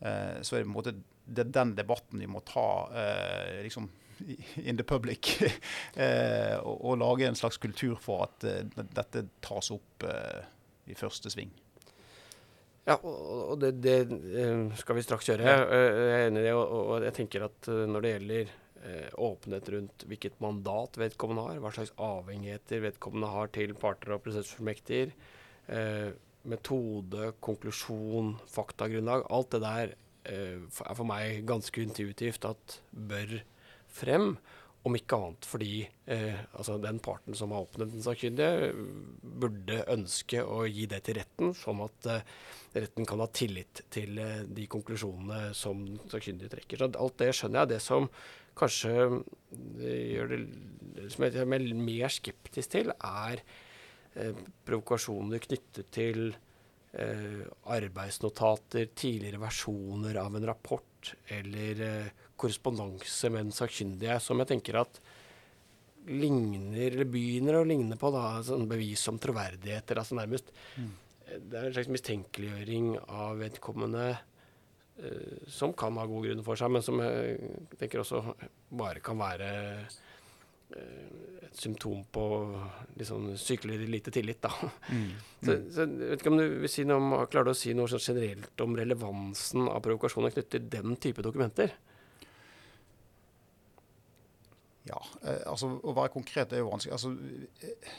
så 0.00 0.56
er 0.56 0.60
det 0.60 0.66
på 0.66 0.70
en 0.70 0.74
måte 0.74 0.92
det 1.26 1.42
er 1.42 1.54
den 1.54 1.74
debatten 1.76 2.22
vi 2.22 2.28
må 2.30 2.40
ta 2.46 2.66
eh, 2.94 3.62
liksom, 3.66 3.88
in 4.62 4.78
the 4.78 4.84
public. 4.86 5.36
Eh, 5.96 6.58
og, 6.60 6.82
og, 6.84 6.98
lage 7.00 7.24
en 7.24 7.38
slags 7.38 7.56
kultur 7.56 7.94
for 8.00 8.26
at 8.26 8.44
eh, 8.44 8.82
dette 8.92 9.22
tas 9.40 9.70
opp 9.72 10.04
eh, 10.04 10.42
i 10.92 10.96
første 10.98 11.32
sving. 11.32 11.48
Ja, 12.86 12.98
og 13.00 13.56
det, 13.62 13.70
det, 13.80 13.94
skal 14.78 14.98
vi 14.98 15.04
straks 15.06 15.30
gjøre. 15.30 15.46
Jeg 15.48 16.10
er 16.12 16.26
enig 16.26 16.42
i 16.42 16.44
det. 16.44 16.52
Og 16.52 17.00
jeg 17.02 17.16
tenker 17.16 17.46
at 17.48 17.70
når 17.88 18.04
det 18.04 18.12
gjelder 18.12 18.52
eh, 18.52 19.08
åpenhet 19.24 19.72
rundt 19.72 20.04
hvilket 20.06 20.36
mandat 20.44 21.00
vedkommende 21.00 21.46
har, 21.48 21.62
hva 21.64 21.72
slags 21.74 21.94
avhengigheter 21.96 22.84
vedkommende 22.84 23.32
har 23.32 23.50
til 23.56 23.72
parter 23.80 24.18
og 24.18 24.22
prosessfullmektiger. 24.28 25.16
Eh, 26.46 26.50
metode, 26.50 27.32
konklusjon, 27.40 28.36
faktagrunnlag. 28.48 29.26
Alt 29.30 29.50
det 29.50 29.60
der 29.62 29.94
eh, 30.24 30.60
er 30.62 30.94
for 30.94 31.06
meg 31.06 31.44
ganske 31.46 31.82
intuitivt 31.82 32.44
at 32.44 32.80
bør 32.92 33.42
frem. 33.88 34.36
om 34.86 34.94
ikke 34.94 35.16
annet 35.18 35.46
fordi 35.50 35.80
eh, 36.06 36.36
altså 36.54 36.76
den 36.78 37.00
parten 37.02 37.34
som 37.34 37.50
har 37.50 37.64
oppnevnt 37.64 37.96
den 37.96 38.04
sakkyndige, 38.04 38.68
burde 39.42 39.80
ønske 39.90 40.44
å 40.46 40.60
gi 40.62 40.86
det 40.86 41.00
til 41.08 41.18
retten, 41.18 41.50
sånn 41.58 41.80
at 41.82 42.06
eh, 42.06 42.22
retten 42.76 43.08
kan 43.08 43.18
ha 43.18 43.26
tillit 43.26 43.82
til 43.90 44.14
eh, 44.22 44.44
de 44.46 44.68
konklusjonene 44.70 45.50
som 45.58 45.82
den 45.88 45.98
sakkyndige 46.12 46.52
trekker. 46.54 46.78
Så 46.78 46.90
alt 47.02 47.18
det 47.18 47.32
skjønner 47.34 47.64
jeg. 47.64 47.72
Det 47.74 47.80
som 47.82 48.06
kanskje 48.54 49.24
det 49.50 49.96
gjør 50.14 50.36
det 50.36 51.10
som 51.10 51.26
jeg 51.26 51.42
er 51.42 51.50
mer 51.50 52.14
skeptisk 52.20 52.76
til, 52.78 52.94
er 52.94 53.42
eh, 54.16 54.42
provokasjoner 54.66 55.42
knyttet 55.44 55.92
til 55.94 56.28
eh, 56.30 57.44
arbeidsnotater, 57.76 58.90
tidligere 58.96 59.42
versjoner 59.44 60.18
av 60.22 60.36
en 60.36 60.48
rapport 60.48 61.12
eller 61.30 62.10
korrespondanse 62.36 63.30
med 63.32 63.46
den 63.46 63.54
sakkyndige, 63.54 64.18
som 64.20 64.42
jeg 64.42 64.50
tenker 64.50 64.80
at 64.82 65.00
ligner, 66.06 66.92
eller 66.92 67.08
begynner 67.10 67.60
å 67.60 67.66
ligne 67.66 67.98
på 67.98 68.10
da, 68.14 68.38
sånn 68.46 68.68
bevis 68.70 69.02
om 69.10 69.18
troverdigheter. 69.22 69.98
altså 69.98 70.18
nærmest. 70.18 70.52
Mm. 70.76 70.92
Det 71.26 71.58
er 71.58 71.68
en 71.68 71.74
slags 71.74 71.90
mistenkeliggjøring 71.90 72.92
av 73.02 73.40
vedkommende 73.42 74.04
uh, 74.14 75.38
som 75.50 75.74
kan 75.74 75.98
ha 75.98 76.06
gode 76.06 76.28
grunner 76.28 76.46
for 76.46 76.58
seg, 76.58 76.70
men 76.72 76.84
som 76.86 77.02
jeg 77.02 77.40
tenker 77.80 78.02
også 78.04 78.22
bare 78.70 79.02
kan 79.04 79.18
være 79.18 79.50
et 80.70 81.56
symptom 81.56 82.02
på 82.12 82.24
liksom 82.98 83.28
sykelig 83.38 83.88
lite 83.88 84.10
tillit. 84.10 84.42
da. 84.42 84.52
Mm. 84.90 85.02
Mm. 85.02 85.12
Så, 85.46 85.56
så, 85.70 85.84
jeg 85.86 86.10
vet 86.10 86.22
ikke 86.22 86.30
om 86.32 86.38
du 86.40 86.46
vil 86.64 86.70
si 86.72 86.82
noe 86.88 86.98
om, 86.98 87.12
klarer 87.30 87.46
du 87.46 87.52
å 87.52 87.58
si 87.58 87.74
noe 87.76 87.90
sånn 87.90 88.02
generelt 88.02 88.62
om 88.64 88.72
relevansen 88.74 89.68
av 89.70 89.82
provokasjoner 89.84 90.32
knyttet 90.34 90.56
til 90.56 90.70
den 90.72 90.96
type 90.98 91.22
dokumenter? 91.22 91.76
Ja, 94.86 94.98
eh, 95.22 95.42
altså 95.50 95.72
Å 95.82 95.94
være 95.94 96.14
konkret 96.14 96.52
er 96.54 96.62
jo 96.62 96.70
vanskelig. 96.70 96.94
Altså, 96.94 97.12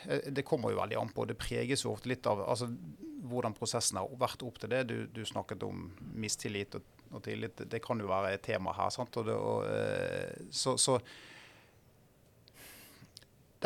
eh, 0.07 0.29
det 0.31 0.45
kommer 0.47 0.71
jo 0.71 0.81
veldig 0.81 0.99
an 0.99 1.11
på. 1.13 1.25
Det 1.27 1.37
preges 1.39 1.83
jo 1.83 1.93
ofte 1.93 2.11
litt 2.11 2.27
av 2.29 2.43
altså, 2.45 2.69
hvordan 3.27 3.55
prosessen 3.57 3.99
har 3.99 4.11
vært 4.19 4.43
opp 4.47 4.59
til 4.61 4.71
det. 4.71 4.83
Du, 4.89 4.97
du 5.11 5.23
snakket 5.27 5.65
om 5.67 5.89
mistillit 6.15 6.77
og, 6.79 6.85
og, 7.11 7.21
tillit. 7.27 7.65
Det 7.67 7.81
kan 7.83 7.99
jo 7.99 8.07
være 8.11 8.35
et 8.35 8.45
tema 8.47 8.75
her. 8.77 8.93
sant? 8.95 9.19
Og 9.19 9.27
det, 9.27 9.35
og, 9.35 9.67
eh, 9.67 10.47
så, 10.51 10.77
så, 10.79 10.99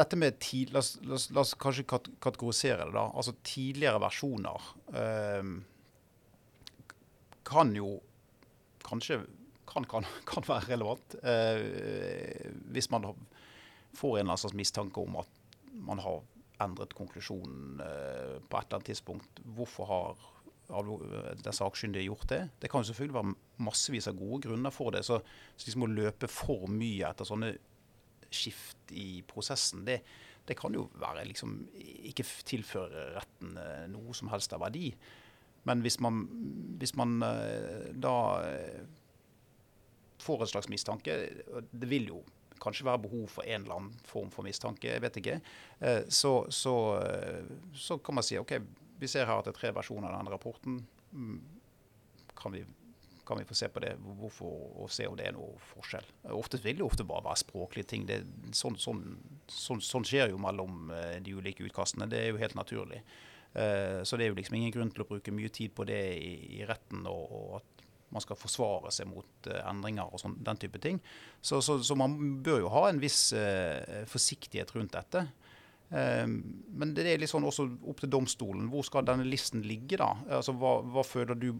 dette 0.01 0.19
med 0.19 0.39
tid, 0.43 0.73
la, 0.73 0.81
oss, 0.81 0.95
la, 1.31 1.43
oss, 1.43 1.53
kanskje 1.59 1.85
kategorisere 1.87 2.85
det. 2.85 2.95
da. 2.95 3.07
Altså 3.09 3.35
Tidligere 3.45 4.01
versjoner 4.03 4.71
eh, 4.97 5.51
kan 7.47 7.75
jo 7.77 7.95
kanskje 8.85 9.21
kan, 9.71 9.85
kan, 9.85 10.07
kan 10.29 10.47
være 10.47 10.73
relevant. 10.73 11.15
Eh, 11.23 12.51
hvis 12.73 12.91
man 12.91 13.11
får 13.93 14.17
en 14.17 14.19
eller 14.19 14.31
annen 14.31 14.43
slags 14.43 14.57
mistanke 14.57 15.03
om 15.03 15.21
at 15.21 15.39
man 15.71 16.01
har 16.03 16.21
endret 16.61 16.93
konklusjonen 16.97 17.81
eh, 17.81 18.37
på 18.41 18.57
et 18.57 18.67
eller 18.67 18.77
annet 18.77 18.91
tidspunkt. 18.91 19.41
Hvorfor 19.55 19.89
har 19.89 20.27
den 20.71 21.55
sakkyndige 21.55 22.05
gjort 22.05 22.29
det? 22.29 22.41
Det 22.61 22.69
kan 22.71 22.83
jo 22.83 22.91
selvfølgelig 22.91 23.17
være 23.17 23.65
massevis 23.65 24.07
av 24.07 24.19
gode 24.19 24.45
grunner 24.45 24.71
for 24.71 24.93
det. 24.95 25.03
Så, 25.03 25.19
så 25.57 25.67
liksom 25.67 25.87
å 25.87 25.91
løpe 25.91 26.29
for 26.31 26.69
mye 26.71 27.09
etter 27.09 27.27
sånne 27.27 27.51
skift 28.31 28.93
i 28.95 29.21
prosessen, 29.27 29.85
det, 29.87 30.01
det 30.47 30.57
kan 30.59 30.73
jo 30.75 30.87
være 30.99 31.27
liksom 31.29 31.59
ikke 32.11 32.25
tilføre 32.47 33.11
retten 33.17 33.57
eh, 33.59 33.85
noe 33.91 34.15
som 34.17 34.31
helst 34.33 34.55
av 34.55 34.63
verdi. 34.65 34.89
Men 35.69 35.83
hvis 35.85 35.99
man, 36.01 36.23
hvis 36.81 36.95
man 36.97 37.19
eh, 37.27 37.91
da 37.93 38.15
får 40.21 40.41
en 40.41 40.47
slags 40.47 40.69
mistanke. 40.69 41.29
Det 41.71 41.89
vil 41.89 42.07
jo 42.11 42.21
kanskje 42.61 42.85
være 42.85 43.01
behov 43.07 43.25
for 43.33 43.47
en 43.47 43.63
eller 43.63 43.77
annen 43.79 44.05
form 44.05 44.29
for 44.33 44.45
mistanke, 44.45 44.91
jeg 44.91 45.01
vet 45.01 45.17
ikke. 45.17 45.39
Eh, 45.79 46.03
så, 46.09 46.45
så, 46.53 46.75
eh, 47.01 47.47
så 47.73 47.97
kan 47.97 48.19
man 48.19 48.25
si 48.25 48.37
OK, 48.37 48.53
vi 49.01 49.09
ser 49.09 49.25
her 49.25 49.41
at 49.41 49.49
det 49.49 49.55
er 49.55 49.57
tre 49.57 49.71
versjoner 49.73 50.11
av 50.11 50.19
denne 50.19 50.33
rapporten. 50.33 50.77
Mm, 51.11 51.39
kan 52.37 52.53
vi, 52.53 52.61
kan 53.31 53.39
vi 53.39 53.47
få 53.47 53.55
se 53.57 53.69
på 53.71 53.81
det 53.83 53.95
hvorfor, 54.19 54.51
og 54.83 54.91
se 54.91 55.07
om 55.07 55.15
det 55.17 55.29
er 55.29 55.35
noe 55.35 55.55
forskjell? 55.71 56.07
Ofte 56.35 56.59
vil 56.61 56.81
det 56.81 56.85
ofte 56.85 57.07
bare 57.07 57.25
være 57.29 57.41
språklige 57.41 57.89
ting. 57.93 58.05
Det, 58.09 58.21
sånn, 58.57 58.75
sånn, 58.81 59.03
sånn, 59.47 59.83
sånn, 59.85 60.07
skjer 60.07 60.33
jo 60.33 60.39
mellom 60.41 60.91
eh, 60.95 61.17
de 61.23 61.35
ulike 61.37 61.65
utkastene. 61.67 62.09
Det 62.11 62.19
er 62.19 62.31
jo 62.33 62.41
helt 62.41 62.57
naturlig. 62.59 63.03
Så 63.51 64.15
det 64.15 64.23
er 64.23 64.29
jo 64.29 64.35
liksom 64.37 64.53
ingen 64.55 64.71
grunn 64.71 64.93
til 64.95 65.03
å 65.03 65.05
bruke 65.09 65.31
mye 65.35 65.49
tid 65.51 65.73
på 65.75 65.83
det 65.83 65.97
i, 66.15 66.29
i 66.55 66.59
retten, 66.63 67.01
og, 67.03 67.33
og 67.35 67.57
at 67.57 67.81
man 68.15 68.23
skal 68.23 68.39
forsvare 68.39 68.93
seg 68.95 69.09
mot 69.11 69.49
uh, 69.51 69.57
endringer 69.67 70.07
og 70.07 70.21
sånn, 70.21 70.37
den 70.39 70.61
type 70.61 70.79
ting. 70.79 71.01
Så, 71.43 71.59
så, 71.59 71.75
så, 71.83 71.97
man 71.99 72.15
bør 72.45 72.61
jo 72.63 72.71
ha 72.71 72.85
en 72.87 73.01
viss 73.03 73.33
forsiktighet 74.07 74.71
rundt 74.77 74.95
dette. 74.95 75.25
Uh, 75.91 76.25
men 76.81 76.95
det 76.95 77.05
er 77.05 77.21
litt 77.21 77.31
sånn 77.31 77.47
også 77.47 77.67
opp 77.91 78.01
til 78.03 78.11
domstolen. 78.13 78.69
Hvor 78.71 78.87
skal 78.87 79.07
denne 79.07 79.27
listen 79.27 79.63
ligge, 79.67 79.99
da? 80.01 80.13
Altså, 80.39 80.55
hva, 80.57 80.79
hva 80.87 81.05
føler 81.07 81.39
du 81.39 81.53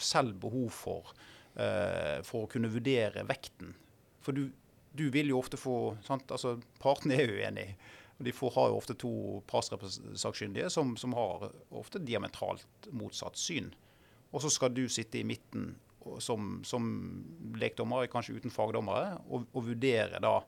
selv 0.00 0.40
behov 0.46 0.72
for 0.78 1.14
for 1.52 2.46
å 2.46 2.48
kunne 2.48 2.70
vurdere 2.72 3.26
vekten? 3.28 3.74
For 4.24 4.32
du, 4.32 4.46
du 4.96 5.10
vil 5.12 5.28
jo 5.28 5.40
ofte 5.42 5.58
få 5.60 5.98
sant? 6.06 6.30
Altså, 6.32 6.54
Partene 6.80 7.18
er 7.20 7.28
uenige. 7.28 7.74
De 8.22 8.32
får, 8.32 8.52
har 8.54 8.70
jo 8.70 8.78
ofte 8.78 8.94
to 8.96 9.12
partssakkyndige 9.50 10.70
som, 10.70 10.94
som 10.96 11.12
har 11.16 11.48
ofte 11.74 12.00
diametralt 12.00 12.88
motsatt 12.94 13.36
syn. 13.40 13.72
Og 14.32 14.44
så 14.44 14.50
skal 14.52 14.72
du 14.74 14.84
sitte 14.88 15.20
i 15.20 15.26
midten 15.26 15.74
som, 16.22 16.60
som 16.66 16.86
lekdommere, 17.58 18.10
kanskje 18.10 18.38
uten 18.38 18.54
fagdommere, 18.54 19.18
og, 19.28 19.48
og 19.52 19.66
vurdere 19.68 20.20
da 20.22 20.38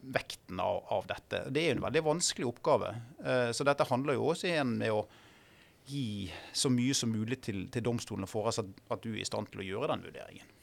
vekten 0.00 0.60
av, 0.60 0.84
av, 0.92 1.08
dette. 1.10 1.42
Det 1.52 1.64
er 1.66 1.74
en 1.76 1.84
veldig 1.84 2.02
vanskelig 2.06 2.48
oppgave. 2.48 2.94
Uh, 3.20 3.50
så 3.56 3.66
dette 3.68 3.86
handler 3.90 4.16
jo 4.16 4.30
også 4.32 4.48
igjen 4.50 4.76
med 4.80 4.94
å 4.94 5.02
gi 5.90 6.30
så 6.52 6.70
mye 6.72 6.94
som 6.94 7.12
mulig 7.12 7.40
til, 7.44 7.64
til 7.72 7.84
domstolene 7.84 8.28
for 8.30 8.48
at, 8.50 8.60
at, 8.62 9.02
du 9.02 9.12
er 9.12 9.22
i 9.22 9.28
stand 9.28 9.50
til 9.50 9.62
å 9.62 9.66
gjøre 9.66 9.92
den 9.94 10.06
vurderingen. 10.06 10.56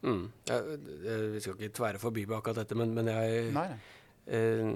Mm. 0.00 0.22
Jeg, 0.48 0.76
jeg, 1.04 1.30
vi 1.34 1.42
skal 1.44 1.56
ikke 1.56 1.76
tvære 1.76 2.00
forbi 2.02 2.24
med 2.26 2.38
akkurat 2.38 2.62
dette, 2.62 2.78
men, 2.78 2.94
men 2.96 3.10
jeg 3.12 3.50
Nei. 3.54 3.66
Eh, 4.30 4.70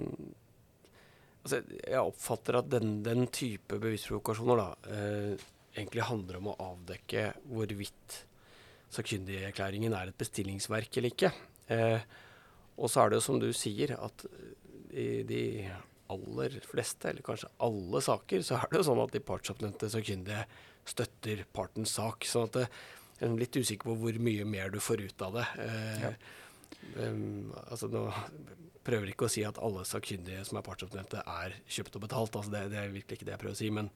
altså, 1.44 1.62
jeg 1.80 2.00
oppfatter 2.02 2.60
at 2.60 2.70
den, 2.72 2.98
den 3.06 3.26
type 3.32 3.78
bevisprovokasjoner 3.80 4.60
da, 4.60 4.68
eh, 4.92 5.48
egentlig 5.74 6.06
handler 6.10 6.40
om 6.40 6.52
å 6.52 6.58
avdekke 6.70 7.30
hvorvidt 7.50 8.20
sakkyndigerklæringen 8.94 9.94
er 9.96 10.12
et 10.12 10.20
bestillingsverk 10.20 11.00
eller 11.00 11.14
ikke. 11.14 11.32
Eh, 11.72 12.04
og 12.76 12.90
så 12.90 13.02
er 13.04 13.10
det 13.10 13.20
jo 13.20 13.26
som 13.28 13.40
du 13.42 13.48
sier, 13.56 13.94
at 13.96 14.26
i 14.94 15.22
de 15.26 15.44
aller 16.12 16.58
fleste, 16.68 17.10
eller 17.10 17.24
kanskje 17.26 17.50
alle 17.64 18.02
saker, 18.04 18.44
så 18.46 18.60
er 18.60 18.70
det 18.70 18.80
jo 18.80 18.86
sånn 18.90 19.02
at 19.02 19.14
de 19.14 19.22
partsoppnevnte 19.24 19.90
sakkyndige 19.90 20.44
støtter 20.86 21.44
partens 21.56 21.94
sak. 21.96 22.26
sånn 22.28 22.48
at 22.50 22.58
det, 22.58 22.64
jeg 23.18 23.30
er 23.30 23.36
litt 23.40 23.56
usikker 23.56 23.90
på 23.90 23.98
hvor 24.02 24.18
mye 24.26 24.46
mer 24.48 24.74
du 24.74 24.80
får 24.82 25.04
ut 25.06 25.24
av 25.24 25.38
det. 25.38 25.46
Eh, 25.64 26.02
ja. 26.04 26.10
um, 27.06 27.54
altså 27.64 27.88
nå 27.88 28.08
prøver 28.84 29.12
ikke 29.14 29.28
å 29.28 29.32
si 29.32 29.46
at 29.46 29.58
alle 29.64 29.86
sakkyndige 29.88 30.42
som 30.44 30.58
er 30.60 30.66
partsoppnevnte, 30.66 31.22
er 31.24 31.56
kjøpt 31.64 31.96
og 31.96 32.04
betalt. 32.04 32.36
altså 32.36 32.52
det, 32.52 32.66
det, 32.74 32.82
er 32.82 32.92
virkelig 32.92 33.18
ikke 33.18 33.30
det 33.30 33.36
jeg 33.36 33.42
prøver 33.46 33.56
å 33.56 33.62
si. 33.62 33.70
men 33.72 33.90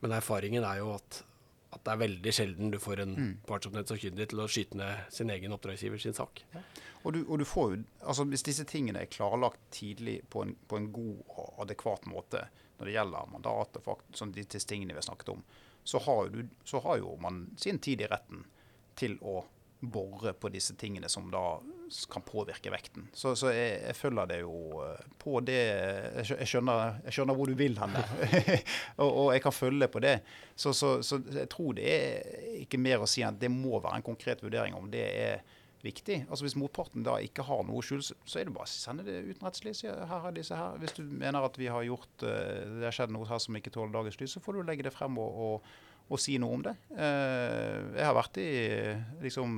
men 0.00 0.16
erfaringen 0.16 0.64
er 0.64 0.80
jo 0.80 0.94
at, 0.96 1.22
at 1.70 1.84
det 1.86 1.92
er 1.92 2.00
veldig 2.00 2.32
sjelden 2.34 2.72
du 2.72 2.78
får 2.82 3.04
en 3.04 3.12
mm. 3.14 3.34
partsoppnevnt 3.46 3.92
sakkyndig 3.92 4.26
til 4.32 4.42
å 4.42 4.48
skyte 4.50 4.78
ned 4.80 5.12
sin 5.14 5.30
egen 5.30 5.54
oppdragsgiver 5.54 6.02
sin 6.02 6.16
sak. 6.16 6.42
Ja. 6.54 6.62
Og, 7.02 7.12
du, 7.14 7.20
og 7.22 7.38
du, 7.40 7.46
får 7.48 7.74
jo, 7.74 7.82
altså 8.02 8.26
Hvis 8.28 8.44
disse 8.44 8.66
tingene 8.68 9.04
er 9.04 9.12
klarlagt 9.12 9.60
tidlig 9.72 10.18
på 10.28 10.42
en, 10.44 10.56
på 10.68 10.76
en 10.76 10.90
god 10.92 11.22
og 11.30 11.62
adekvat 11.64 12.08
måte 12.10 12.42
når 12.76 12.88
det 12.88 12.96
gjelder 12.96 13.30
mandat 13.32 13.78
og 13.78 13.86
fakt, 13.86 14.10
sånn 14.16 14.34
disse 14.34 14.66
tingene 14.68 14.96
vi 14.96 15.00
har 15.00 15.06
snakket 15.06 15.34
om, 15.34 15.42
så 15.84 16.00
har, 16.04 16.28
du, 16.32 16.42
så 16.64 16.80
har 16.84 17.00
jo 17.00 17.14
man 17.20 17.42
sin 17.60 17.78
tid 17.78 18.04
i 18.04 18.08
retten 18.10 18.44
til 18.96 19.16
å 19.20 19.42
bore 19.80 20.32
på 20.36 20.50
disse 20.52 20.76
tingene 20.80 21.08
som 21.08 21.30
da 21.32 21.60
kan 22.10 22.22
påvirke 22.22 22.70
vekten. 22.72 23.08
Så, 23.12 23.34
så 23.38 23.50
jeg, 23.54 23.80
jeg, 23.82 23.96
følger 23.98 24.28
det 24.30 24.40
jo 24.42 24.82
eh, 24.84 25.06
på 25.20 25.40
det 25.44 25.58
Jeg 26.28 26.48
skjønner, 26.48 27.00
jeg 27.06 27.16
skjønner 27.16 27.38
hvor 27.38 27.50
du 27.50 27.56
vil 27.58 27.78
hen 27.80 27.96
og, 29.02 29.08
og, 29.08 29.26
jeg 29.34 29.42
kan 29.44 29.54
følge 29.54 29.88
på 29.90 30.02
det. 30.04 30.20
Så, 30.54 30.72
så, 30.76 30.98
så, 31.02 31.20
jeg 31.34 31.48
tror 31.50 31.74
det 31.78 31.88
er 31.90 32.60
ikke 32.62 32.80
mer 32.80 33.02
å 33.02 33.10
si 33.10 33.24
enn 33.24 33.34
at 33.34 33.42
det 33.42 33.52
må 33.52 33.80
være 33.80 34.00
en 34.00 34.06
konkret 34.06 34.42
vurdering 34.44 34.76
om 34.78 34.90
det 34.92 35.04
er 35.10 35.44
viktig. 35.82 36.22
Altså 36.28 36.44
Hvis 36.44 36.58
motparten 36.60 37.04
da 37.06 37.16
ikke 37.24 37.46
har 37.48 37.62
noe 37.66 37.82
skjul, 37.84 38.02
så 38.04 38.40
er 38.40 38.48
det 38.48 38.54
bare 38.56 38.68
å 38.68 38.72
sende 38.72 39.06
det 39.06 39.22
utenrettslig. 39.30 39.78
Her 39.88 40.26
har 40.26 40.34
disse 40.36 40.56
her. 40.56 40.80
Hvis 40.82 40.98
du 40.98 41.04
mener 41.04 41.46
at 41.46 41.56
vi 41.58 41.70
har 41.72 41.86
gjort 41.88 42.26
eh, 42.26 42.66
det 42.80 42.90
har 42.90 42.98
skjedd 42.98 43.14
noe 43.16 43.28
her 43.28 43.40
som 43.42 43.56
ikke 43.56 43.72
tåler 43.74 43.96
dagens 43.96 44.20
lys, 44.20 44.36
så 44.36 44.44
får 44.44 44.58
du 44.58 44.66
legge 44.68 44.86
det 44.86 44.94
frem 44.96 45.18
og, 45.20 45.46
og 45.46 45.86
og 46.10 46.18
si 46.18 46.36
noe 46.42 46.58
om 46.58 46.64
det. 46.64 46.74
Eh, 46.90 47.76
jeg 47.94 48.06
har 48.06 48.16
vært 48.16 48.38
i 48.42 48.50
liksom, 49.22 49.52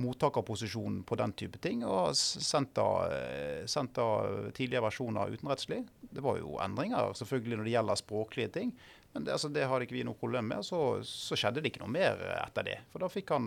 mottakerposisjonen 0.00 1.02
på 1.06 1.18
den 1.20 1.32
type 1.38 1.60
ting 1.62 1.84
og 1.86 2.10
eh, 2.10 3.64
sendt 3.70 3.94
da 3.98 4.08
tidligere 4.56 4.86
versjoner 4.88 5.34
utenrettslig. 5.34 5.82
Det 6.10 6.24
var 6.24 6.40
jo 6.40 6.58
endringer 6.64 7.14
selvfølgelig 7.18 7.60
når 7.60 7.68
det 7.68 7.74
gjelder 7.76 8.00
språklige 8.00 8.54
ting, 8.58 8.74
men 9.14 9.26
det, 9.26 9.36
altså, 9.36 9.50
det 9.54 9.68
hadde 9.70 9.86
ikke 9.86 9.98
vi 10.00 10.06
noe 10.06 10.18
problem 10.18 10.50
med. 10.50 10.66
Så, 10.66 10.80
så, 11.06 11.38
skjedde 11.38 11.62
det 11.62 11.70
ikke 11.70 11.84
noe 11.84 11.94
mer 11.94 12.18
etter 12.40 12.66
det. 12.66 12.80
For 12.90 13.02
da 13.02 13.10
fikk 13.12 13.30
han 13.30 13.46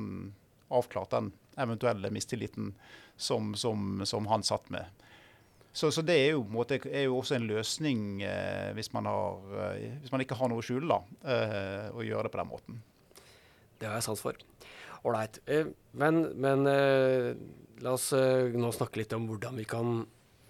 avklart 0.71 1.11
den 1.11 1.33
eventuelle 1.59 2.11
mistilliten 2.13 2.71
som, 3.17 3.51
som, 3.55 4.05
som 4.07 4.27
han 4.31 4.45
satt 4.47 4.69
med. 4.71 5.03
Så, 5.77 5.91
så, 5.91 6.01
det 6.01 6.15
er 6.17 6.31
jo, 6.33 6.41
måte, 6.49 6.79
er 6.89 7.03
jo, 7.05 7.19
også 7.19 7.35
en 7.37 7.43
løsning 7.45 8.23
eh, 8.25 8.71
hvis, 8.73 8.89
man 8.95 9.05
har, 9.05 9.43
eh, 9.61 9.99
hvis, 10.01 10.09
man 10.09 10.23
ikke 10.23 10.37
har 10.39 10.49
noe 10.49 10.63
å 10.63 10.65
skjule, 10.65 10.87
da, 10.89 11.19
eh, 11.29 11.89
å 11.93 12.05
gjøre 12.05 12.25
det 12.25 12.31
på 12.33 12.39
den 12.41 12.49
måten. 12.49 12.79
Det 13.77 13.85
har 13.85 13.99
jeg 13.99 14.07
sans 14.07 14.23
for. 14.23 14.39
Ålreit. 15.03 15.39
Eh, 15.45 15.67
men, 15.91 16.21
men 16.41 16.67
eh, 16.67 17.33
la 17.83 17.93
oss 17.93 18.11
eh, 18.17 18.53
nå 18.53 18.71
snakke 18.73 19.01
litt 19.01 19.15
om 19.17 19.27
hvordan 19.29 19.59
vi 19.59 19.67
kan 19.69 20.05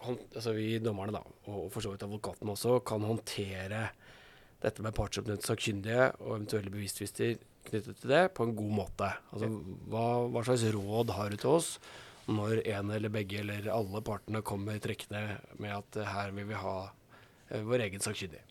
altså 0.07 0.53
vi 0.55 0.77
dommerne, 0.79 1.17
da, 1.17 1.23
og 1.51 1.71
for 1.73 1.83
så 1.83 1.91
vidt 1.91 2.05
advokaten 2.05 2.51
også, 2.53 2.77
kan 2.87 3.03
håndtere 3.03 3.87
dette 4.61 4.83
med 4.85 4.95
partsoppnevnte 4.95 5.49
sakkyndige 5.49 6.11
og 6.21 6.35
eventuelle 6.37 6.71
bevistvister 6.71 7.35
knyttet 7.67 7.99
til 7.99 8.13
det 8.13 8.21
på 8.37 8.45
en 8.47 8.55
god 8.55 8.75
måte. 8.77 9.09
Altså, 9.33 9.49
hva, 9.91 10.05
hva 10.31 10.43
slags 10.47 10.63
råd 10.73 11.11
har 11.17 11.33
du 11.33 11.41
til 11.41 11.57
oss 11.57 11.71
når 12.27 12.61
en 12.61 12.93
eller 12.93 13.11
begge 13.11 13.41
eller 13.41 13.67
alle 13.71 14.03
partene 14.05 14.43
kommer 14.45 14.79
trekkende 14.83 15.39
med 15.59 15.75
at 15.75 15.99
her 16.13 16.31
vil 16.35 16.47
vi 16.49 16.61
ha 16.61 16.77
vår 17.67 17.85
egen 17.87 18.03
sakkyndige? 18.03 18.45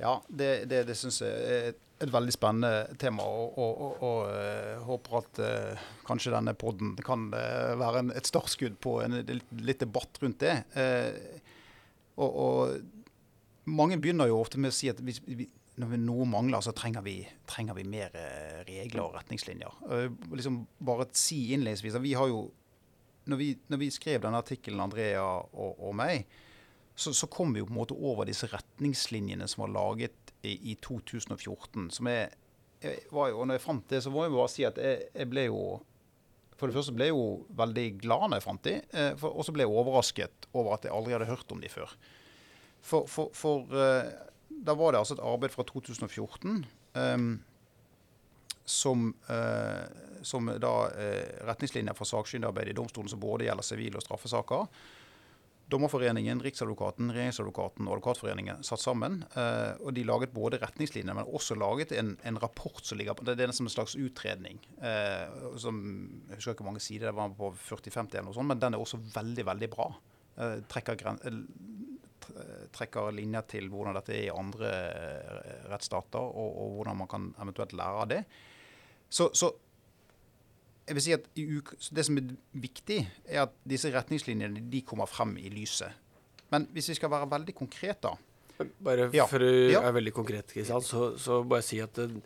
Ja, 0.00 0.18
det, 0.28 0.66
det, 0.70 0.84
det 0.88 0.96
syns 0.98 1.20
jeg 1.22 1.76
et, 1.94 2.06
et, 2.06 2.12
veldig 2.12 2.34
spennende 2.34 2.98
tema. 3.00 3.24
Og, 3.24 3.58
og, 3.58 3.82
og, 3.86 4.04
og 4.08 4.30
uh, 4.30 4.84
håper 4.88 5.18
at 5.20 5.42
uh, 5.42 5.84
kanskje 6.06 6.34
denne 6.34 6.54
poden 6.58 6.94
kan 7.04 7.28
uh, 7.34 7.74
være 7.80 8.04
en, 8.04 8.14
et 8.14 8.28
startskudd 8.28 8.78
på 8.82 8.98
en 9.04 9.20
litt, 9.22 9.80
debatt 9.80 10.20
rundt 10.22 10.42
det. 10.44 10.56
og, 12.16 12.80
mange 13.64 13.96
begynner 13.96 14.28
jo 14.28 14.42
ofte 14.42 14.60
med 14.60 14.74
å 14.74 14.76
si 14.76 14.90
at 14.92 14.98
vi, 15.00 15.14
vi, 15.24 15.46
når 15.80 15.96
noe 16.02 16.26
mangler, 16.28 16.60
så 16.62 16.74
trenger 16.76 17.02
vi, 17.04 17.16
trenger 17.48 17.76
vi 17.78 17.86
mer 17.88 18.14
eh, 18.18 18.60
regler 18.68 19.06
og 19.06 19.16
retningslinjer. 19.16 19.78
Uh, 19.88 20.34
liksom 20.36 20.60
bare 20.84 21.08
si 21.16 21.46
innledningsvis 21.54 21.96
at 21.98 22.04
vi 22.04 22.14
har 22.18 22.30
jo 22.30 22.46
når 23.24 23.40
vi, 23.40 23.46
når 23.72 23.80
vi 23.80 23.86
skrev 23.88 24.20
denne 24.20 24.36
artikkelen, 24.42 24.82
Andrea 24.84 25.24
og 25.24 25.94
meg, 25.96 26.26
så, 26.94 27.14
så, 27.16 27.26
kom 27.32 27.54
vi 27.54 27.62
jo 27.62 27.66
på 27.66 27.72
en 27.72 27.78
måte 27.78 27.96
over 27.96 28.28
disse 28.28 28.46
retningslinjene 28.52 29.48
som 29.48 29.64
var 29.64 29.72
laget 29.72 30.23
i, 30.44 30.54
i 30.72 30.76
2014. 30.82 31.90
som 31.94 32.10
jeg, 32.10 32.30
jeg 32.84 33.02
var 33.14 33.30
jo, 33.30 33.40
og 33.40 33.48
når 33.48 33.58
jeg 33.58 33.64
fant 33.64 33.90
det, 33.90 34.02
så 34.04 34.12
må 34.12 34.26
jeg 34.26 34.34
bare 34.34 34.52
si 34.52 34.66
at 34.68 34.80
jeg, 34.80 35.08
jeg 35.14 35.30
ble 35.30 35.48
jo 35.48 35.64
For 36.54 36.70
det 36.70 36.76
første 36.76 36.94
ble 36.94 37.08
jeg 37.08 37.16
jo 37.16 37.24
veldig 37.58 37.86
glad 37.98 38.28
når 38.28 38.38
jeg 38.38 38.46
fant 38.46 38.66
de, 38.68 38.74
eh, 38.94 39.24
og 39.26 39.42
så 39.44 39.52
ble 39.52 39.64
jeg 39.64 39.72
overrasket 39.74 40.46
over 40.52 40.76
at 40.76 40.86
jeg 40.86 40.94
aldri 40.94 41.16
hadde 41.16 41.26
hørt 41.26 41.50
om 41.50 41.60
de 41.60 41.70
før. 41.72 41.96
For, 42.84 43.08
for, 43.10 43.32
for 43.34 43.74
eh, 43.74 44.12
da 44.64 44.76
var 44.78 44.94
det 44.94 45.00
altså 45.00 45.16
et 45.16 45.24
arbeid 45.24 45.50
fra 45.50 45.64
2014 45.66 46.50
um, 46.52 46.62
ehm, 47.00 47.32
som, 48.64 49.10
uh, 49.28 50.22
som 50.24 50.46
da 50.62 50.72
uh, 50.88 51.24
retningslinjer 51.48 51.96
for 51.98 52.08
sakkyndigarbeid 52.08 52.70
i 52.70 52.76
domstolen 52.76 53.10
som 53.10 53.20
både 53.20 53.48
gjelder 53.48 53.66
sivile 53.66 54.00
og 54.00 54.06
straffesaker. 54.06 54.68
Dommerforeningen, 55.72 56.42
Riksadvokaten, 56.44 57.08
Regjeringsadvokaten 57.14 57.86
og 57.88 57.96
Advokatforeningen 57.96 58.64
satt 58.66 58.82
sammen. 58.82 59.22
Eh, 59.32 59.72
og 59.80 59.94
De 59.96 60.04
laget 60.04 60.34
både 60.34 60.60
retningslinjer, 60.60 61.16
men 61.16 61.24
også 61.24 61.56
laget 61.56 61.94
en, 61.96 62.14
en 62.22 62.40
rapport 62.42 62.82
som 62.84 63.00
ligger 63.00 63.16
på 63.16 63.24
Det 63.24 63.38
er 63.38 63.48
nesten 63.48 63.68
en 63.68 63.72
slags 63.72 63.96
utredning. 63.96 64.60
Eh, 64.84 65.24
som, 65.60 65.80
Jeg 66.28 66.40
husker 66.40 66.52
ikke 66.52 66.66
hvor 66.66 66.72
mange 66.72 66.84
sider 66.84 67.08
det 67.08 67.16
var 67.16 67.32
på 67.38 67.54
40-50 67.56 68.12
eller 68.12 68.28
noe 68.28 68.36
sånt, 68.36 68.50
men 68.52 68.60
den 68.60 68.76
er 68.76 68.84
også 68.84 69.00
veldig, 69.14 69.46
veldig 69.52 69.70
bra. 69.72 69.88
Eh, 70.36 70.58
trekker 70.68 71.00
trekker 72.74 73.12
linjer 73.12 73.44
til 73.48 73.68
hvordan 73.72 73.96
dette 73.98 74.14
er 74.14 74.26
i 74.28 74.32
andre 74.34 74.70
eh, 74.70 75.68
rettsstater, 75.72 76.20
og, 76.22 76.50
og, 76.60 76.76
hvordan 76.78 77.00
man 77.02 77.10
kan 77.10 77.30
eventuelt 77.42 77.74
lære 77.76 78.04
av 78.04 78.10
det. 78.10 78.22
Så, 79.08 79.30
så 79.36 79.50
jeg 80.84 80.96
vil 80.98 81.04
si 81.04 81.14
at 81.16 81.26
Det 81.34 82.04
som 82.06 82.18
er 82.20 82.30
viktig, 82.52 83.00
er 83.24 83.44
at 83.46 83.54
disse 83.64 83.92
retningslinjene 83.92 84.64
de 84.70 84.82
kommer 84.86 85.08
frem 85.10 85.36
i 85.40 85.50
lyset. 85.52 85.92
Men 86.52 86.68
hvis 86.72 86.92
vi 86.92 86.98
skal 87.00 87.12
være 87.12 87.30
veldig 87.30 87.54
konkrete 87.56 88.12
Bare 88.54 89.08
ja. 89.10 89.24
for 89.26 89.42
å 89.42 89.50
ja. 89.50 89.80
være 89.82 89.96
veldig 89.96 90.12
konkret, 90.14 90.52
Kristian, 90.52 90.82
så, 90.84 91.16
så 91.18 91.40
bare 91.42 91.64
si 91.66 91.80
at 91.82 91.96
det, 91.98 92.20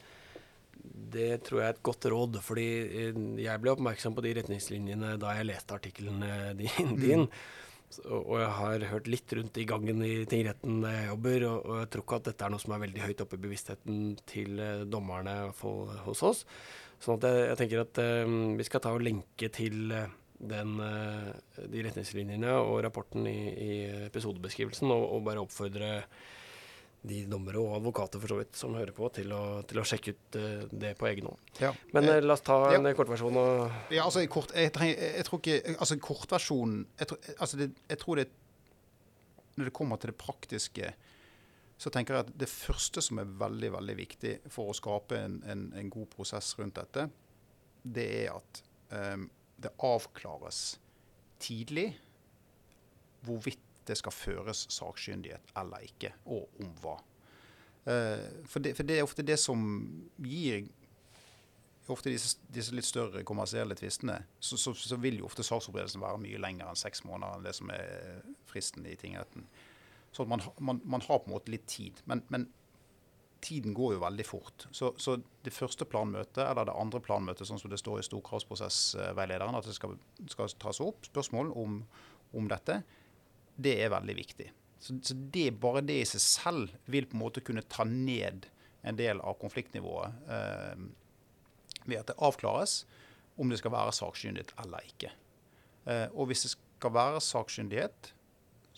det, 1.15 1.29
tror 1.47 1.63
jeg 1.63 1.71
er 1.71 1.79
et 1.79 1.87
godt 1.89 2.05
råd. 2.13 2.37
Fordi 2.45 2.67
eh, 2.85 3.23
jeg 3.41 3.63
ble 3.63 3.73
oppmerksom 3.73 4.13
på 4.19 4.25
de 4.27 4.35
retningslinjene 4.37 5.15
da 5.23 5.33
jeg 5.39 5.49
leste 5.49 5.79
artikkelen 5.79 6.21
din. 6.59 6.93
din. 7.05 7.25
Mm. 7.25 7.65
Og 8.05 8.35
jeg 8.37 8.51
har 8.59 8.85
hørt 8.91 9.09
litt 9.09 9.33
rundt 9.39 9.57
i 9.57 9.65
gangen 9.69 10.03
i 10.05 10.27
tingretten 10.29 10.83
der 10.83 10.99
jeg 10.99 11.09
jobber, 11.09 11.47
og, 11.49 11.71
jeg 11.79 11.91
tror 11.95 12.05
ikke 12.05 12.19
at 12.19 12.27
dette 12.29 12.45
er 12.45 12.53
noe 12.53 12.61
som 12.61 12.75
er 12.77 12.83
veldig 12.83 13.05
høyt 13.07 13.23
oppe 13.25 13.39
i 13.39 13.45
bevisstheten 13.47 14.03
til 14.29 14.61
uh, 14.61 14.85
dommerne 14.85 15.37
hos 16.05 16.21
oss. 16.29 16.43
Sånn 17.03 17.21
at 17.21 17.29
jeg, 17.29 17.43
jeg 17.53 17.59
tenker 17.61 17.85
at 17.85 18.01
um, 18.27 18.39
vi 18.59 18.67
skal 18.67 18.83
ta 18.83 18.95
og 18.95 19.05
lenke 19.07 19.51
til 19.55 19.93
uh, 19.95 20.09
den, 20.39 20.75
uh, 20.83 21.31
de 21.71 21.85
retningslinjene 21.87 22.57
og 22.59 22.81
rapporten 22.87 23.29
i, 23.31 23.39
i 23.53 23.71
episodebeskrivelsen, 24.09 24.91
og, 24.91 25.05
og, 25.15 25.23
bare 25.29 25.45
oppfordre 25.45 25.93
de 27.09 27.21
dommere 27.31 27.61
og 27.63 27.77
advokater 27.77 28.19
for 28.19 28.33
så 28.33 28.41
vidt 28.41 28.59
som 28.59 28.75
hører 28.75 28.91
på, 28.97 29.07
til 29.15 29.31
å, 29.31 29.43
til 29.71 29.79
å 29.79 29.85
sjekke 29.87 30.17
ut 30.17 30.39
det 30.83 30.97
på 30.99 31.07
egen 31.13 31.29
hånd. 31.31 31.53
Ja. 31.63 31.71
Men 31.95 32.11
uh, 32.11 32.17
la 32.25 32.35
oss 32.35 32.43
ta 32.47 32.59
ja. 32.75 32.81
en 32.81 32.91
kortversjon. 32.99 33.39
Ja, 33.95 34.03
altså, 34.09 34.25
kort, 34.33 34.51
jeg, 34.59 34.75
jeg, 34.75 34.99
jeg, 35.21 35.29
tror 35.29 35.43
ikke 35.45 35.77
Altså, 35.77 35.99
kortversjonen 36.03 36.83
jeg, 36.99 37.21
altså, 37.39 37.63
jeg 37.63 38.01
tror 38.03 38.19
det 38.19 38.27
Når 39.55 39.71
det 39.71 39.75
kommer 39.79 40.03
til 40.03 40.11
det 40.11 40.19
praktiske, 40.19 40.91
så 41.79 41.91
tenker 41.95 42.17
jeg 42.17 42.27
at 42.27 42.35
det 42.41 42.51
første 42.51 43.03
som 43.05 43.21
er 43.23 43.35
veldig, 43.39 43.71
veldig 43.77 43.97
viktig 44.01 44.35
for 44.51 44.73
å 44.73 44.77
skape 44.77 45.19
en, 45.19 45.39
en, 45.47 45.69
en 45.79 45.91
god 45.95 46.09
prosess 46.11 46.51
rundt 46.59 46.79
dette, 46.81 47.07
det 47.83 48.07
er 48.25 48.33
at 48.35 48.63
um, 48.91 49.29
det 49.59 49.71
avklares 49.87 50.63
tidlig 51.43 51.93
hvorvidt 53.27 53.63
det 53.89 53.97
skal 53.99 54.13
føres 54.13 54.67
sakkyndighet 54.75 55.55
eller 55.59 55.87
ikke, 55.87 56.11
og 56.27 56.61
om 56.61 56.75
hva. 56.83 56.97
Uh, 57.87 58.43
for, 58.51 58.59
det, 58.59 58.75
for, 58.77 58.83
det, 58.83 58.99
er 58.99 59.07
ofte 59.07 59.25
det 59.25 59.39
som 59.41 59.63
gir 60.19 60.67
ofte 61.89 62.11
disse, 62.13 62.37
disse 62.53 62.75
litt 62.77 62.85
større 62.85 63.23
kommersielle 63.25 63.77
tvistene, 63.79 64.19
så, 64.41 64.59
så, 64.61 64.75
så, 64.77 64.99
vil 65.01 65.23
jo 65.23 65.29
ofte 65.31 65.47
saksopplevelsen 65.47 66.03
være 66.03 66.21
mye 66.21 66.41
lenger 66.43 66.69
enn 66.69 66.77
seks 66.77 67.01
måneder 67.07 67.39
enn 67.39 67.47
det 67.47 67.55
som 67.57 67.71
er 67.73 68.19
fristen 68.51 68.85
i 68.85 68.97
tingretten. 68.99 69.47
Så 70.19 70.25
man, 70.27 70.43
man, 70.59 70.81
man, 70.83 71.03
har 71.07 71.21
på 71.23 71.31
en 71.31 71.37
måte 71.37 71.53
litt 71.55 71.69
tid. 71.71 72.01
Men, 72.11 72.25
men 72.27 72.49
tiden 73.41 73.75
går 73.75 73.93
jo 73.95 74.01
veldig 74.03 74.25
fort. 74.27 74.65
Så, 74.75 74.91
så, 74.99 75.15
det 75.47 75.55
første 75.55 75.87
planmøtet, 75.87 76.43
eller 76.43 76.67
det 76.67 76.75
andre 76.75 77.01
planmøtet, 77.07 77.47
sånn 77.47 77.61
som 77.63 77.71
det 77.71 77.79
står 77.79 78.01
i 78.01 78.07
storkravsprosessveilederen, 78.09 79.55
at 79.55 79.69
det 79.69 79.77
skal, 79.77 79.95
skal 80.27 80.51
tas 80.59 80.83
opp 80.83 81.07
spørsmål 81.07 81.53
om, 81.55 81.79
om 82.35 82.51
dette, 82.51 82.81
det 83.55 83.77
er 83.85 83.95
veldig 83.95 84.19
viktig. 84.19 84.49
Så, 84.83 84.99
så 85.07 85.15
det, 85.15 85.53
bare 85.63 85.85
det 85.87 86.01
i 86.03 86.11
seg 86.17 86.25
selv 86.25 86.75
vil 86.91 87.07
på 87.07 87.15
en 87.15 87.23
måte 87.23 87.47
kunne 87.47 87.63
ta 87.71 87.87
ned 87.87 88.51
en 88.83 88.99
del 88.99 89.23
av 89.23 89.39
konfliktnivået 89.39 90.35
eh, 90.35 90.83
ved 91.87 92.01
at 92.01 92.11
det 92.11 92.19
avklares 92.19 92.81
om 93.39 93.55
det 93.55 93.63
skal 93.63 93.75
være 93.75 93.95
sakkyndighet 93.95 94.51
eller 94.67 94.91
ikke. 94.91 95.15
Eh, 95.87 96.07
og 96.11 96.31
hvis 96.31 96.43
det 96.47 96.57
skal 96.57 96.95
være 96.99 97.23
sakkyndighet, 97.23 98.13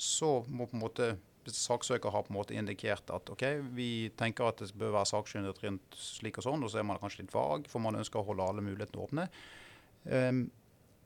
så 0.01 0.39
må 0.49 0.69
på 0.69 0.77
en 0.79 0.85
måte 0.85 1.11
saksøker 1.49 2.13
har 2.13 2.25
på 2.27 2.33
en 2.35 2.39
måte 2.39 2.57
indikert 2.57 3.11
at 3.15 3.31
ok, 3.33 3.45
vi 3.77 4.11
tenker 4.19 4.51
at 4.51 4.61
det 4.63 4.75
bør 4.79 4.97
være 4.99 5.11
sakkyndighet 5.11 5.63
rundt 5.65 5.99
slik 5.99 6.41
og 6.41 6.47
sånn, 6.47 6.65
og 6.65 6.73
så 6.73 6.81
er 6.81 6.89
man 6.89 7.01
kanskje 7.01 7.25
litt 7.25 7.35
vag, 7.35 7.69
for 7.71 7.83
man 7.83 7.99
ønsker 8.01 8.21
å 8.21 8.27
holde 8.29 8.47
alle 8.47 8.65
mulighetene 8.65 9.05
åpne, 9.07 9.29
um, 10.05 10.43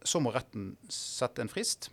så 0.05 0.21
må 0.21 0.35
retten 0.35 0.75
sette 0.93 1.45
en 1.45 1.53
frist 1.53 1.91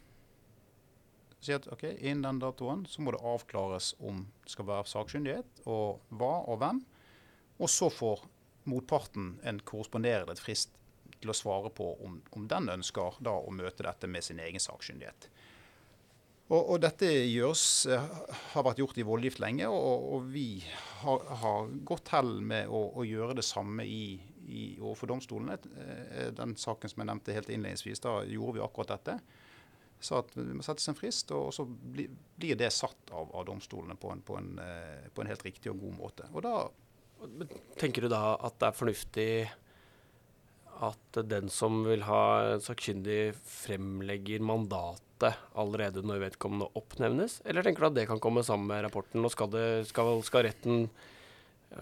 si 1.41 1.53
at 1.55 1.67
ok, 1.73 1.87
innen 1.97 2.23
den 2.25 2.41
datoen 2.41 2.83
så 2.89 3.01
må 3.01 3.13
det 3.15 3.23
avklares 3.25 3.95
om 3.99 4.25
det 4.43 4.53
skal 4.53 4.67
være 4.69 4.89
sakkyndighet, 4.91 5.63
og 5.65 6.01
hva 6.13 6.35
og 6.45 6.61
hvem. 6.61 6.83
Og 7.61 7.69
så 7.69 7.89
får 7.93 8.25
motparten 8.69 9.33
en 9.47 9.61
korresponderende 9.65 10.37
frist 10.37 10.75
til 11.21 11.33
å 11.33 11.37
svare 11.37 11.71
på 11.73 11.87
om, 12.05 12.19
om 12.37 12.45
den 12.49 12.69
ønsker 12.73 13.17
da 13.25 13.33
å 13.37 13.53
møte 13.53 13.85
dette 13.85 14.09
med 14.09 14.25
sin 14.25 14.41
egen 14.41 14.61
sakkyndighet. 14.61 15.30
Og, 16.51 16.59
og, 16.59 16.77
dette 16.83 17.07
gjøres, 17.07 17.65
eh, 17.87 18.07
har 18.51 18.65
vært 18.67 18.81
gjort 18.81 18.97
i 18.99 19.05
voldgift 19.07 19.39
lenge, 19.39 19.69
og, 19.71 20.07
og 20.17 20.25
vi 20.33 20.59
har, 20.99 21.23
har, 21.43 21.69
godt 21.87 22.11
hell 22.11 22.33
med 22.43 22.67
å, 22.67 22.81
å, 22.99 23.05
gjøre 23.07 23.37
det 23.39 23.45
samme 23.47 23.85
i, 23.87 24.17
i, 24.51 24.65
overfor 24.81 25.13
domstolene. 25.13 25.55
Eh, 25.79 26.27
den 26.35 26.57
saken 26.59 26.91
som 26.91 27.03
jeg 27.03 27.11
nevnte 27.13 27.37
helt 27.37 27.53
innledningsvis, 27.55 28.03
da 28.03 28.19
gjorde 28.27 28.59
vi 28.59 28.65
akkurat 28.67 28.97
dette 28.97 29.21
sa 30.01 30.21
at 30.21 30.33
det 30.35 30.55
må 30.57 30.65
settes 30.65 30.89
en 30.89 30.97
frist, 30.97 31.31
og 31.35 31.51
så 31.55 31.65
blir 31.65 32.57
det 32.59 32.71
satt 32.73 33.11
av, 33.13 33.29
av 33.37 33.45
domstolene 33.47 33.97
på 33.99 34.11
en, 34.13 34.23
på, 34.25 34.37
en, 34.39 34.53
eh, 34.61 35.09
på 35.13 35.23
en, 35.23 35.29
helt 35.29 35.45
riktig 35.45 35.71
og 35.71 35.83
god 35.85 35.99
måte. 35.99 36.29
Og 36.33 36.45
da 36.45 36.55
Tenker 37.77 38.01
du 38.01 38.09
da 38.09 38.31
at 38.41 38.55
det 38.57 38.65
er 38.65 38.73
fornuftig 38.73 39.25
at 40.81 41.17
den 41.29 41.51
som 41.53 41.83
vil 41.85 42.01
ha 42.07 42.57
sakkyndig, 42.65 43.35
fremlegger 43.45 44.41
mandatet 45.21 45.55
allerede 45.55 46.01
når 46.03 46.21
vedkommende 46.29 46.69
oppnevnes? 46.75 47.41
Eller 47.45 47.63
tenker 47.63 47.81
du 47.81 47.87
at 47.87 47.95
det 47.95 48.07
kan 48.07 48.19
komme 48.19 48.43
sammen 48.43 48.67
med 48.67 48.83
rapporten? 48.83 49.23
Og 49.23 49.31
skal, 49.31 49.49
det, 49.51 49.87
skal, 49.87 50.21
skal 50.23 50.43
retten 50.43 50.89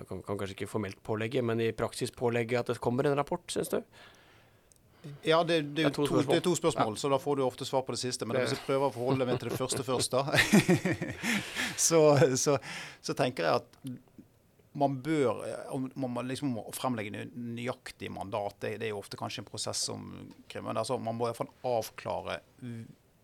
kan, 0.08 0.22
kan 0.22 0.38
kanskje 0.38 0.56
ikke 0.56 0.70
formelt 0.70 1.02
pålegge, 1.04 1.42
men 1.42 1.60
i 1.62 1.72
praksis 1.72 2.12
pålegge 2.12 2.60
at 2.60 2.68
det 2.68 2.80
kommer 2.80 3.06
en 3.06 3.18
rapport, 3.18 3.44
syns 3.50 3.70
du? 3.70 3.82
Ja, 5.24 5.44
det, 5.44 5.62
det, 5.76 5.86
er 5.86 5.94
to 5.96 6.06
to, 6.06 6.22
det 6.22 6.42
er 6.42 6.44
to 6.44 6.54
spørsmål, 6.56 6.98
så 6.98 7.10
da 7.10 7.18
får 7.18 7.38
du 7.38 7.46
ofte 7.46 7.66
svar 7.66 7.86
på 7.88 7.96
det 7.96 8.02
siste. 8.02 8.26
Men 8.28 8.42
hvis 8.42 8.52
jeg 8.52 8.66
prøver 8.66 8.90
å 8.90 8.94
forholde 8.94 9.26
meg 9.26 9.40
til 9.40 9.50
det 9.50 9.58
første 9.58 9.84
først, 9.88 10.12
da, 10.12 10.26
så, 11.88 12.02
så, 12.36 12.58
så 13.02 13.16
tenker 13.16 13.48
jeg 13.48 13.62
at 13.64 14.00
man 14.80 15.00
bør 15.02 15.40
man 15.96 16.12
må 16.14 16.24
liksom 16.28 16.52
må 16.54 16.66
fremlegge 16.76 17.26
nøyaktig 17.34 18.12
mandat. 18.14 18.60
Det, 18.62 18.76
det 18.82 18.90
er 18.90 18.94
jo 18.94 19.02
ofte 19.02 19.18
kanskje 19.20 19.44
en 19.44 19.50
prosess 19.50 19.82
som 19.90 20.10
krever 20.52 20.78
altså, 20.78 21.00
Man 21.02 21.18
må 21.18 21.26
i 21.26 21.32
hvert 21.32 21.40
fall 21.42 21.54
avklare 21.80 22.40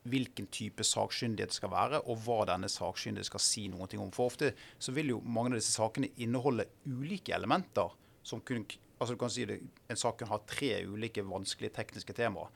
hvilken 0.06 0.48
type 0.54 0.86
sakkyndighet 0.86 1.52
det 1.52 1.58
skal 1.58 1.72
være, 1.74 2.02
og 2.06 2.22
hva 2.26 2.44
denne 2.50 2.70
sakkyndige 2.70 3.28
skal 3.30 3.42
si 3.42 3.66
noe 3.72 3.88
om. 3.98 4.12
For 4.14 4.30
ofte 4.30 4.54
så 4.78 4.94
vil 4.96 5.16
jo 5.16 5.22
mange 5.24 5.56
av 5.56 5.60
disse 5.60 5.74
sakene 5.74 6.12
inneholde 6.22 6.68
ulike 6.86 7.34
elementer. 7.36 7.90
som 8.24 8.42
kun, 8.42 8.66
altså 8.98 9.14
du 9.14 9.20
kan 9.20 9.30
si 9.30 9.46
det, 9.46 9.60
En 9.90 9.98
sak 9.98 10.18
kan 10.18 10.28
ha 10.28 10.40
tre 10.48 10.86
ulike 10.86 11.22
vanskelige 11.22 11.74
tekniske 11.74 12.14
temaer. 12.14 12.48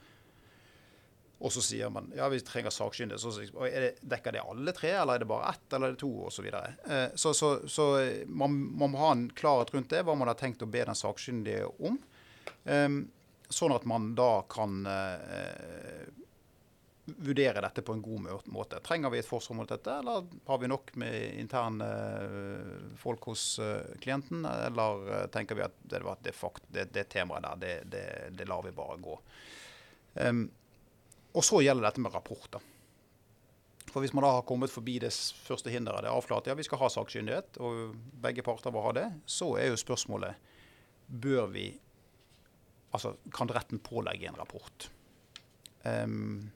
Og 1.39 1.51
så 1.51 1.61
sier 1.61 1.89
man 1.89 2.11
ja, 2.15 2.27
vi 2.29 2.39
trenger 2.39 2.69
sakkyndige. 2.69 3.19
Så, 3.19 3.29
og 3.53 3.65
det, 3.65 3.95
dekker 4.01 4.31
det 4.31 4.41
alle 4.41 4.71
tre, 4.71 4.91
eller 4.91 5.15
er 5.15 5.19
det 5.19 5.29
bare 5.29 5.53
ett, 5.53 5.73
eller 5.73 5.87
er 5.87 5.91
det 5.91 6.01
to, 6.01 6.11
osv. 6.27 6.49
Så. 6.49 6.91
Eh, 6.91 7.07
så, 7.15 7.33
så, 7.33 7.67
så 7.67 7.85
man, 8.27 8.57
man 8.77 8.91
må 8.91 8.97
ha 8.99 9.11
en 9.11 9.29
klarhet 9.29 9.73
rundt 9.73 9.89
det, 9.89 10.03
hva 10.03 10.15
man 10.15 10.27
har 10.27 10.37
tenkt 10.37 10.61
å 10.61 10.69
be 10.69 10.83
den 10.83 10.97
sakkyndige 10.97 11.69
om. 11.79 11.97
Sånn 13.49 13.73
at 13.73 13.85
man 13.89 14.11
da 14.17 14.43
kan 14.51 14.83
eh, 14.85 16.05
vurdere 17.17 17.61
dette 17.61 17.81
på 17.85 17.93
en 17.93 18.01
god 18.01 18.47
måte. 18.53 18.79
Trenger 18.85 19.11
vi 19.13 19.19
et 19.21 19.27
forsvar 19.27 19.57
mot 19.57 19.69
dette, 19.69 19.93
eller 20.01 20.25
har 20.45 20.61
vi 20.61 20.69
nok 20.69 20.93
med 21.01 21.39
interne 21.39 21.89
eh, 21.89 22.87
folk 22.99 23.29
hos 23.31 23.43
eh, 23.63 23.95
klienten? 24.01 24.45
Eller 24.45 25.11
eh, 25.13 25.25
tenker 25.33 25.59
vi 25.59 25.65
at 25.65 25.77
det, 25.81 26.01
det, 26.23 26.33
det, 26.67 26.87
det 26.93 27.05
temaet 27.11 27.47
der, 27.61 27.85
det, 27.85 28.05
det, 28.37 28.47
lar 28.49 28.63
vi 28.65 28.75
bare 28.75 28.99
gå. 29.01 29.15
Um, 30.19 30.47
og 31.37 31.45
så 31.45 31.61
gjelder 31.61 31.89
dette 31.89 32.03
med 32.03 32.13
rapporter. 32.13 32.63
For 33.89 34.03
hvis 34.03 34.13
man 34.13 34.25
da 34.25 34.35
har 34.37 34.45
kommet 34.45 34.73
forbi 34.73 34.99
det 35.01 35.11
første 35.13 35.71
hinderet, 35.73 36.05
det 36.05 36.11
er 36.11 36.17
avklart 36.17 36.49
ja, 36.49 36.57
vi 36.57 36.65
skal 36.65 36.81
ha 36.83 36.89
sakkyndighet, 36.93 37.57
og 37.61 37.95
begge 38.21 38.45
parter 38.45 38.73
vil 38.73 38.85
ha 38.85 38.95
det, 38.97 39.07
så 39.29 39.55
er 39.57 39.71
jo 39.71 39.79
spørsmålet 39.81 40.49
bør 41.09 41.47
vi 41.53 41.69
Altså, 42.89 43.11
kan 43.29 43.45
retten 43.53 43.77
pålegge 43.85 44.25
en 44.25 44.37
rapport? 44.39 44.87
Em, 45.85 46.49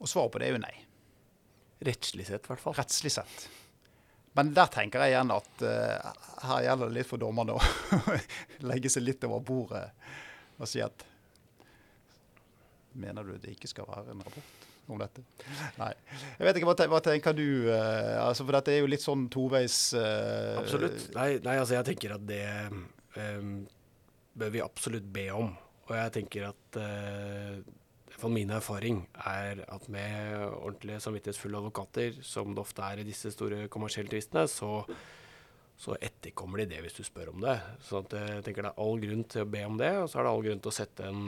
og 0.00 0.08
svaret 0.08 0.32
på 0.32 0.40
det 0.40 0.48
er 0.48 0.56
jo 0.56 0.62
nei. 0.62 0.76
Rettslig 1.84 2.26
sett, 2.28 2.44
i 2.44 2.52
hvert 2.52 2.62
fall. 2.62 2.76
Rettslig 2.76 3.12
sett. 3.12 3.48
Men 4.38 4.52
der 4.54 4.70
tenker 4.70 5.02
jeg 5.02 5.14
igjen 5.14 5.32
at 5.34 5.62
uh, 5.66 6.26
her 6.46 6.64
gjelder 6.64 6.90
det 6.90 6.96
litt 7.00 7.08
for 7.08 7.20
dommerne 7.20 7.56
å 7.56 8.14
legge 8.70 8.92
seg 8.92 9.04
litt 9.04 9.24
over 9.26 9.42
bordet 9.44 9.86
og 10.60 10.68
si 10.68 10.82
at 10.84 11.06
Mener 13.00 13.22
du 13.22 13.36
det 13.38 13.52
ikke 13.54 13.68
skal 13.70 13.86
være 13.86 14.10
en 14.10 14.22
rapport 14.26 14.64
om 14.90 14.98
dette? 14.98 15.22
Nei. 15.78 15.92
Jeg 16.40 16.46
vet 16.48 16.56
ikke, 16.58 16.66
Hva, 16.72 16.86
hva 16.90 16.98
tenker 17.04 17.36
du? 17.38 17.70
Uh, 17.70 18.16
altså 18.24 18.42
For 18.42 18.56
dette 18.58 18.74
er 18.74 18.80
jo 18.82 18.88
litt 18.90 19.04
sånn 19.04 19.28
toveis 19.30 19.76
uh, 19.94 20.58
Absolutt. 20.58 21.04
Nei, 21.14 21.28
nei, 21.44 21.54
altså 21.62 21.78
jeg 21.78 21.86
tenker 21.92 22.16
at 22.16 22.24
det 22.26 22.42
um, 22.66 23.60
bør 24.42 24.50
vi 24.56 24.64
absolutt 24.64 25.06
be 25.14 25.28
om. 25.38 25.52
Og 25.86 25.94
jeg 25.94 26.14
tenker 26.18 26.48
at 26.50 26.80
for 28.20 28.32
min 28.32 28.52
erfaring 28.54 29.02
er 29.26 29.62
at 29.66 29.88
med 29.92 30.44
ordentlige 30.50 31.00
samvittighetsfulle 31.04 31.60
advokater, 31.60 32.20
som 32.26 32.54
det 32.54 32.62
ofte 32.62 32.84
er 32.84 33.00
i 33.00 33.06
disse 33.08 33.32
store 33.34 33.64
kommersielle 33.72 34.12
tvistene, 34.12 34.46
så, 34.50 34.84
så 35.80 35.96
etterkommer 36.00 36.62
de 36.62 36.70
det 36.74 36.82
hvis 36.84 36.98
du 37.00 37.04
spør 37.06 37.32
om 37.34 37.44
det. 37.44 37.56
Så 37.86 38.02
at 38.04 38.16
jeg 38.18 38.44
tenker 38.46 38.68
det 38.68 38.72
er 38.74 38.82
all 38.84 39.00
grunn 39.02 39.24
til 39.30 39.46
å 39.46 39.50
be 39.50 39.64
om 39.68 39.78
det, 39.80 39.92
og 40.02 40.10
så 40.10 40.20
er 40.20 40.28
det 40.28 40.34
all 40.34 40.48
grunn 40.48 40.64
til 40.64 40.72
å 40.72 40.78
sette 40.80 41.08
en 41.08 41.24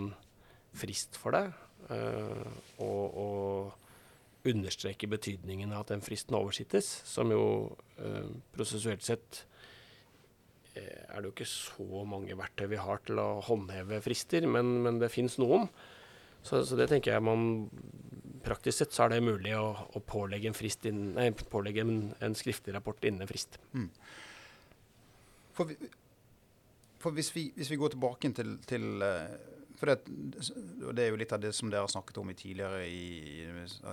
frist 0.82 1.18
for 1.20 1.36
det. 1.36 1.47
eh, 1.93 2.51
og, 2.84 3.16
og 3.22 4.49
understreke 4.49 5.07
betydningen 5.11 5.72
av 5.72 5.84
at 5.84 5.95
den 5.95 6.05
fristen 6.05 6.36
oversittes, 6.38 6.88
som 7.07 7.30
jo 7.30 7.45
eh, 8.03 8.28
prosessuelt 8.55 9.05
sett 9.07 9.43
eh, 10.74 11.07
er 11.09 11.20
det 11.20 11.28
jo 11.28 11.34
ikke 11.34 11.49
så 11.49 12.05
mange 12.09 12.36
verktøy 12.38 12.66
vi 12.72 12.80
har 12.80 13.03
til 13.07 13.22
å 13.22 13.28
håndheve 13.47 14.01
frister, 14.03 14.47
men, 14.51 14.80
men 14.86 14.99
det 15.03 15.12
fins 15.14 15.38
noen. 15.43 15.68
Så, 16.43 16.64
så 16.66 16.78
det 16.78 16.88
tenker 16.90 17.14
jeg 17.14 17.24
man 17.24 17.68
Praktisk 18.43 18.80
sett 18.80 18.95
så 18.95 19.05
er 19.05 19.12
det 19.12 19.22
mulig 19.22 19.53
å, 19.55 19.68
å 19.95 20.01
pålegge 20.03 20.51
en 20.51 20.57
inn, 20.90 21.03
nei, 21.14 21.28
pålegge 21.30 21.84
en, 21.84 21.93
en 22.18 22.34
skriftlig 22.34 22.74
rapport 22.74 23.05
innen 23.07 23.22
en 23.22 23.30
frist. 23.30 23.55
For, 25.55 25.70
vi, 25.70 25.76
for 26.99 27.14
hvis, 27.14 27.30
vi, 27.36 27.45
hvis 27.55 27.70
vi 27.70 27.78
går 27.78 27.95
tilbake 27.95 28.32
til, 28.34 28.57
til 28.66 29.05
eh, 29.07 29.36
for 29.82 29.90
det, 29.90 30.14
det 30.95 31.03
er 31.03 31.09
jo 31.11 31.18
litt 31.18 31.32
av 31.34 31.40
det 31.43 31.53
som 31.59 31.70
dere 31.70 31.82
har 31.82 31.90
snakket 31.90 32.20
om 32.22 32.28
i 32.30 32.36
tidligere 32.38 32.84
i, 32.86 33.47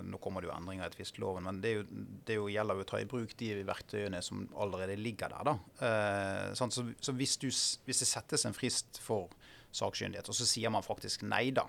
Nå 0.05 0.19
kommer 0.21 0.41
det 0.41 0.49
jo 0.49 0.53
endringer 0.53 0.85
i 0.85 0.93
tvistloven, 0.93 1.47
men 1.47 1.61
det, 1.63 1.71
jo, 1.79 1.85
det 2.27 2.37
jo, 2.37 2.43
gjelder 2.53 2.77
jo 2.77 2.85
å 2.85 2.89
ta 2.91 2.99
i 3.01 3.07
bruk 3.09 3.33
de 3.39 3.51
verktøyene 3.65 4.21
som 4.25 4.43
allerede 4.53 4.99
ligger 5.01 5.33
der. 5.33 5.49
da. 5.49 5.55
Eh, 5.87 6.47
så 6.53 6.69
så 6.69 7.15
hvis, 7.17 7.37
du, 7.41 7.47
hvis 7.49 8.03
det 8.03 8.09
settes 8.09 8.45
en 8.45 8.57
frist 8.57 9.01
for 9.01 9.33
sakkyndighet, 9.73 10.29
og 10.29 10.37
så 10.37 10.45
sier 10.45 10.69
man 10.73 10.85
faktisk 10.85 11.25
nei, 11.25 11.47
da. 11.57 11.65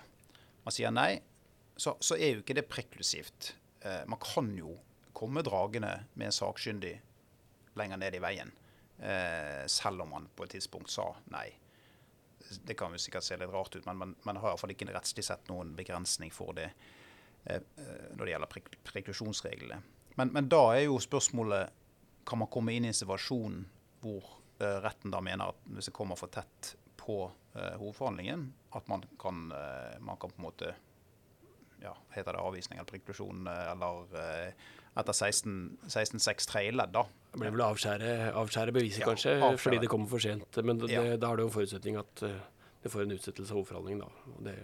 Man 0.65 0.75
sier 0.75 0.93
nei, 0.93 1.15
så, 1.75 1.95
så 1.99 2.17
er 2.17 2.35
jo 2.35 2.43
ikke 2.43 2.57
det 2.57 2.67
preklusivt. 2.69 3.55
Eh, 3.81 4.03
man 4.09 4.19
kan 4.21 4.51
jo 4.57 4.75
komme 5.17 5.43
dragende 5.45 5.93
med 6.13 6.29
en 6.29 6.35
sakkyndig 6.35 6.95
lenger 7.79 8.01
ned 8.01 8.17
i 8.17 8.21
veien. 8.21 8.51
Eh, 9.01 9.65
selv 9.71 10.05
om 10.05 10.13
man 10.15 10.29
på 10.35 10.45
et 10.45 10.55
tidspunkt 10.57 10.91
sa 10.93 11.07
nei. 11.33 11.47
Det 12.65 12.75
kan 12.77 12.93
jo 12.93 12.99
sikkert 13.01 13.25
se 13.25 13.37
litt 13.39 13.49
rart 13.53 13.75
ut, 13.75 13.85
men 13.87 13.97
man, 13.97 14.15
man 14.27 14.39
har 14.41 14.51
iallfall 14.51 14.73
ikke 14.73 14.89
rettslig 14.91 15.25
sett 15.25 15.49
noen 15.49 15.73
begrensning 15.77 16.33
for 16.35 16.53
det 16.57 16.67
eh, 16.69 17.61
eh, 17.61 18.07
når 18.17 18.25
det 18.25 18.33
gjelder 18.35 18.51
prek 18.51 18.71
preklusjonsreglene. 18.91 19.81
Men, 20.19 20.33
men 20.35 20.49
da 20.51 20.65
er 20.75 20.85
jo 20.89 20.99
spørsmålet 21.01 21.71
kan 22.27 22.41
man 22.41 22.49
komme 22.51 22.75
inn 22.75 22.85
i 22.85 22.91
en 22.91 22.97
situasjon 22.97 23.61
hvor 24.03 24.27
eh, 24.61 24.77
retten 24.83 25.13
da 25.13 25.21
mener 25.23 25.53
at 25.53 25.69
hvis 25.71 25.89
det 25.89 25.95
kommer 25.95 26.19
for 26.19 26.33
tett 26.33 26.75
på 26.99 27.23
hovedforhandlingen, 27.53 28.53
at 28.77 28.87
man 28.87 29.03
kan, 29.19 29.51
eh, 29.51 29.97
man 29.99 30.17
kan 30.17 30.29
på 30.31 30.39
en 30.39 30.45
måte 30.47 30.73
ja, 31.81 31.95
heter 32.13 32.33
det 32.37 32.41
avvisning 32.45 32.77
eller 32.79 32.85
preklusjon, 32.91 33.47
eh, 33.49 33.71
eller 33.71 34.15
eh, 34.21 34.53
etter 35.01 35.13
16-6 35.15 36.47
tredje 36.51 36.71
ledd, 36.75 36.91
da. 36.93 37.01
Det 37.31 37.39
blir 37.39 37.53
vel 37.55 37.63
å 37.63 37.69
avskjære, 37.73 38.09
avskjære 38.37 38.73
beviset, 38.75 39.01
Ja, 39.01 39.07
kanskje, 39.09 39.33
avskjære. 39.39 39.61
fordi 39.63 39.79
det 39.81 39.89
kommer 39.89 40.07
for 40.11 40.19
sent. 40.19 40.57
Men 40.63 40.77
det, 40.77 40.89
Ja. 40.91 41.01
da 41.17 41.31
er 41.31 41.35
det 41.39 41.45
jo 41.45 41.47
en 41.49 41.55
forutsetning 41.55 41.97
at 41.99 42.23
eh, 42.27 42.37
det 42.83 42.91
får 42.91 43.01
en 43.05 43.15
utsettelse 43.17 43.51
av 43.51 43.57
hovedforhandling, 43.61 43.99
da. 44.03 44.09
Og 44.35 44.43
det, 44.43 44.55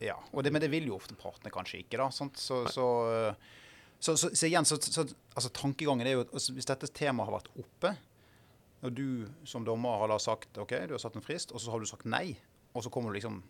Ja, 0.00 0.14
og 0.32 0.44
det, 0.44 0.52
men 0.52 0.60
det 0.60 0.70
vil 0.70 0.86
jo 0.86 0.96
ofte 0.96 1.14
partene 1.16 1.50
kanskje 1.50 1.78
ikke. 1.84 1.96
da? 1.98 2.08
Så, 2.10 2.28
så, 2.36 2.66
så, 2.68 2.86
så, 3.98 4.16
så 4.16 4.46
igjen, 4.46 4.64
så, 4.68 4.76
så 4.80 5.06
altså 5.34 5.48
tankegangen 5.52 6.06
er 6.06 6.12
jo 6.18 6.20
at 6.26 6.32
altså, 6.36 6.52
hvis 6.52 6.66
dette 6.68 6.86
temaet 6.92 7.30
har 7.30 7.38
vært 7.40 7.48
oppe, 7.58 7.94
og 8.84 8.92
du 8.92 9.26
som 9.48 9.64
dommer 9.64 10.02
har 10.02 10.12
da 10.12 10.18
sagt 10.20 10.58
ok, 10.60 10.74
du 10.88 10.96
har 10.96 11.02
satt 11.02 11.16
en 11.16 11.24
frist, 11.24 11.54
og 11.54 11.62
så 11.62 11.72
har 11.72 11.82
du 11.82 11.88
sagt 11.88 12.08
nei, 12.08 12.36
og 12.76 12.84
så 12.84 12.92
kommer 12.92 13.10
du 13.10 13.18
liksom 13.18 13.40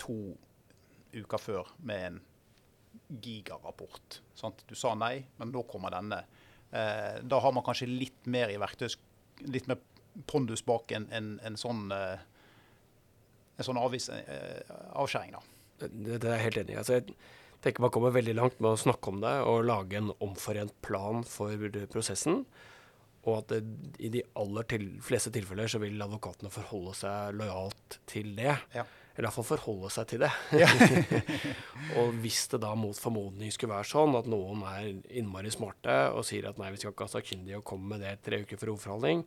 to 0.00 0.18
uker 1.12 1.40
før 1.40 1.68
med 1.84 2.06
en 2.06 2.20
gigarapport. 3.22 4.20
Sant? 4.36 4.64
Du 4.68 4.74
sa 4.78 4.94
nei, 4.96 5.18
men 5.38 5.52
nå 5.52 5.64
kommer 5.68 5.92
denne. 5.92 6.22
Eh, 6.72 7.20
da 7.20 7.40
har 7.44 7.52
man 7.52 7.64
kanskje 7.66 7.90
litt 7.90 8.28
mer 8.32 8.52
i 8.52 8.60
verktøys... 8.60 8.96
Litt 9.48 9.68
mer 9.68 9.80
pondus 10.28 10.62
bak 10.64 10.92
en, 10.92 11.06
en, 11.12 11.34
en 11.44 11.56
sånn 11.58 11.86
eh, 11.92 12.20
en 13.56 13.66
sånn 13.66 13.80
avvis, 13.80 14.08
eh, 14.12 14.74
avskjæring, 14.98 15.36
da. 15.36 15.42
det, 15.82 16.18
det 16.22 16.28
er 16.28 16.36
jeg 16.36 16.46
helt 16.48 16.60
enig 16.62 16.74
i. 16.74 16.78
Altså, 16.80 16.98
jeg 16.98 17.62
tenker 17.64 17.84
man 17.84 17.92
kommer 17.94 18.14
veldig 18.14 18.34
langt 18.38 18.60
med 18.60 18.72
å 18.72 18.80
snakke 18.80 19.12
om 19.12 19.20
det 19.22 19.34
og 19.48 19.66
lage 19.68 19.98
en 20.00 20.12
omforent 20.24 20.74
plan 20.84 21.22
for 21.28 21.68
prosessen. 21.92 22.42
Og 23.22 23.36
at 23.38 23.52
det, 23.54 23.60
i 24.02 24.10
de 24.10 24.24
aller 24.38 24.66
til, 24.70 24.88
fleste 25.04 25.30
tilfeller 25.34 25.70
så 25.70 25.78
vil 25.82 26.00
advokatene 26.02 26.50
forholde 26.50 26.96
seg 26.98 27.38
lojalt 27.38 28.00
til 28.10 28.32
det. 28.38 28.56
Ja. 28.74 28.84
Eller 29.12 29.28
iallfall 29.28 29.46
forholde 29.46 29.90
seg 29.92 30.08
til 30.10 30.24
det. 30.24 30.30
og 32.00 32.14
hvis 32.24 32.46
det 32.50 32.62
da 32.64 32.72
mot 32.78 32.98
formodning 32.98 33.52
skulle 33.52 33.76
være 33.76 33.90
sånn 33.92 34.16
at 34.18 34.28
noen 34.30 34.64
er 34.66 34.88
innmari 35.20 35.52
smarte 35.52 35.96
og 36.16 36.24
sier 36.26 36.48
at 36.48 36.58
nei, 36.58 36.72
vi 36.72 36.80
skal 36.80 36.94
ikke 36.94 37.06
ha 37.06 37.14
sakkyndige 37.14 37.60
og 37.60 37.66
komme 37.68 37.92
med 37.92 38.06
det 38.06 38.16
tre 38.24 38.40
uker 38.42 38.60
før 38.60 38.72
hovedforhandling, 38.72 39.26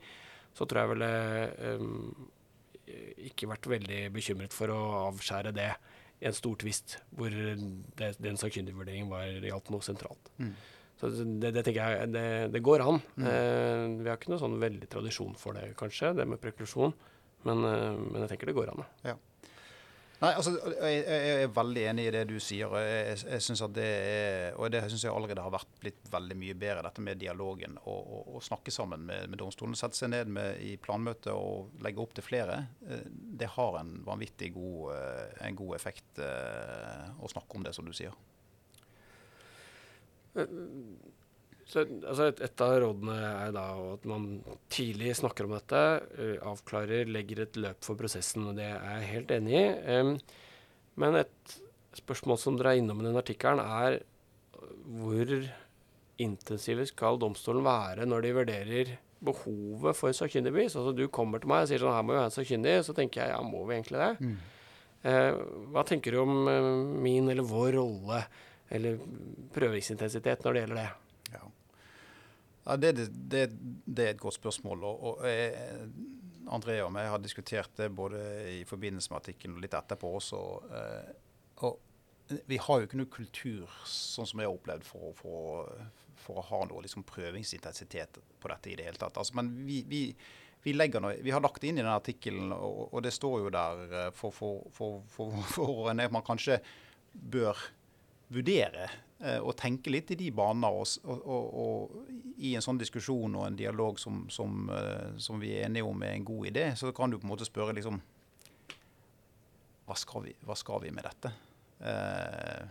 så 0.56 0.66
tror 0.66 0.82
jeg 0.82 0.94
vel 0.96 1.06
um, 1.86 2.26
ikke 3.30 3.50
vært 3.52 3.70
veldig 3.70 4.02
bekymret 4.16 4.56
for 4.56 4.74
å 4.74 4.82
avskjære 5.10 5.54
det 5.56 5.72
i 6.22 6.28
en 6.30 6.36
stor 6.36 6.56
tvist 6.62 6.98
hvor 7.16 7.34
det, 7.34 8.14
den 8.24 8.40
sakkyndigvurderingen 8.40 9.12
var 9.12 9.30
gjaldt 9.44 9.72
noe 9.74 9.86
sentralt. 9.86 10.32
Mm. 10.40 10.56
Så 11.00 11.12
det, 11.12 11.52
det 11.52 11.64
tenker 11.66 11.82
jeg 11.98 12.12
det, 12.14 12.26
det 12.54 12.64
går 12.64 12.86
an. 12.86 13.02
Eh, 13.20 13.84
vi 14.00 14.08
har 14.08 14.16
ikke 14.16 14.32
noe 14.32 14.42
sånn 14.42 14.60
veldig 14.62 14.88
tradisjon 14.92 15.36
for 15.40 15.58
det, 15.58 15.74
kanskje, 15.80 16.14
det 16.16 16.28
med 16.30 16.40
preklusjon. 16.44 16.96
Men, 17.46 17.64
eh, 17.68 17.90
men 18.00 18.24
jeg 18.24 18.34
tenker 18.34 18.52
det 18.52 18.60
går 18.60 18.76
an. 18.76 18.86
ja. 19.06 19.18
Nei, 20.16 20.30
altså, 20.32 20.54
jeg, 20.56 21.02
jeg, 21.04 21.32
er 21.44 21.50
veldig 21.54 21.82
enig 21.90 22.06
i 22.08 22.12
det 22.16 22.22
du 22.30 22.38
sier. 22.42 22.72
og 22.72 22.80
jeg, 22.80 23.18
jeg 23.28 23.44
synes 23.44 23.62
at 23.66 23.74
det 23.76 23.88
er, 23.88 24.46
og 24.56 24.72
det 24.72 24.86
synes 24.88 25.04
jeg 25.04 25.12
allerede 25.12 25.44
har 25.44 25.52
vært 25.54 25.74
blitt 25.82 26.08
veldig 26.14 26.38
mye 26.40 26.56
bedre, 26.58 26.86
dette 26.88 27.04
med 27.04 27.20
dialogen. 27.20 27.76
Å 27.84 28.40
snakke 28.42 28.72
sammen 28.74 29.04
med, 29.10 29.28
med 29.30 29.42
domstolen. 29.42 29.76
Sette 29.78 30.00
seg 30.00 30.14
ned 30.14 30.32
med, 30.32 30.62
i 30.64 30.78
planmøtet 30.82 31.34
og 31.36 31.76
legge 31.84 32.02
opp 32.02 32.16
til 32.16 32.26
flere. 32.26 32.62
Eh, 32.88 33.04
det 33.44 33.52
har 33.58 33.82
en 33.82 33.92
vanvittig 34.08 34.54
god, 34.56 34.96
eh, 34.96 35.36
en 35.50 35.60
god 35.60 35.76
effekt 35.82 36.24
å 36.24 37.30
snakke 37.30 37.60
om 37.60 37.68
det, 37.68 37.76
som 37.76 37.86
du 37.86 37.92
sier. 37.96 38.16
Så, 41.66 41.82
altså 41.82 42.28
et, 42.30 42.42
et, 42.46 42.62
av 42.62 42.76
rådene 42.84 43.14
er 43.18 43.54
da 43.56 43.66
at 43.96 44.04
man 44.06 44.28
tidlig 44.70 45.16
snakker 45.18 45.48
om 45.48 45.56
dette, 45.56 45.82
uh, 46.20 46.36
avklarer, 46.52 47.10
legger 47.10 47.42
et 47.46 47.58
løp 47.58 47.82
for 47.86 47.98
prosessen. 47.98 48.46
og 48.52 48.60
Det 48.60 48.68
er 48.70 49.00
jeg 49.00 49.14
helt 49.16 49.34
enig 49.34 49.56
i. 49.58 49.64
Um, 49.98 50.12
men 51.02 51.18
et 51.24 51.56
spørsmål 51.98 52.40
som 52.42 52.60
dere 52.60 52.76
er 52.76 52.84
innom 52.84 53.02
i 53.02 53.08
den 53.08 53.18
artikkelen, 53.18 53.64
er 53.64 54.04
hvor 55.02 55.34
intensive 56.22 56.86
skal 56.88 57.18
domstolen 57.20 57.66
være 57.66 58.06
når 58.08 58.24
de 58.24 58.34
vurderer 58.38 58.92
behovet 59.26 59.98
for 59.98 60.16
sakkyndig 60.16 60.54
bevis? 60.54 60.76
Altså 60.78 60.94
du 60.96 61.08
kommer 61.10 61.42
til 61.42 61.52
meg 61.52 61.66
og 61.66 61.72
sier 61.72 61.82
sånn 61.82 61.96
her 61.96 62.06
må 62.06 62.14
vi 62.14 62.20
være 62.20 62.30
en 62.30 62.36
sakkyndig, 62.36 62.76
så 62.86 62.96
tenker 62.98 63.24
jeg 63.24 63.34
ja, 63.34 63.42
må 63.42 63.64
vi 63.66 63.80
egentlig 63.80 64.04
det? 64.04 64.12
Mm. 64.22 64.36
Uh, 65.06 65.32
hva 65.74 65.84
tenker 65.86 66.14
du 66.14 66.22
om 66.22 66.38
uh, 66.50 66.70
min 67.02 67.30
eller 67.30 67.46
vår 67.46 67.76
rolle 67.80 68.22
eller 68.74 69.02
prøvingsintensitet 69.54 70.46
når 70.46 70.56
det 70.56 70.64
gjelder 70.64 70.82
det? 70.82 70.90
Ja, 72.66 72.78
det, 72.82 72.92
det, 72.98 73.42
det, 73.86 74.06
er 74.06 74.16
et 74.16 74.22
godt 74.22 74.40
spørsmål. 74.40 74.84
og, 74.84 75.04
og 75.04 75.28
jeg, 75.30 75.90
Andrea 76.50 76.86
og 76.86 76.98
jeg 76.98 77.12
har 77.12 77.22
diskutert 77.22 77.78
det 77.78 77.92
både 77.96 78.22
i 78.60 78.64
forbindelse 78.66 79.12
med 79.12 79.20
artikkelen 79.22 79.58
og 79.58 79.66
litt 79.66 79.78
etterpå 79.78 80.10
også. 80.18 80.40
Og, 80.40 81.60
og 81.66 82.40
vi 82.50 82.58
har 82.62 82.80
jo 82.80 82.88
ikke 82.88 83.00
noe 83.00 83.12
kultur, 83.14 83.76
sånn 83.90 84.30
som 84.30 84.42
jeg 84.42 84.50
har 84.50 84.58
opplevd, 84.58 84.86
for, 84.88 85.14
for, 85.20 85.70
for 86.22 86.42
å 86.42 86.48
ha 86.50 86.64
noe 86.70 86.82
liksom, 86.86 87.06
prøvingsintensitet 87.06 88.20
på 88.42 88.52
dette 88.52 88.72
i 88.72 88.78
det 88.80 88.90
hele 88.90 89.02
tatt. 89.02 89.18
Altså, 89.22 89.38
men 89.38 89.54
vi, 89.68 89.84
vi, 89.90 90.02
vi, 90.66 90.74
noe, 90.74 91.16
vi, 91.22 91.34
har 91.34 91.46
lagt 91.46 91.62
det 91.62 91.70
inn 91.70 91.82
i 91.82 91.86
den 91.86 91.94
artikkelen, 91.94 92.54
og, 92.56 92.88
og, 92.92 93.00
det 93.06 93.14
står 93.14 93.46
jo 93.46 93.54
der 93.54 94.14
for, 94.18 94.34
for, 94.34 94.98
for 95.54 95.92
en 95.94 96.02
man 96.10 96.26
kanskje 96.26 96.58
bør 97.14 97.62
vurdere 98.34 98.90
Eh, 99.24 99.40
og 99.40 99.56
tenke 99.56 99.92
litt 99.94 100.12
i 100.12 100.18
de 100.20 100.30
baner. 100.36 100.76
Og, 100.76 101.08
og, 101.08 101.46
og, 101.62 102.00
i 102.36 102.52
en 102.58 102.64
sånn 102.64 102.80
diskusjon 102.80 103.38
og 103.40 103.48
en 103.48 103.60
dialog 103.60 104.00
som, 104.02 104.26
som, 104.34 104.68
uh, 104.68 105.16
som, 105.22 105.40
vi 105.40 105.54
er 105.56 105.70
enige 105.70 105.88
om 105.88 106.04
er 106.04 106.18
en 106.18 106.28
god 106.28 106.50
idé, 106.50 106.66
så 106.76 106.92
kan 106.96 107.12
du 107.12 107.18
på 107.18 107.24
en 107.24 107.32
måte 107.32 107.48
spørre 107.48 107.76
liksom 107.78 108.02
Hva 109.86 109.96
skal 109.96 110.26
vi, 110.26 110.34
hva 110.44 110.58
skal 110.58 110.82
vi 110.84 110.92
med 110.92 111.06
dette? 111.08 111.32
Eh, 111.86 112.66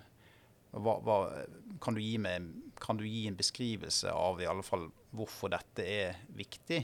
hva, 0.74 0.96
hva, 1.06 1.16
kan, 1.80 1.96
du 1.96 2.02
med, 2.20 2.50
kan, 2.82 2.98
du 2.98 3.06
gi 3.06 3.24
en 3.30 3.38
beskrivelse 3.38 4.10
av 4.10 4.42
i 4.42 4.48
alle 4.50 4.66
fall 4.66 4.88
hvorfor 5.14 5.52
dette 5.54 5.86
er 5.86 6.18
viktig? 6.34 6.80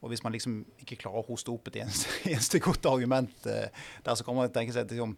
Og 0.00 0.10
hvis 0.10 0.24
man 0.24 0.32
liksom 0.32 0.62
ikke 0.80 0.98
klarer 1.04 1.20
å 1.20 1.28
hoste 1.28 1.52
opp 1.52 1.68
et 1.70 1.82
eneste, 1.84 2.10
eneste 2.32 2.62
godt 2.64 2.88
argument 2.90 3.46
eh, 3.46 3.68
der, 4.02 4.18
så 4.18 4.26
kan 4.26 4.40
man 4.40 4.50
tenke 4.50 4.74
seg 4.74 4.88
at 4.88 4.96
liksom, 4.96 5.14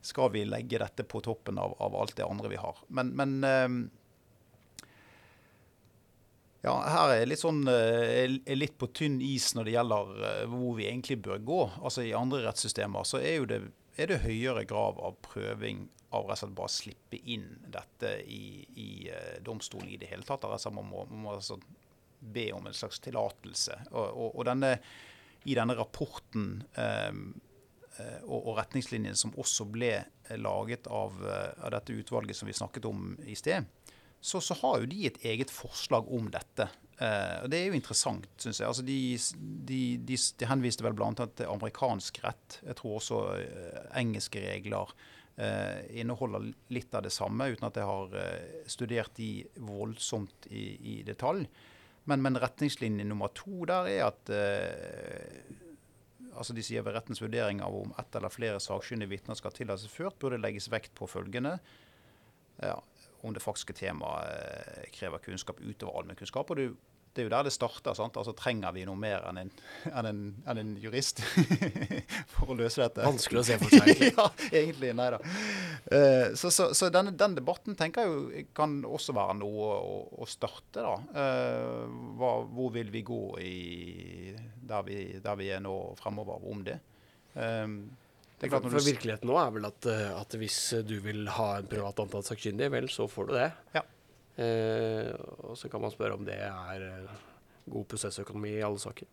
skal 0.00 0.30
vi 0.32 0.44
legge 0.44 0.78
dette 0.78 1.04
på 1.04 1.20
toppen 1.20 1.58
av, 1.58 1.74
av 1.82 1.96
alt 1.96 2.16
det 2.16 2.26
andre 2.26 2.48
vi 2.48 2.56
har. 2.56 2.76
Men, 2.88 3.08
men 3.18 3.44
ehm, 3.44 3.78
ja, 6.62 6.74
her 6.82 7.12
er 7.12 7.20
jeg 7.20 7.30
litt, 7.32 7.42
sånn, 7.42 7.60
eh, 7.70 8.24
er 8.38 8.58
litt 8.58 8.78
på 8.78 8.90
tynn 8.94 9.20
is 9.24 9.50
når 9.56 9.68
det 9.68 9.74
gjelder 9.76 10.24
eh, 10.30 10.44
hvor 10.52 10.78
vi 10.78 10.88
egentlig 10.88 11.20
bør 11.26 11.42
gå. 11.50 11.60
Altså 11.82 12.06
I 12.06 12.16
andre 12.18 12.44
rettssystemer 12.46 13.06
så 13.08 13.22
er, 13.22 13.46
det, 13.50 13.60
er 13.98 14.12
det 14.12 14.22
høyere 14.24 14.66
grad 14.68 15.00
av 15.02 15.18
prøving 15.26 15.86
av 16.08 16.24
rett 16.24 16.38
og 16.38 16.40
slett 16.40 16.56
bare 16.56 16.72
slippe 16.72 17.18
inn 17.28 17.50
dette 17.68 18.14
i, 18.24 18.64
i 18.80 18.88
uh, 19.12 19.34
domstolen 19.44 19.90
i 19.92 19.98
det 20.00 20.08
hele 20.08 20.24
tatt. 20.24 20.46
Altså 20.48 20.72
man 20.72 20.86
må, 20.88 21.02
man 21.10 21.20
må 21.26 21.34
altså 21.34 21.58
be 22.18 22.46
om 22.56 22.64
en 22.66 22.76
slags 22.76 23.02
tillatelse. 23.04 23.76
Og, 23.90 24.06
og, 24.06 24.30
og 24.30 24.46
denne, 24.48 24.70
i 25.44 25.56
denne 25.58 25.76
rapporten 25.76 26.62
um, 26.80 27.20
Eh, 27.28 27.47
og, 28.28 28.38
og 28.38 28.56
retningslinjene 28.60 29.18
som 29.18 29.34
også 29.38 29.66
ble 29.70 29.92
eh, 29.98 30.36
laget 30.38 30.86
av, 30.86 31.16
eh, 31.24 31.50
av, 31.64 31.72
dette 31.74 31.96
utvalget 31.96 32.38
som 32.38 32.48
vi 32.48 32.56
snakket 32.56 32.88
om 32.88 33.12
i 33.26 33.36
sted, 33.38 33.66
så, 34.20 34.40
så 34.42 34.56
har 34.60 34.82
jo 34.82 34.90
de 34.90 35.06
et 35.06 35.18
eget 35.30 35.50
forslag 35.54 36.08
om 36.14 36.26
dette. 36.32 36.66
Uh, 36.98 37.44
og 37.44 37.52
Det 37.52 37.60
er 37.60 37.68
jo 37.68 37.76
interessant, 37.78 38.26
syns 38.42 38.58
jeg. 38.58 38.66
Altså 38.66 38.82
de, 38.82 38.98
de, 39.38 39.82
de, 40.02 40.16
de, 40.18 40.48
henviste 40.50 40.82
vel 40.82 40.96
bl.a. 40.98 41.12
til 41.14 41.46
amerikansk 41.46 42.18
rett. 42.24 42.58
Jeg 42.66 42.74
tror 42.80 42.96
også 42.98 43.20
uh, 43.38 43.84
engelske 44.00 44.42
regler 44.42 44.90
uh, 44.90 45.78
inneholder 45.94 46.48
litt 46.74 46.98
av 46.98 47.06
det 47.06 47.14
samme, 47.14 47.46
uten 47.54 47.68
at 47.70 47.78
jeg 47.78 47.86
har 47.86 48.18
studert 48.66 49.14
de 49.20 49.30
voldsomt 49.62 50.50
i, 50.50 50.66
i 50.98 50.98
detalj. 51.06 51.46
Men, 52.10 52.24
men, 52.24 52.42
retningslinje 52.42 53.06
nummer 53.06 53.30
to 53.36 53.62
der 53.70 53.86
er 53.92 54.06
at 54.08 54.34
altså 56.38 56.54
de 56.56 56.64
sier 56.64 56.84
ved 56.86 56.94
rettens 56.96 57.20
vurdering 57.22 57.62
av 57.64 57.74
om 57.74 57.92
ett 58.00 58.14
eller 58.16 58.32
flere 58.32 58.60
sakkyndige 58.62 59.12
vitner 59.12 59.38
skal 59.38 59.54
tillates 59.54 59.90
ført, 59.92 60.18
burde 60.22 60.40
legges 60.40 60.70
vekt 60.72 60.94
på 60.98 61.08
følgende. 61.10 61.58
Ja, 62.62 62.78
om 63.26 63.34
det 63.34 63.42
faktiske 63.42 63.74
temaet 63.78 64.30
eh, 64.30 64.86
krever 64.94 65.22
kunnskap 65.22 65.60
utover 65.60 66.00
allmennkunnskap. 66.00 66.50
Og 66.50 66.60
det, 66.60 66.68
det, 67.18 67.24
er 67.24 67.26
jo 67.26 67.32
der 67.34 67.48
det 67.48 67.52
starter. 67.54 67.96
sant? 67.98 68.16
Altså 68.20 68.32
Trenger 68.38 68.74
vi 68.76 68.84
noe 68.86 68.98
mer 68.98 69.26
enn 69.28 69.40
en, 69.42 69.50
enn 69.90 70.08
en, 70.10 70.20
enn 70.48 70.60
en 70.62 70.72
jurist 70.78 71.20
for 72.34 72.54
å 72.54 72.56
løse 72.58 72.80
dette? 72.84 73.02
Vanskelig 73.02 73.42
å 73.42 73.46
se 73.48 73.58
for 73.58 73.74
seg, 73.74 73.90
egentlig. 73.90 74.12
ja, 74.18 74.28
egentlig. 74.52 74.92
Nei 74.98 75.08
da. 75.14 75.20
Uh, 75.90 76.26
så, 76.38 76.52
så, 76.54 76.70
så 76.78 76.90
denne, 76.94 77.16
den 77.18 77.34
debatten 77.38 77.78
tenker 77.78 78.06
jeg 78.06 78.14
jo 78.14 78.44
kan 78.56 78.78
også 78.86 79.16
være 79.18 79.38
noe 79.42 79.70
å, 79.82 79.98
å 80.22 80.28
starte. 80.30 80.84
da. 80.84 80.94
Uh, 81.10 81.98
hva, 82.20 82.34
hvor 82.54 82.70
vil 82.78 82.94
vi 82.94 83.02
gå 83.06 83.22
i 83.42 83.56
der 84.68 84.84
vi, 84.86 85.00
der 85.24 85.40
vi 85.40 85.50
er 85.50 85.64
nå 85.64 85.74
fremover 85.98 86.44
om 86.46 86.62
det. 86.66 86.78
Um, 87.34 87.80
det 88.38 88.52
for, 88.52 88.70
for 88.70 88.84
virkeligheten 88.84 89.26
nå 89.26 89.34
er 89.40 89.50
vel 89.50 89.66
at, 89.66 89.86
at, 90.14 90.34
hvis 90.38 90.58
du 90.86 91.00
vil 91.02 91.26
ha 91.34 91.56
en 91.58 91.66
privat 91.70 91.98
antatt 92.04 92.28
sakkyndig, 92.28 92.68
vel, 92.70 92.86
så 92.92 93.08
får 93.10 93.30
du 93.30 93.32
det. 93.34 93.48
Ja. 93.74 93.82
Eh, 94.38 95.14
og 95.48 95.56
så 95.58 95.70
kan 95.70 95.82
man 95.82 95.90
spørre 95.90 96.14
om 96.14 96.26
det 96.26 96.36
er 96.38 96.84
eh, 96.86 97.22
god 97.68 97.88
prosessøkonomi 97.90 98.54
i 98.56 98.66
alle 98.66 98.78
saker. 98.82 99.08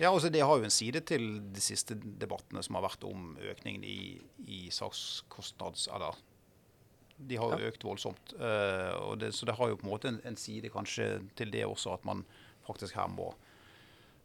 Ja, 0.00 0.10
altså 0.10 0.28
Det 0.28 0.42
har 0.42 0.56
jo 0.56 0.64
en 0.66 0.72
side 0.72 1.00
til 1.08 1.38
de 1.52 1.60
siste 1.62 1.96
debattene 1.96 2.62
som 2.64 2.76
har 2.76 2.86
vært 2.88 3.04
om 3.08 3.36
økningen 3.36 3.84
i, 3.84 4.16
i 4.44 4.66
sakskostnads... 4.72 5.88
Eller 5.94 6.16
de 7.16 7.38
har 7.40 7.54
jo 7.54 7.64
ja. 7.64 7.72
økt 7.72 7.84
voldsomt. 7.86 8.34
Uh, 8.36 9.14
det, 9.16 9.30
så 9.32 9.48
det 9.48 9.54
har 9.56 9.70
jo 9.70 9.78
på 9.80 9.86
en 9.86 9.92
måte 9.94 10.10
en, 10.10 10.18
en, 10.28 10.36
side 10.36 10.68
kanskje 10.68 11.06
til 11.38 11.52
det 11.54 11.62
også, 11.64 11.94
at 11.96 12.04
man 12.04 12.26
faktisk 12.66 12.98
her 12.98 13.08
må 13.08 13.30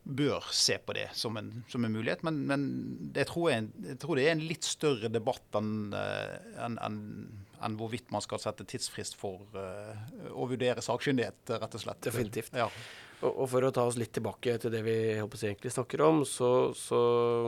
bør 0.03 0.47
se 0.51 0.75
på 0.81 0.95
det 0.97 1.05
som 1.15 1.37
en, 1.39 1.53
som 1.71 1.85
en 1.85 1.93
mulighet. 1.93 2.23
Men, 2.27 2.41
men 2.49 2.65
jeg, 3.15 3.29
tror 3.29 3.51
jeg, 3.51 3.69
jeg, 3.85 3.99
tror 4.01 4.19
det 4.19 4.27
er 4.27 4.35
en 4.35 4.43
litt 4.49 4.67
større 4.67 5.11
debatt 5.13 5.59
enn 5.59 5.93
en, 5.93 6.99
en, 7.61 7.67
en 7.67 7.77
hvorvidt 7.79 8.11
man 8.13 8.23
skal 8.23 8.41
sette 8.41 8.65
tidsfrist 8.69 9.17
for 9.19 9.43
uh, 9.55 9.93
å 10.33 10.47
vurdere 10.49 10.83
sakkyndighet, 10.83 11.55
rett 11.61 11.77
og 11.77 11.83
slett. 11.83 12.01
Definitivt. 12.07 12.57
Ja. 12.57 12.69
Og, 13.21 13.29
og, 13.31 13.45
for 13.51 13.67
å 13.67 13.73
ta 13.75 13.85
oss 13.85 13.99
litt 14.01 14.13
tilbake 14.17 14.57
til 14.61 14.73
det 14.73 14.81
vi 14.85 14.97
egentlig 15.17 15.73
snakker 15.73 16.05
om, 16.07 16.23
så, 16.25 16.71
så 16.77 17.01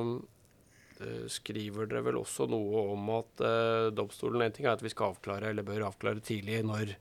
uh, 0.03 1.25
skriver 1.31 1.89
dere 1.89 2.05
vel 2.09 2.21
også 2.21 2.49
noe 2.51 2.85
om 2.93 3.15
at 3.17 3.45
uh, 3.45 3.87
domstolen 3.95 4.45
En 4.45 4.53
ting 4.55 4.69
er 4.69 4.77
at 4.77 4.85
vi 4.85 4.93
skal 4.93 5.15
avklare, 5.15 5.49
eller 5.49 5.65
bør 5.67 5.89
avklare 5.89 6.23
tidlig, 6.23 6.61
når 6.67 6.95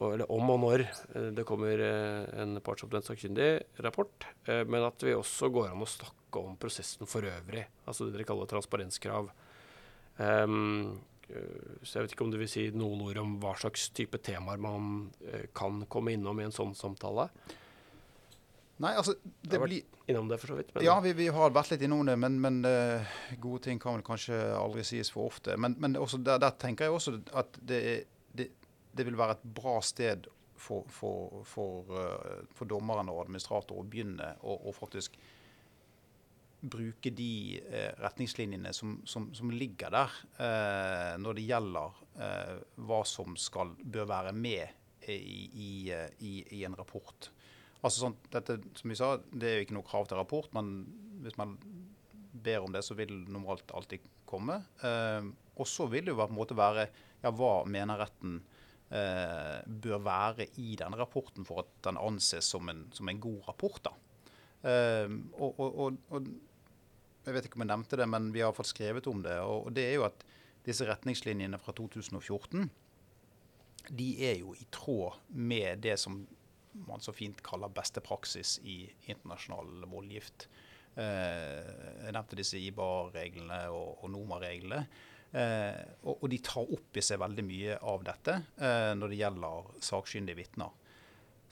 eller 0.00 0.30
om 0.32 0.50
og 0.54 0.60
når 0.62 0.84
eh, 0.86 1.28
det 1.36 1.44
kommer 1.48 1.80
eh, 1.84 2.24
en 2.42 2.56
partsoppnevnt 2.64 3.10
sakkyndig 3.10 3.50
rapport, 3.84 4.26
eh, 4.48 4.64
men 4.64 4.86
at 4.86 5.04
vi 5.04 5.14
også 5.16 5.50
går 5.52 5.72
an 5.72 5.84
å 5.84 5.88
snakke 5.88 6.40
om 6.40 6.56
prosessen 6.60 7.08
for 7.10 7.26
øvrig, 7.28 7.66
altså 7.84 8.08
det 8.08 8.16
dere 8.16 8.28
kaller 8.28 8.48
transparenskrav. 8.48 9.28
Um, 10.16 11.00
så 11.82 11.98
jeg 11.98 12.06
vet 12.06 12.14
ikke 12.14 12.26
om 12.26 12.32
du 12.32 12.38
vil 12.40 12.50
si 12.50 12.68
noen 12.74 13.02
ord 13.06 13.20
om 13.22 13.34
hva 13.42 13.54
slags 13.58 13.88
type 13.96 14.20
temaer 14.24 14.60
man 14.62 15.10
kan 15.56 15.82
komme 15.92 16.14
innom 16.16 16.40
i 16.40 16.46
en 16.46 16.54
sånn 16.54 16.74
samtale? 16.78 17.28
Nei, 18.82 18.92
altså 18.98 19.14
det 19.22 19.60
blir 19.62 19.82
Innom 20.10 20.28
det, 20.28 20.38
for 20.42 20.50
så 20.50 20.54
vidt. 20.58 20.72
ja, 20.82 20.96
vi, 21.00 21.12
vi, 21.14 21.28
har 21.30 21.52
vært 21.54 21.70
litt 21.74 21.84
innom 21.86 22.02
det, 22.08 22.16
men, 22.18 22.40
men 22.42 22.56
uh, 22.66 23.12
gode 23.38 23.62
ting 23.68 23.78
kan 23.80 23.94
vel 23.94 24.04
kanskje 24.06 24.34
aldri 24.58 24.82
sies 24.86 25.12
for 25.14 25.30
ofte. 25.30 25.54
Men, 25.60 25.76
men 25.78 25.94
der, 25.94 26.40
der, 26.42 26.56
tenker 26.58 26.88
jeg 26.88 26.96
også 26.96 27.14
at 27.38 27.58
det 27.62 27.82
det, 28.34 28.48
det 28.96 29.06
vil 29.06 29.18
være 29.20 29.36
et 29.36 29.44
bra 29.54 29.76
sted 29.84 30.26
for, 30.58 30.88
for, 30.90 31.44
for, 31.46 31.92
uh, 31.94 32.42
for 32.56 32.70
dommeren 32.70 33.12
og 33.12 33.22
administrator 33.26 33.78
å 33.78 33.86
begynne 33.86 34.32
å 34.42 34.74
faktisk 34.74 35.14
bruke 36.62 37.10
de 37.10 37.60
uh, 37.66 37.90
retningslinjene 38.04 38.70
som, 38.76 39.00
som, 39.08 39.30
som, 39.34 39.50
ligger 39.50 39.90
der, 39.94 40.18
uh, 40.38 41.14
når 41.22 41.38
det 41.38 41.48
gjelder 41.48 42.00
hva 42.12 42.98
som 43.08 43.38
skal, 43.40 43.72
bør 43.82 44.04
være 44.10 44.34
med 44.36 45.08
i, 45.08 45.14
i, 45.16 45.70
i, 46.20 46.32
i 46.58 46.64
en 46.68 46.76
rapport. 46.76 47.30
Altså 47.82 48.04
sånn, 48.04 48.16
dette, 48.30 48.58
som 48.78 48.92
vi 48.92 48.98
sa, 48.98 49.14
Det 49.32 49.48
er 49.48 49.56
jo 49.56 49.64
ikke 49.66 49.76
noe 49.78 49.88
krav 49.88 50.06
til 50.10 50.20
rapport, 50.20 50.52
men 50.54 50.84
hvis 51.24 51.38
man 51.40 51.56
ber 52.32 52.66
om 52.66 52.74
det, 52.74 52.84
så 52.86 52.96
vil 52.98 53.10
det 53.24 53.34
normalt 53.34 53.72
alltid 53.74 54.04
komme. 54.28 54.60
Eh, 54.86 55.26
og 55.58 55.68
så 55.68 55.88
vil 55.90 56.06
det 56.06 56.14
jo 56.14 56.20
på 56.20 56.28
en 56.30 56.38
måte 56.38 56.58
være 56.58 56.86
ja, 57.22 57.30
hva 57.30 57.52
mener 57.68 58.00
retten 58.00 58.38
eh, 58.92 59.58
bør 59.66 60.00
være 60.04 60.48
i 60.62 60.76
denne 60.78 60.98
rapporten 60.98 61.46
for 61.48 61.64
at 61.64 61.74
den 61.86 62.00
anses 62.00 62.48
som 62.54 62.70
en, 62.72 62.86
som 62.94 63.10
en 63.10 63.20
god 63.22 63.50
rapport. 63.50 63.82
da. 63.84 63.94
Eh, 64.62 65.18
og, 65.36 65.60
og, 65.60 66.00
og, 66.14 66.32
jeg 67.24 67.36
vet 67.36 67.48
ikke 67.48 67.58
om 67.60 67.64
jeg 67.64 67.72
nevnte 67.72 67.98
det, 68.00 68.06
men 68.10 68.30
vi 68.34 68.42
har 68.44 68.54
fått 68.56 68.72
skrevet 68.72 69.06
om 69.10 69.22
det. 69.24 69.38
Og, 69.46 69.70
det 69.74 69.86
er 69.88 69.98
jo 70.00 70.06
at 70.08 70.24
disse 70.66 70.86
retningslinjene 70.86 71.58
fra 71.62 71.74
2014 71.74 72.68
de 73.90 74.08
er 74.22 74.36
jo 74.38 74.52
i 74.54 74.66
tråd 74.70 75.16
med 75.34 75.80
det 75.82 75.96
som 75.98 76.20
man 76.86 77.02
så 77.02 77.12
fint 77.12 77.40
kaller 77.44 77.72
beste 77.74 78.00
praksis 78.04 78.56
i 78.62 78.84
internasjonal 79.10 79.88
voldgift. 79.90 80.46
Eh, 80.94 81.66
jeg 82.04 82.14
nevnte 82.14 82.38
disse 82.38 82.60
IBA-reglene 82.62 83.64
og, 83.74 84.04
og 84.04 84.12
NOMA-reglene. 84.14 84.84
Eh, 85.32 85.82
og, 86.04 86.14
og, 86.14 86.28
de 86.30 86.38
tar 86.44 86.62
opp 86.76 86.98
i 86.98 87.04
seg 87.04 87.20
veldig 87.22 87.44
mye 87.48 87.76
av 87.88 88.02
dette 88.04 88.36
eh, 88.60 88.92
når 88.98 89.12
det 89.12 89.20
gjelder 89.22 89.70
sakkyndige 89.82 90.38
vitner. 90.42 90.74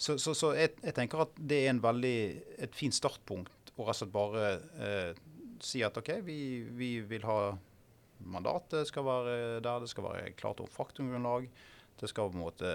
Så, 0.01 0.17
så, 0.21 0.35
så 0.37 0.53
jeg, 0.57 0.75
jeg, 0.81 0.95
tenker 0.97 1.25
at 1.27 1.35
det 1.37 1.63
er 1.67 1.81
veldig, 1.81 2.19
et 2.65 2.77
fint 2.77 2.97
startpunkt 2.97 3.73
å 3.77 3.89
rett 3.89 3.97
og 3.97 3.99
slett 3.99 4.13
bare 4.15 4.45
eh, 4.81 5.19
si 5.67 5.83
at 5.87 5.97
OK, 6.01 6.13
vi, 6.27 6.39
vi, 6.77 6.91
vil 7.07 7.27
ha 7.29 7.39
mandatet 8.21 8.89
skal 8.89 9.07
være 9.07 9.35
der, 9.65 9.81
det 9.83 9.91
skal 9.93 10.07
være 10.07 10.35
klart 10.39 10.61
om 10.61 10.71
faktumgrunnlag. 10.71 11.49
Det 12.01 12.09
skal 12.11 12.31
på 12.31 12.39
en 12.39 12.45
måte 12.45 12.75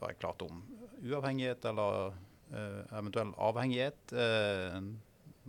være 0.00 0.18
klart 0.18 0.42
om 0.46 0.62
uavhengighet 1.00 1.64
eller 1.70 2.12
eh, 2.52 2.82
eventuell 2.98 3.32
avhengighet. 3.38 4.14
Eh, 4.14 4.78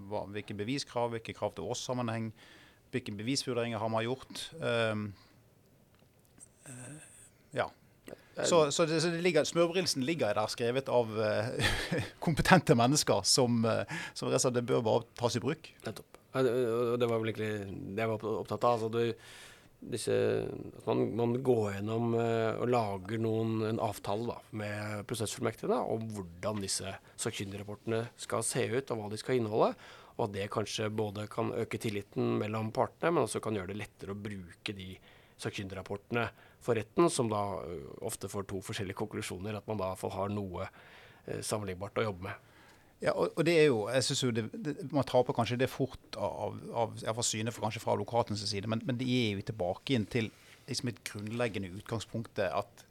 hva, 0.10 0.26
hvilke 0.34 0.58
beviskrav, 0.58 1.12
hvilke 1.14 1.36
krav 1.38 1.54
til 1.56 1.70
årssammenheng 1.70 2.32
hvilke 2.91 3.14
bevisvurderinger 3.16 3.80
har 3.80 3.91
man 3.91 4.04
gjort? 4.04 4.41
Um, 4.60 5.06
uh, 6.68 6.97
ja. 7.56 7.70
Så, 8.36 8.72
så, 8.72 8.86
det, 8.88 9.02
så 9.04 9.12
det 9.12 9.22
ligger, 9.26 9.46
smørbrilsen 9.48 10.06
ligger 10.08 10.36
der 10.38 10.50
skrevet 10.52 10.90
av 10.92 11.12
uh, 11.12 11.70
kompetente 12.26 12.76
mennesker 12.80 13.26
som, 13.28 13.62
uh, 13.68 13.84
som 14.16 14.32
det 14.32 14.64
bør 14.68 14.84
bare 14.86 15.08
tas 15.20 15.36
i 15.36 15.44
bruk. 15.44 15.72
Nettopp. 15.86 16.20
Det 16.32 17.08
var 17.12 17.20
vel 17.20 17.34
egentlig 17.34 17.54
det 17.92 18.06
jeg 18.06 18.12
var 18.14 18.28
opptatt 18.40 18.68
av. 18.70 18.78
Altså, 18.78 18.90
du, 18.94 19.82
disse, 19.92 20.16
at 20.46 20.86
man, 20.88 21.02
man, 21.18 21.34
går 21.44 21.74
gjennom 21.74 22.14
og 22.16 22.68
lager 22.70 23.20
noen, 23.20 23.56
en 23.68 23.82
avtale 23.84 24.30
da, 24.30 24.38
med 24.62 25.02
prosessfullmektigene 25.10 25.80
om 25.92 26.06
hvordan 26.16 26.62
disse 26.64 26.94
sakkyndigrapportene 27.20 28.06
skal 28.22 28.46
se 28.48 28.64
ut, 28.70 28.94
og 28.94 29.02
hva 29.02 29.10
de 29.12 29.20
skal 29.20 29.42
inneholde. 29.42 29.74
Og 30.18 30.28
at 30.28 30.36
det 30.38 30.52
kanskje 30.54 30.92
både 30.94 31.26
kan 31.32 31.52
øke 31.58 31.80
tilliten 31.82 32.38
mellom 32.40 32.72
partene, 32.76 33.12
men 33.16 33.26
også 33.26 33.42
kan 33.44 33.58
gjøre 33.58 33.74
det 33.74 33.82
lettere 33.82 34.16
å 34.16 34.22
bruke 34.22 34.76
de 34.78 34.94
sakkyndigrapportene 35.42 36.30
for 36.62 36.78
retten, 36.78 37.09
som 37.09 37.30
da 37.32 37.41
ofte 38.05 38.30
får 38.32 38.47
to 38.49 38.62
forskjellige 38.66 38.99
konklusjoner. 39.01 39.57
At 39.57 39.68
man 39.70 39.82
da 39.82 39.91
har 39.95 40.34
noe 40.34 40.68
eh, 40.68 41.41
sammenlignbart 41.41 42.01
å 42.01 42.07
jobbe 42.09 42.30
med. 42.30 42.47
Ja, 43.01 43.16
og, 43.18 43.39
det 43.47 43.55
er 43.57 43.72
jo, 43.72 43.88
jeg 43.89 44.05
synes 44.05 44.20
jo 44.22 44.30
det, 44.30 44.43
det, 44.53 44.76
Man 44.93 45.07
taper 45.09 45.34
kanskje 45.34 45.57
det 45.57 45.72
fort 45.74 46.18
av, 46.22 46.59
av, 46.70 46.93
av 47.09 47.22
syne 47.26 47.49
for 47.49 47.66
kanskje 47.66 47.82
fra 47.82 47.95
advokatens 47.95 48.43
side, 48.45 48.70
men, 48.70 48.84
men 48.86 48.99
det 48.99 49.07
er 49.09 49.39
jo 49.39 49.45
tilbake 49.47 49.95
inn 49.97 50.05
til 50.05 50.30
liksom 50.70 50.91
et 50.91 51.01
grunnleggende 51.09 51.72
utgangspunkt 51.80 52.38
at 52.45 52.86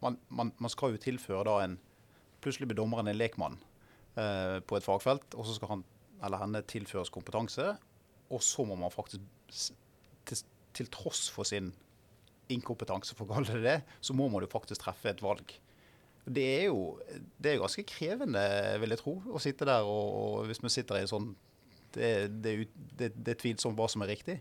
man, 0.00 0.16
man, 0.32 0.54
man, 0.56 0.72
skal 0.72 0.94
jo 0.94 1.02
tilføre 1.02 1.44
da 1.48 1.60
en 1.66 1.76
Plutselig 2.38 2.68
blir 2.70 2.78
dommeren 2.78 3.08
en 3.10 3.16
lekmann 3.18 3.56
eh, 4.14 4.60
på 4.62 4.76
et 4.78 4.84
fagfelt, 4.86 5.34
og 5.34 5.42
så 5.42 5.56
skal 5.56 5.72
han 5.72 5.80
eller 6.22 6.38
henne 6.38 6.60
tilføres 6.70 7.10
kompetanse, 7.10 7.64
og 8.30 8.42
så 8.46 8.62
må 8.62 8.76
man 8.78 8.92
faktisk, 8.94 9.24
til, 10.22 10.42
til 10.78 10.90
tross 10.94 11.24
for 11.34 11.48
sin 11.48 11.72
inkompetanse, 12.52 13.16
for 13.16 13.26
å 13.26 13.36
kalle 13.36 13.58
det 13.58 13.64
det, 13.64 13.98
så 14.04 14.16
må 14.16 14.28
man 14.32 14.44
jo 14.44 14.50
faktisk 14.52 14.84
treffe 14.84 15.12
et 15.12 15.24
valg. 15.24 15.54
Det 16.28 16.44
er 16.44 16.64
jo 16.68 16.98
det 17.40 17.54
er 17.54 17.60
ganske 17.62 17.84
krevende, 17.88 18.42
vil 18.82 18.92
jeg 18.94 19.00
tro, 19.00 19.18
å 19.32 19.40
sitte 19.42 19.68
der 19.68 19.86
og, 19.88 20.16
og 20.18 20.48
hvis 20.48 20.60
vi 20.64 20.72
sitter 20.72 20.98
i 20.98 21.06
en 21.06 21.12
sånn 21.12 21.28
det, 21.94 22.10
det, 22.44 22.52
det, 22.98 23.12
det 23.16 23.32
er 23.32 23.38
tvilsomt 23.40 23.78
hva 23.78 23.86
som 23.88 24.04
er 24.04 24.12
riktig. 24.12 24.36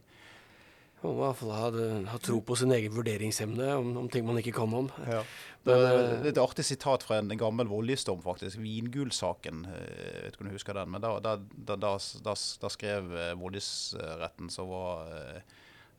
Man 0.98 1.14
må 1.14 1.20
i 1.20 1.28
hvert 1.28 1.38
fall 1.38 1.52
ha, 1.54 1.68
ha, 2.10 2.20
tro 2.26 2.40
på 2.42 2.56
sin 2.58 2.74
egen 2.74 2.96
vurderingsevne 2.96 3.68
om, 3.78 3.92
om, 4.02 4.08
ting 4.10 4.26
man 4.26 4.40
ikke 4.42 4.56
kan 4.58 4.74
om. 4.74 4.88
Ja. 5.06 5.20
Det, 5.68 5.76
er 5.76 6.00
eh, 6.00 6.26
et 6.32 6.40
artig 6.42 6.66
sitat 6.66 7.06
fra 7.06 7.20
en, 7.22 7.30
gammel 7.38 7.70
voldgiftsdom, 7.70 8.24
faktisk. 8.26 8.58
Vingulsaken. 8.64 9.62
Eh, 9.70 10.18
vet 10.24 10.34
ikke 10.34 10.44
om 10.44 10.50
du 10.50 10.56
husker 10.58 10.80
den. 10.80 10.90
Men 10.96 11.06
da, 11.06 11.14
da, 11.22 11.36
da, 11.78 11.94
da 12.26 12.74
skrev 12.74 13.14
eh, 13.14 13.36
voldgiftsretten 13.38 14.50
som 14.54 14.74
var 14.74 15.14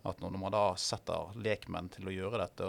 at 0.07 0.21
når 0.23 0.37
man 0.39 0.55
da 0.55 0.63
setter 0.79 1.33
lekmenn 1.43 1.89
til 1.93 2.09
å 2.09 2.15
gjøre 2.15 2.41
dette, 2.45 2.69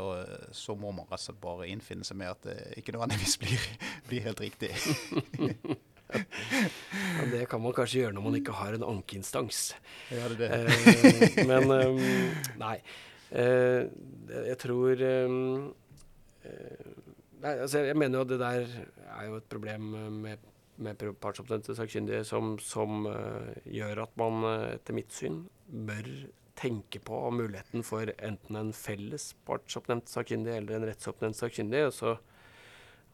så 0.55 0.75
må 0.77 0.91
man 0.95 1.05
rett 1.09 1.19
og 1.19 1.25
slett 1.27 1.41
bare 1.43 1.69
innfinne 1.69 2.07
seg 2.07 2.17
med 2.19 2.31
at 2.33 2.47
det 2.47 2.57
ikke 2.81 2.95
nødvendigvis 2.95 3.37
blir, 3.41 3.67
blir 4.09 4.25
helt 4.25 4.41
riktig. 4.43 4.71
ja, 6.09 7.27
det 7.31 7.43
kan 7.51 7.61
man 7.61 7.75
kanskje 7.77 8.03
gjøre 8.03 8.15
når 8.17 8.25
man 8.25 8.39
ikke 8.39 8.57
har 8.57 8.75
en 8.75 8.87
ankeinstans. 8.87 9.69
Ja, 10.09 10.25
det 10.31 10.39
det. 10.41 10.49
Eh, 10.49 11.45
men 11.49 11.69
um, 11.69 12.01
nei. 12.65 12.77
Eh, 13.29 13.85
jeg 14.49 14.57
tror 14.57 15.03
nei, 17.43 17.51
altså 17.51 17.83
Jeg 17.85 17.97
mener 17.99 18.17
jo 18.17 18.23
at 18.25 18.31
det 18.31 18.39
der 18.41 18.63
er 19.19 19.27
jo 19.27 19.37
et 19.37 19.49
problem 19.51 19.91
med, 20.23 20.47
med 20.81 21.03
partsoppnevnte 21.21 21.75
sakkyndige 21.77 22.23
som, 22.25 22.55
som 22.63 23.05
uh, 23.05 23.53
gjør 23.69 24.05
at 24.07 24.17
man 24.17 24.45
uh, 24.47 24.67
etter 24.73 24.97
mitt 24.97 25.13
syn 25.13 25.43
bør 25.69 26.09
tenke 26.59 26.99
på 27.03 27.21
muligheten 27.31 27.85
for 27.87 28.11
enten 28.17 28.59
en 28.59 28.73
felles 28.75 29.31
partsoppnevnt 29.47 30.11
sakkyndig 30.11 30.57
eller 30.57 30.79
en 30.79 30.89
rettsoppnevnt 30.89 31.39
sakkyndig. 31.39 31.85
Og 31.87 31.95
så, 31.95 32.17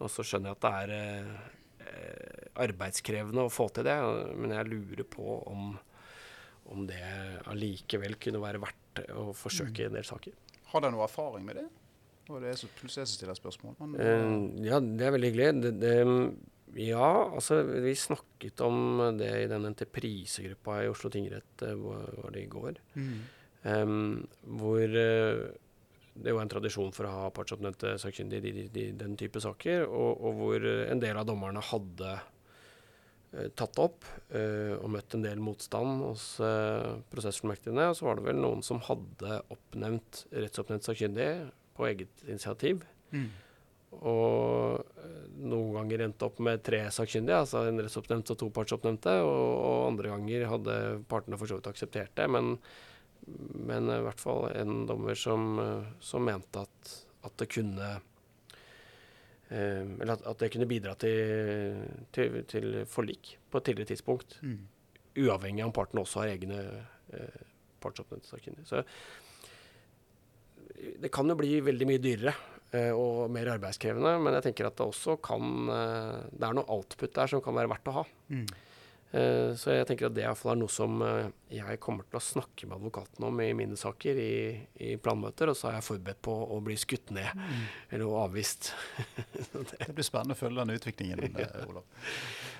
og 0.01 0.11
så 0.11 0.25
skjønner 0.25 0.51
jeg 0.51 0.59
at 0.59 0.65
det 0.65 0.73
er 0.81 1.53
Eh, 1.85 2.45
arbeidskrevende 2.63 3.43
å 3.45 3.51
få 3.51 3.67
til 3.75 3.85
det. 3.85 3.95
Men 4.39 4.53
jeg 4.55 4.69
lurer 4.71 5.07
på 5.11 5.39
om, 5.51 5.73
om 6.71 6.85
det 6.87 7.01
allikevel 7.51 8.15
kunne 8.21 8.41
være 8.41 8.61
verdt 8.63 9.01
å 9.13 9.27
forsøke 9.35 9.83
i 9.83 9.89
en 9.89 9.97
del 9.97 10.07
saker. 10.07 10.37
Har 10.71 10.83
dere 10.83 10.95
noe 10.95 11.05
erfaring 11.05 11.45
med 11.45 11.59
det? 11.59 11.65
Og 12.31 12.39
det 12.41 12.53
er 12.53 12.57
så, 12.57 12.69
plutselig 12.79 13.03
jeg 13.03 13.11
som 13.11 13.19
stiller 13.19 13.37
spørsmål. 13.37 13.75
Men, 13.83 13.97
uh, 13.99 14.63
ja, 14.65 14.79
det 14.81 15.05
er 15.05 15.13
veldig 15.13 15.31
hyggelig. 15.33 15.49
Det, 15.61 15.73
det, 15.83 15.93
ja, 16.73 17.09
altså 17.29 17.61
vi 17.63 17.93
snakket 17.95 18.61
om 18.65 18.97
det 19.19 19.29
i 19.43 19.49
den 19.51 19.67
entreprisegruppa 19.69 20.81
i 20.83 20.89
Oslo 20.89 21.11
tingrett, 21.13 21.61
var 21.61 22.33
det 22.33 22.41
i 22.41 22.49
går. 22.51 22.81
Mm. 22.97 23.13
Um, 23.65 24.27
hvor 24.59 24.81
det 24.89 25.05
det 26.15 26.31
er 26.31 26.39
en 26.39 26.51
tradisjon 26.51 26.93
for 26.95 27.07
å 27.07 27.11
ha 27.11 27.25
partsoppnevnte 27.35 27.97
sakkyndige 27.99 28.53
i, 28.69 28.85
den 28.95 29.17
type 29.19 29.41
saker, 29.43 29.83
og, 29.89 30.21
og, 30.21 30.39
hvor 30.39 30.63
eh, 30.63 30.85
en 30.91 31.01
del 31.03 31.19
av 31.19 31.27
dommerne 31.27 31.63
hadde 31.73 32.13
uh, 32.15 33.47
tatt 33.59 33.81
opp 33.83 34.07
uh, 34.31 34.79
og 34.79 34.87
møtt 34.95 35.17
en 35.17 35.25
del 35.25 35.43
motstand 35.43 36.05
hos 36.05 36.29
uh, 36.39 37.01
prosessfullmektigene. 37.11 37.89
Og 37.91 37.99
så 37.99 38.07
var 38.07 38.19
det 38.19 38.29
vel 38.29 38.39
noen 38.39 38.63
som 38.63 38.79
hadde 38.87 39.41
oppnevnt 39.51 40.23
rettsoppnevnt 40.31 40.87
sakkyndig 40.87 41.29
på 41.75 41.89
eget 41.89 42.23
initiativ. 42.29 42.85
Mm. 43.11 43.27
Og 44.01 44.81
noen 45.45 45.71
ganger 45.75 46.05
endte 46.05 46.27
opp 46.27 46.41
med 46.43 46.63
tre 46.65 46.81
sakkyndige, 46.93 47.43
altså 47.43 47.65
en 47.67 47.79
rettsoppnevnt 47.83 48.33
og 48.33 48.39
to 48.41 48.49
partsoppnevnte. 48.55 49.15
Og, 49.27 49.45
og 49.55 49.87
andre 49.91 50.11
ganger 50.13 50.49
hadde 50.51 50.75
partene 51.11 51.39
for 51.39 51.51
så 51.51 51.59
vidt 51.59 51.71
akseptert 51.71 52.13
det. 52.17 52.29
men 52.31 52.57
men 53.65 53.89
i 53.89 54.01
hvert 54.05 54.21
fall 54.21 54.49
en 54.53 54.85
dommer 54.89 55.17
som, 55.17 55.57
som 56.03 56.25
mente 56.25 56.61
at, 56.61 56.91
at, 57.25 57.33
det 57.41 57.47
kunne 57.55 57.87
eh, 59.49 59.81
Eller 59.81 60.13
at, 60.13 60.25
at, 60.25 60.39
det 60.43 60.51
kunne 60.53 60.69
bidra 60.69 60.93
til, 60.99 61.81
til, 62.13 62.43
til, 62.49 62.85
forlik 62.89 63.37
på 63.49 63.57
et 63.57 63.65
tidligere 63.69 63.93
tidspunkt. 63.95 64.37
Mm. 64.45 64.67
Uavhengig 65.25 65.63
av 65.63 65.71
om 65.71 65.75
parten 65.75 66.01
også 66.01 66.21
har 66.21 66.35
egne 66.35 66.59
eh, 67.15 67.41
partsoppnevnte 67.81 68.29
sakkyndige. 68.29 68.67
Så 68.69 68.83
det 71.01 71.09
kan 71.13 71.29
jo 71.29 71.37
bli 71.39 71.61
veldig 71.65 71.87
mye 71.89 72.03
dyrere 72.03 72.35
eh, 72.35 72.54
og 72.73 73.29
mer 73.31 73.47
arbeidskrevende, 73.53 74.17
men 74.19 74.35
jeg 74.35 74.49
tenker 74.49 74.67
at 74.67 74.75
det 74.75 74.83
også 74.83 75.13
kan 75.23 75.69
eh, 75.71 76.25
Det 76.33 76.43
er 76.43 76.57
noe 76.57 76.67
output 76.75 77.13
der 77.15 77.29
som 77.31 77.43
kan 77.45 77.55
være 77.55 77.71
verdt 77.71 77.91
å 77.91 77.93
ha. 78.01 78.03
Mm. 78.33 78.47
Eh, 79.15 79.53
så 79.55 79.71
jeg 79.71 79.85
tenker 79.87 80.09
at 80.09 80.15
det 80.15 80.25
iallfall 80.25 80.55
er 80.55 80.59
noe 80.59 80.71
som 80.71 80.99
eh, 81.05 81.29
jeg 81.53 81.79
kommer 81.83 82.07
til 82.09 82.19
å 82.19 82.23
snakke 82.23 82.67
med 82.67 82.79
advokaten 82.81 83.23
om 83.27 83.39
i 83.39 83.51
mine 83.55 83.77
saker 83.79 84.19
i, 84.19 84.35
i 84.81 84.95
planmøter, 84.99 85.51
og 85.51 85.55
så 85.55 85.69
er 85.69 85.77
jeg 85.77 85.87
forberedt 85.87 86.21
på 86.25 86.35
å 86.35 86.59
bli 86.65 86.75
skutt 86.79 87.13
ned 87.15 87.29
mm. 87.31 87.63
eller 87.95 88.17
avvist. 88.25 88.73
det 89.53 89.93
blir 89.93 90.07
spennende 90.07 90.35
å 90.35 90.41
følge 90.41 90.65
den 90.65 90.75
utviklingen, 90.75 91.23
ja. 91.43 91.47
Eh, 91.47 91.69
Olav. 91.69 91.87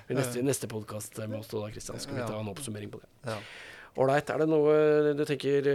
I 0.06 0.16
neste, 0.16 0.44
neste 0.46 0.70
podkast 0.70 1.18
med 1.26 1.40
oss 1.42 1.52
da, 1.52 1.66
Kristian, 1.74 2.00
skal 2.00 2.22
vi 2.22 2.24
ta 2.24 2.40
en 2.40 2.52
oppsummering 2.54 2.92
på 2.94 3.02
det. 3.02 3.36
Ålreit. 3.96 4.28
Ja. 4.30 4.36
Er 4.36 4.44
det 4.44 4.48
noe 4.48 5.14
du 5.18 5.24
tenker 5.28 5.66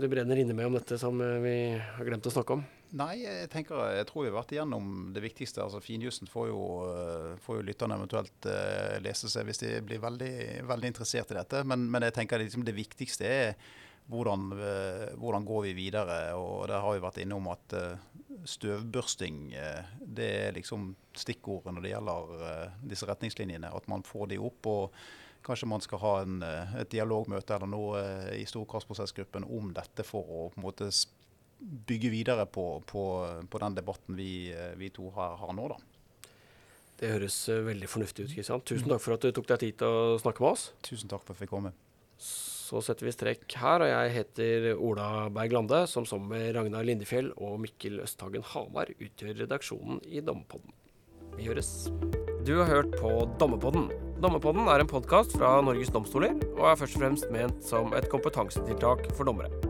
du 0.00 0.04
brenner 0.12 0.40
inne 0.40 0.54
med 0.56 0.70
om 0.70 0.76
dette 0.78 0.96
som 1.00 1.20
vi 1.42 1.56
har 1.74 2.06
glemt 2.06 2.28
å 2.28 2.32
snakke 2.32 2.56
om? 2.56 2.64
Nei, 2.98 3.20
jeg 3.22 3.46
tenker, 3.52 3.78
jeg 3.94 4.06
tror 4.08 4.24
vi 4.24 4.30
har 4.32 4.34
vært 4.40 4.52
igjennom 4.56 4.86
det 5.14 5.22
viktigste. 5.22 5.62
altså 5.62 5.78
Finjussen 5.82 6.26
får 6.30 6.48
jo, 6.50 6.62
eh, 6.90 7.36
får 7.44 7.60
jo 7.60 7.66
lytterne 7.68 7.94
eventuelt 8.00 8.48
uh, 8.50 8.96
lese 9.04 9.30
seg 9.30 9.46
hvis 9.46 9.62
de 9.62 9.76
blir 9.86 10.02
veldig, 10.02 10.32
veldig 10.66 10.90
interessert 10.90 11.30
i 11.30 11.38
dette. 11.38 11.62
Men, 11.70 11.86
men 11.90 12.08
jeg 12.08 12.16
tenker 12.18 12.42
liksom 12.42 12.64
det 12.66 12.74
viktigste 12.74 13.28
er 13.30 13.54
hvordan, 14.10 14.48
uh, 14.58 15.06
hvordan, 15.22 15.46
går 15.46 15.68
vi 15.68 15.76
videre. 15.78 16.18
og 16.34 16.66
Der 16.72 16.82
har 16.82 16.96
vi 16.96 17.04
vært 17.04 17.22
innom 17.22 17.46
at 17.52 17.76
uh, 17.78 17.94
støvbørsting 18.42 19.52
det 20.00 20.28
er 20.48 20.56
liksom 20.56 20.90
stikkordet 21.14 21.74
når 21.76 21.84
det 21.84 21.90
gjelder 21.92 22.76
disse 22.90 23.06
retningslinjene. 23.06 23.70
At 23.70 23.86
man 23.92 24.02
får 24.02 24.32
de 24.32 24.40
opp. 24.42 24.66
og 24.66 24.98
Kanskje 25.46 25.70
man 25.70 25.84
skal 25.84 26.02
ha 26.02 26.14
en, 26.24 26.42
et 26.42 26.90
dialogmøte 26.90 27.54
eller 27.54 27.70
noe 27.70 28.02
i 28.34 28.42
storkraftprosessgruppen 28.48 29.46
om 29.46 29.70
dette 29.76 30.04
for 30.08 30.26
å 30.26 30.46
på 30.50 30.58
en 30.58 30.66
måte 30.66 30.90
bygge 31.60 32.10
videre 32.12 32.46
på, 32.48 32.82
på, 32.86 33.04
på 33.50 33.62
den 33.62 33.76
debatten 33.76 34.16
vi, 34.16 34.50
vi 34.80 34.90
to 34.94 35.10
har, 35.16 35.36
har, 35.40 35.52
nå. 35.56 35.68
da. 35.72 35.78
Det 37.00 37.12
høres 37.14 37.36
eh, 37.48 37.62
veldig 37.64 37.88
fornuftig 37.88 38.26
ut. 38.26 38.34
Kristian. 38.34 38.64
Tusen 38.66 38.90
takk 38.90 39.04
for 39.04 39.16
at 39.16 39.24
du 39.24 39.32
tok 39.36 39.48
deg 39.48 39.62
tid 39.62 39.78
til 39.80 40.00
å 40.00 40.18
snakke 40.20 40.44
med 40.44 40.52
oss. 40.52 40.66
Tusen 40.84 41.08
takk 41.08 41.24
for 41.24 41.32
at 41.32 41.38
jeg 41.40 41.46
fikk 41.46 41.54
komme. 41.54 41.72
Så 42.20 42.82
setter 42.84 43.08
vi 43.08 43.14
strekk 43.14 43.56
her, 43.58 43.82
og 43.82 43.88
jeg 43.90 44.12
heter 44.14 44.66
Ola 44.76 45.06
Berg 45.34 45.56
Lande, 45.56 45.80
som 45.90 46.04
sammen 46.06 46.30
med 46.30 46.52
Ragnar 46.54 46.84
Lindefjell 46.86 47.32
og 47.40 47.56
Mikkel 47.64 47.98
Østhagen 48.04 48.44
Hamar 48.52 48.92
utgjør 48.94 49.40
redaksjonen 49.40 50.04
i 50.06 50.22
Dommepodden. 50.22 50.76
Vi 51.38 51.48
høres. 51.48 51.88
Du 52.46 52.54
har 52.60 52.70
hørt 52.70 52.94
på 53.00 53.10
Dommepodden. 53.40 53.88
Dommepodden 54.20 54.68
er 54.68 54.84
en 54.84 54.92
podkast 54.92 55.34
fra 55.40 55.56
Norges 55.64 55.90
domstoler, 55.94 56.36
og 56.52 56.64
er 56.68 56.78
først 56.84 57.00
og 57.00 57.06
fremst 57.06 57.34
ment 57.34 57.64
som 57.64 57.96
et 57.96 58.10
kompetansetiltak 58.12 59.08
for 59.16 59.26
dommere. 59.26 59.69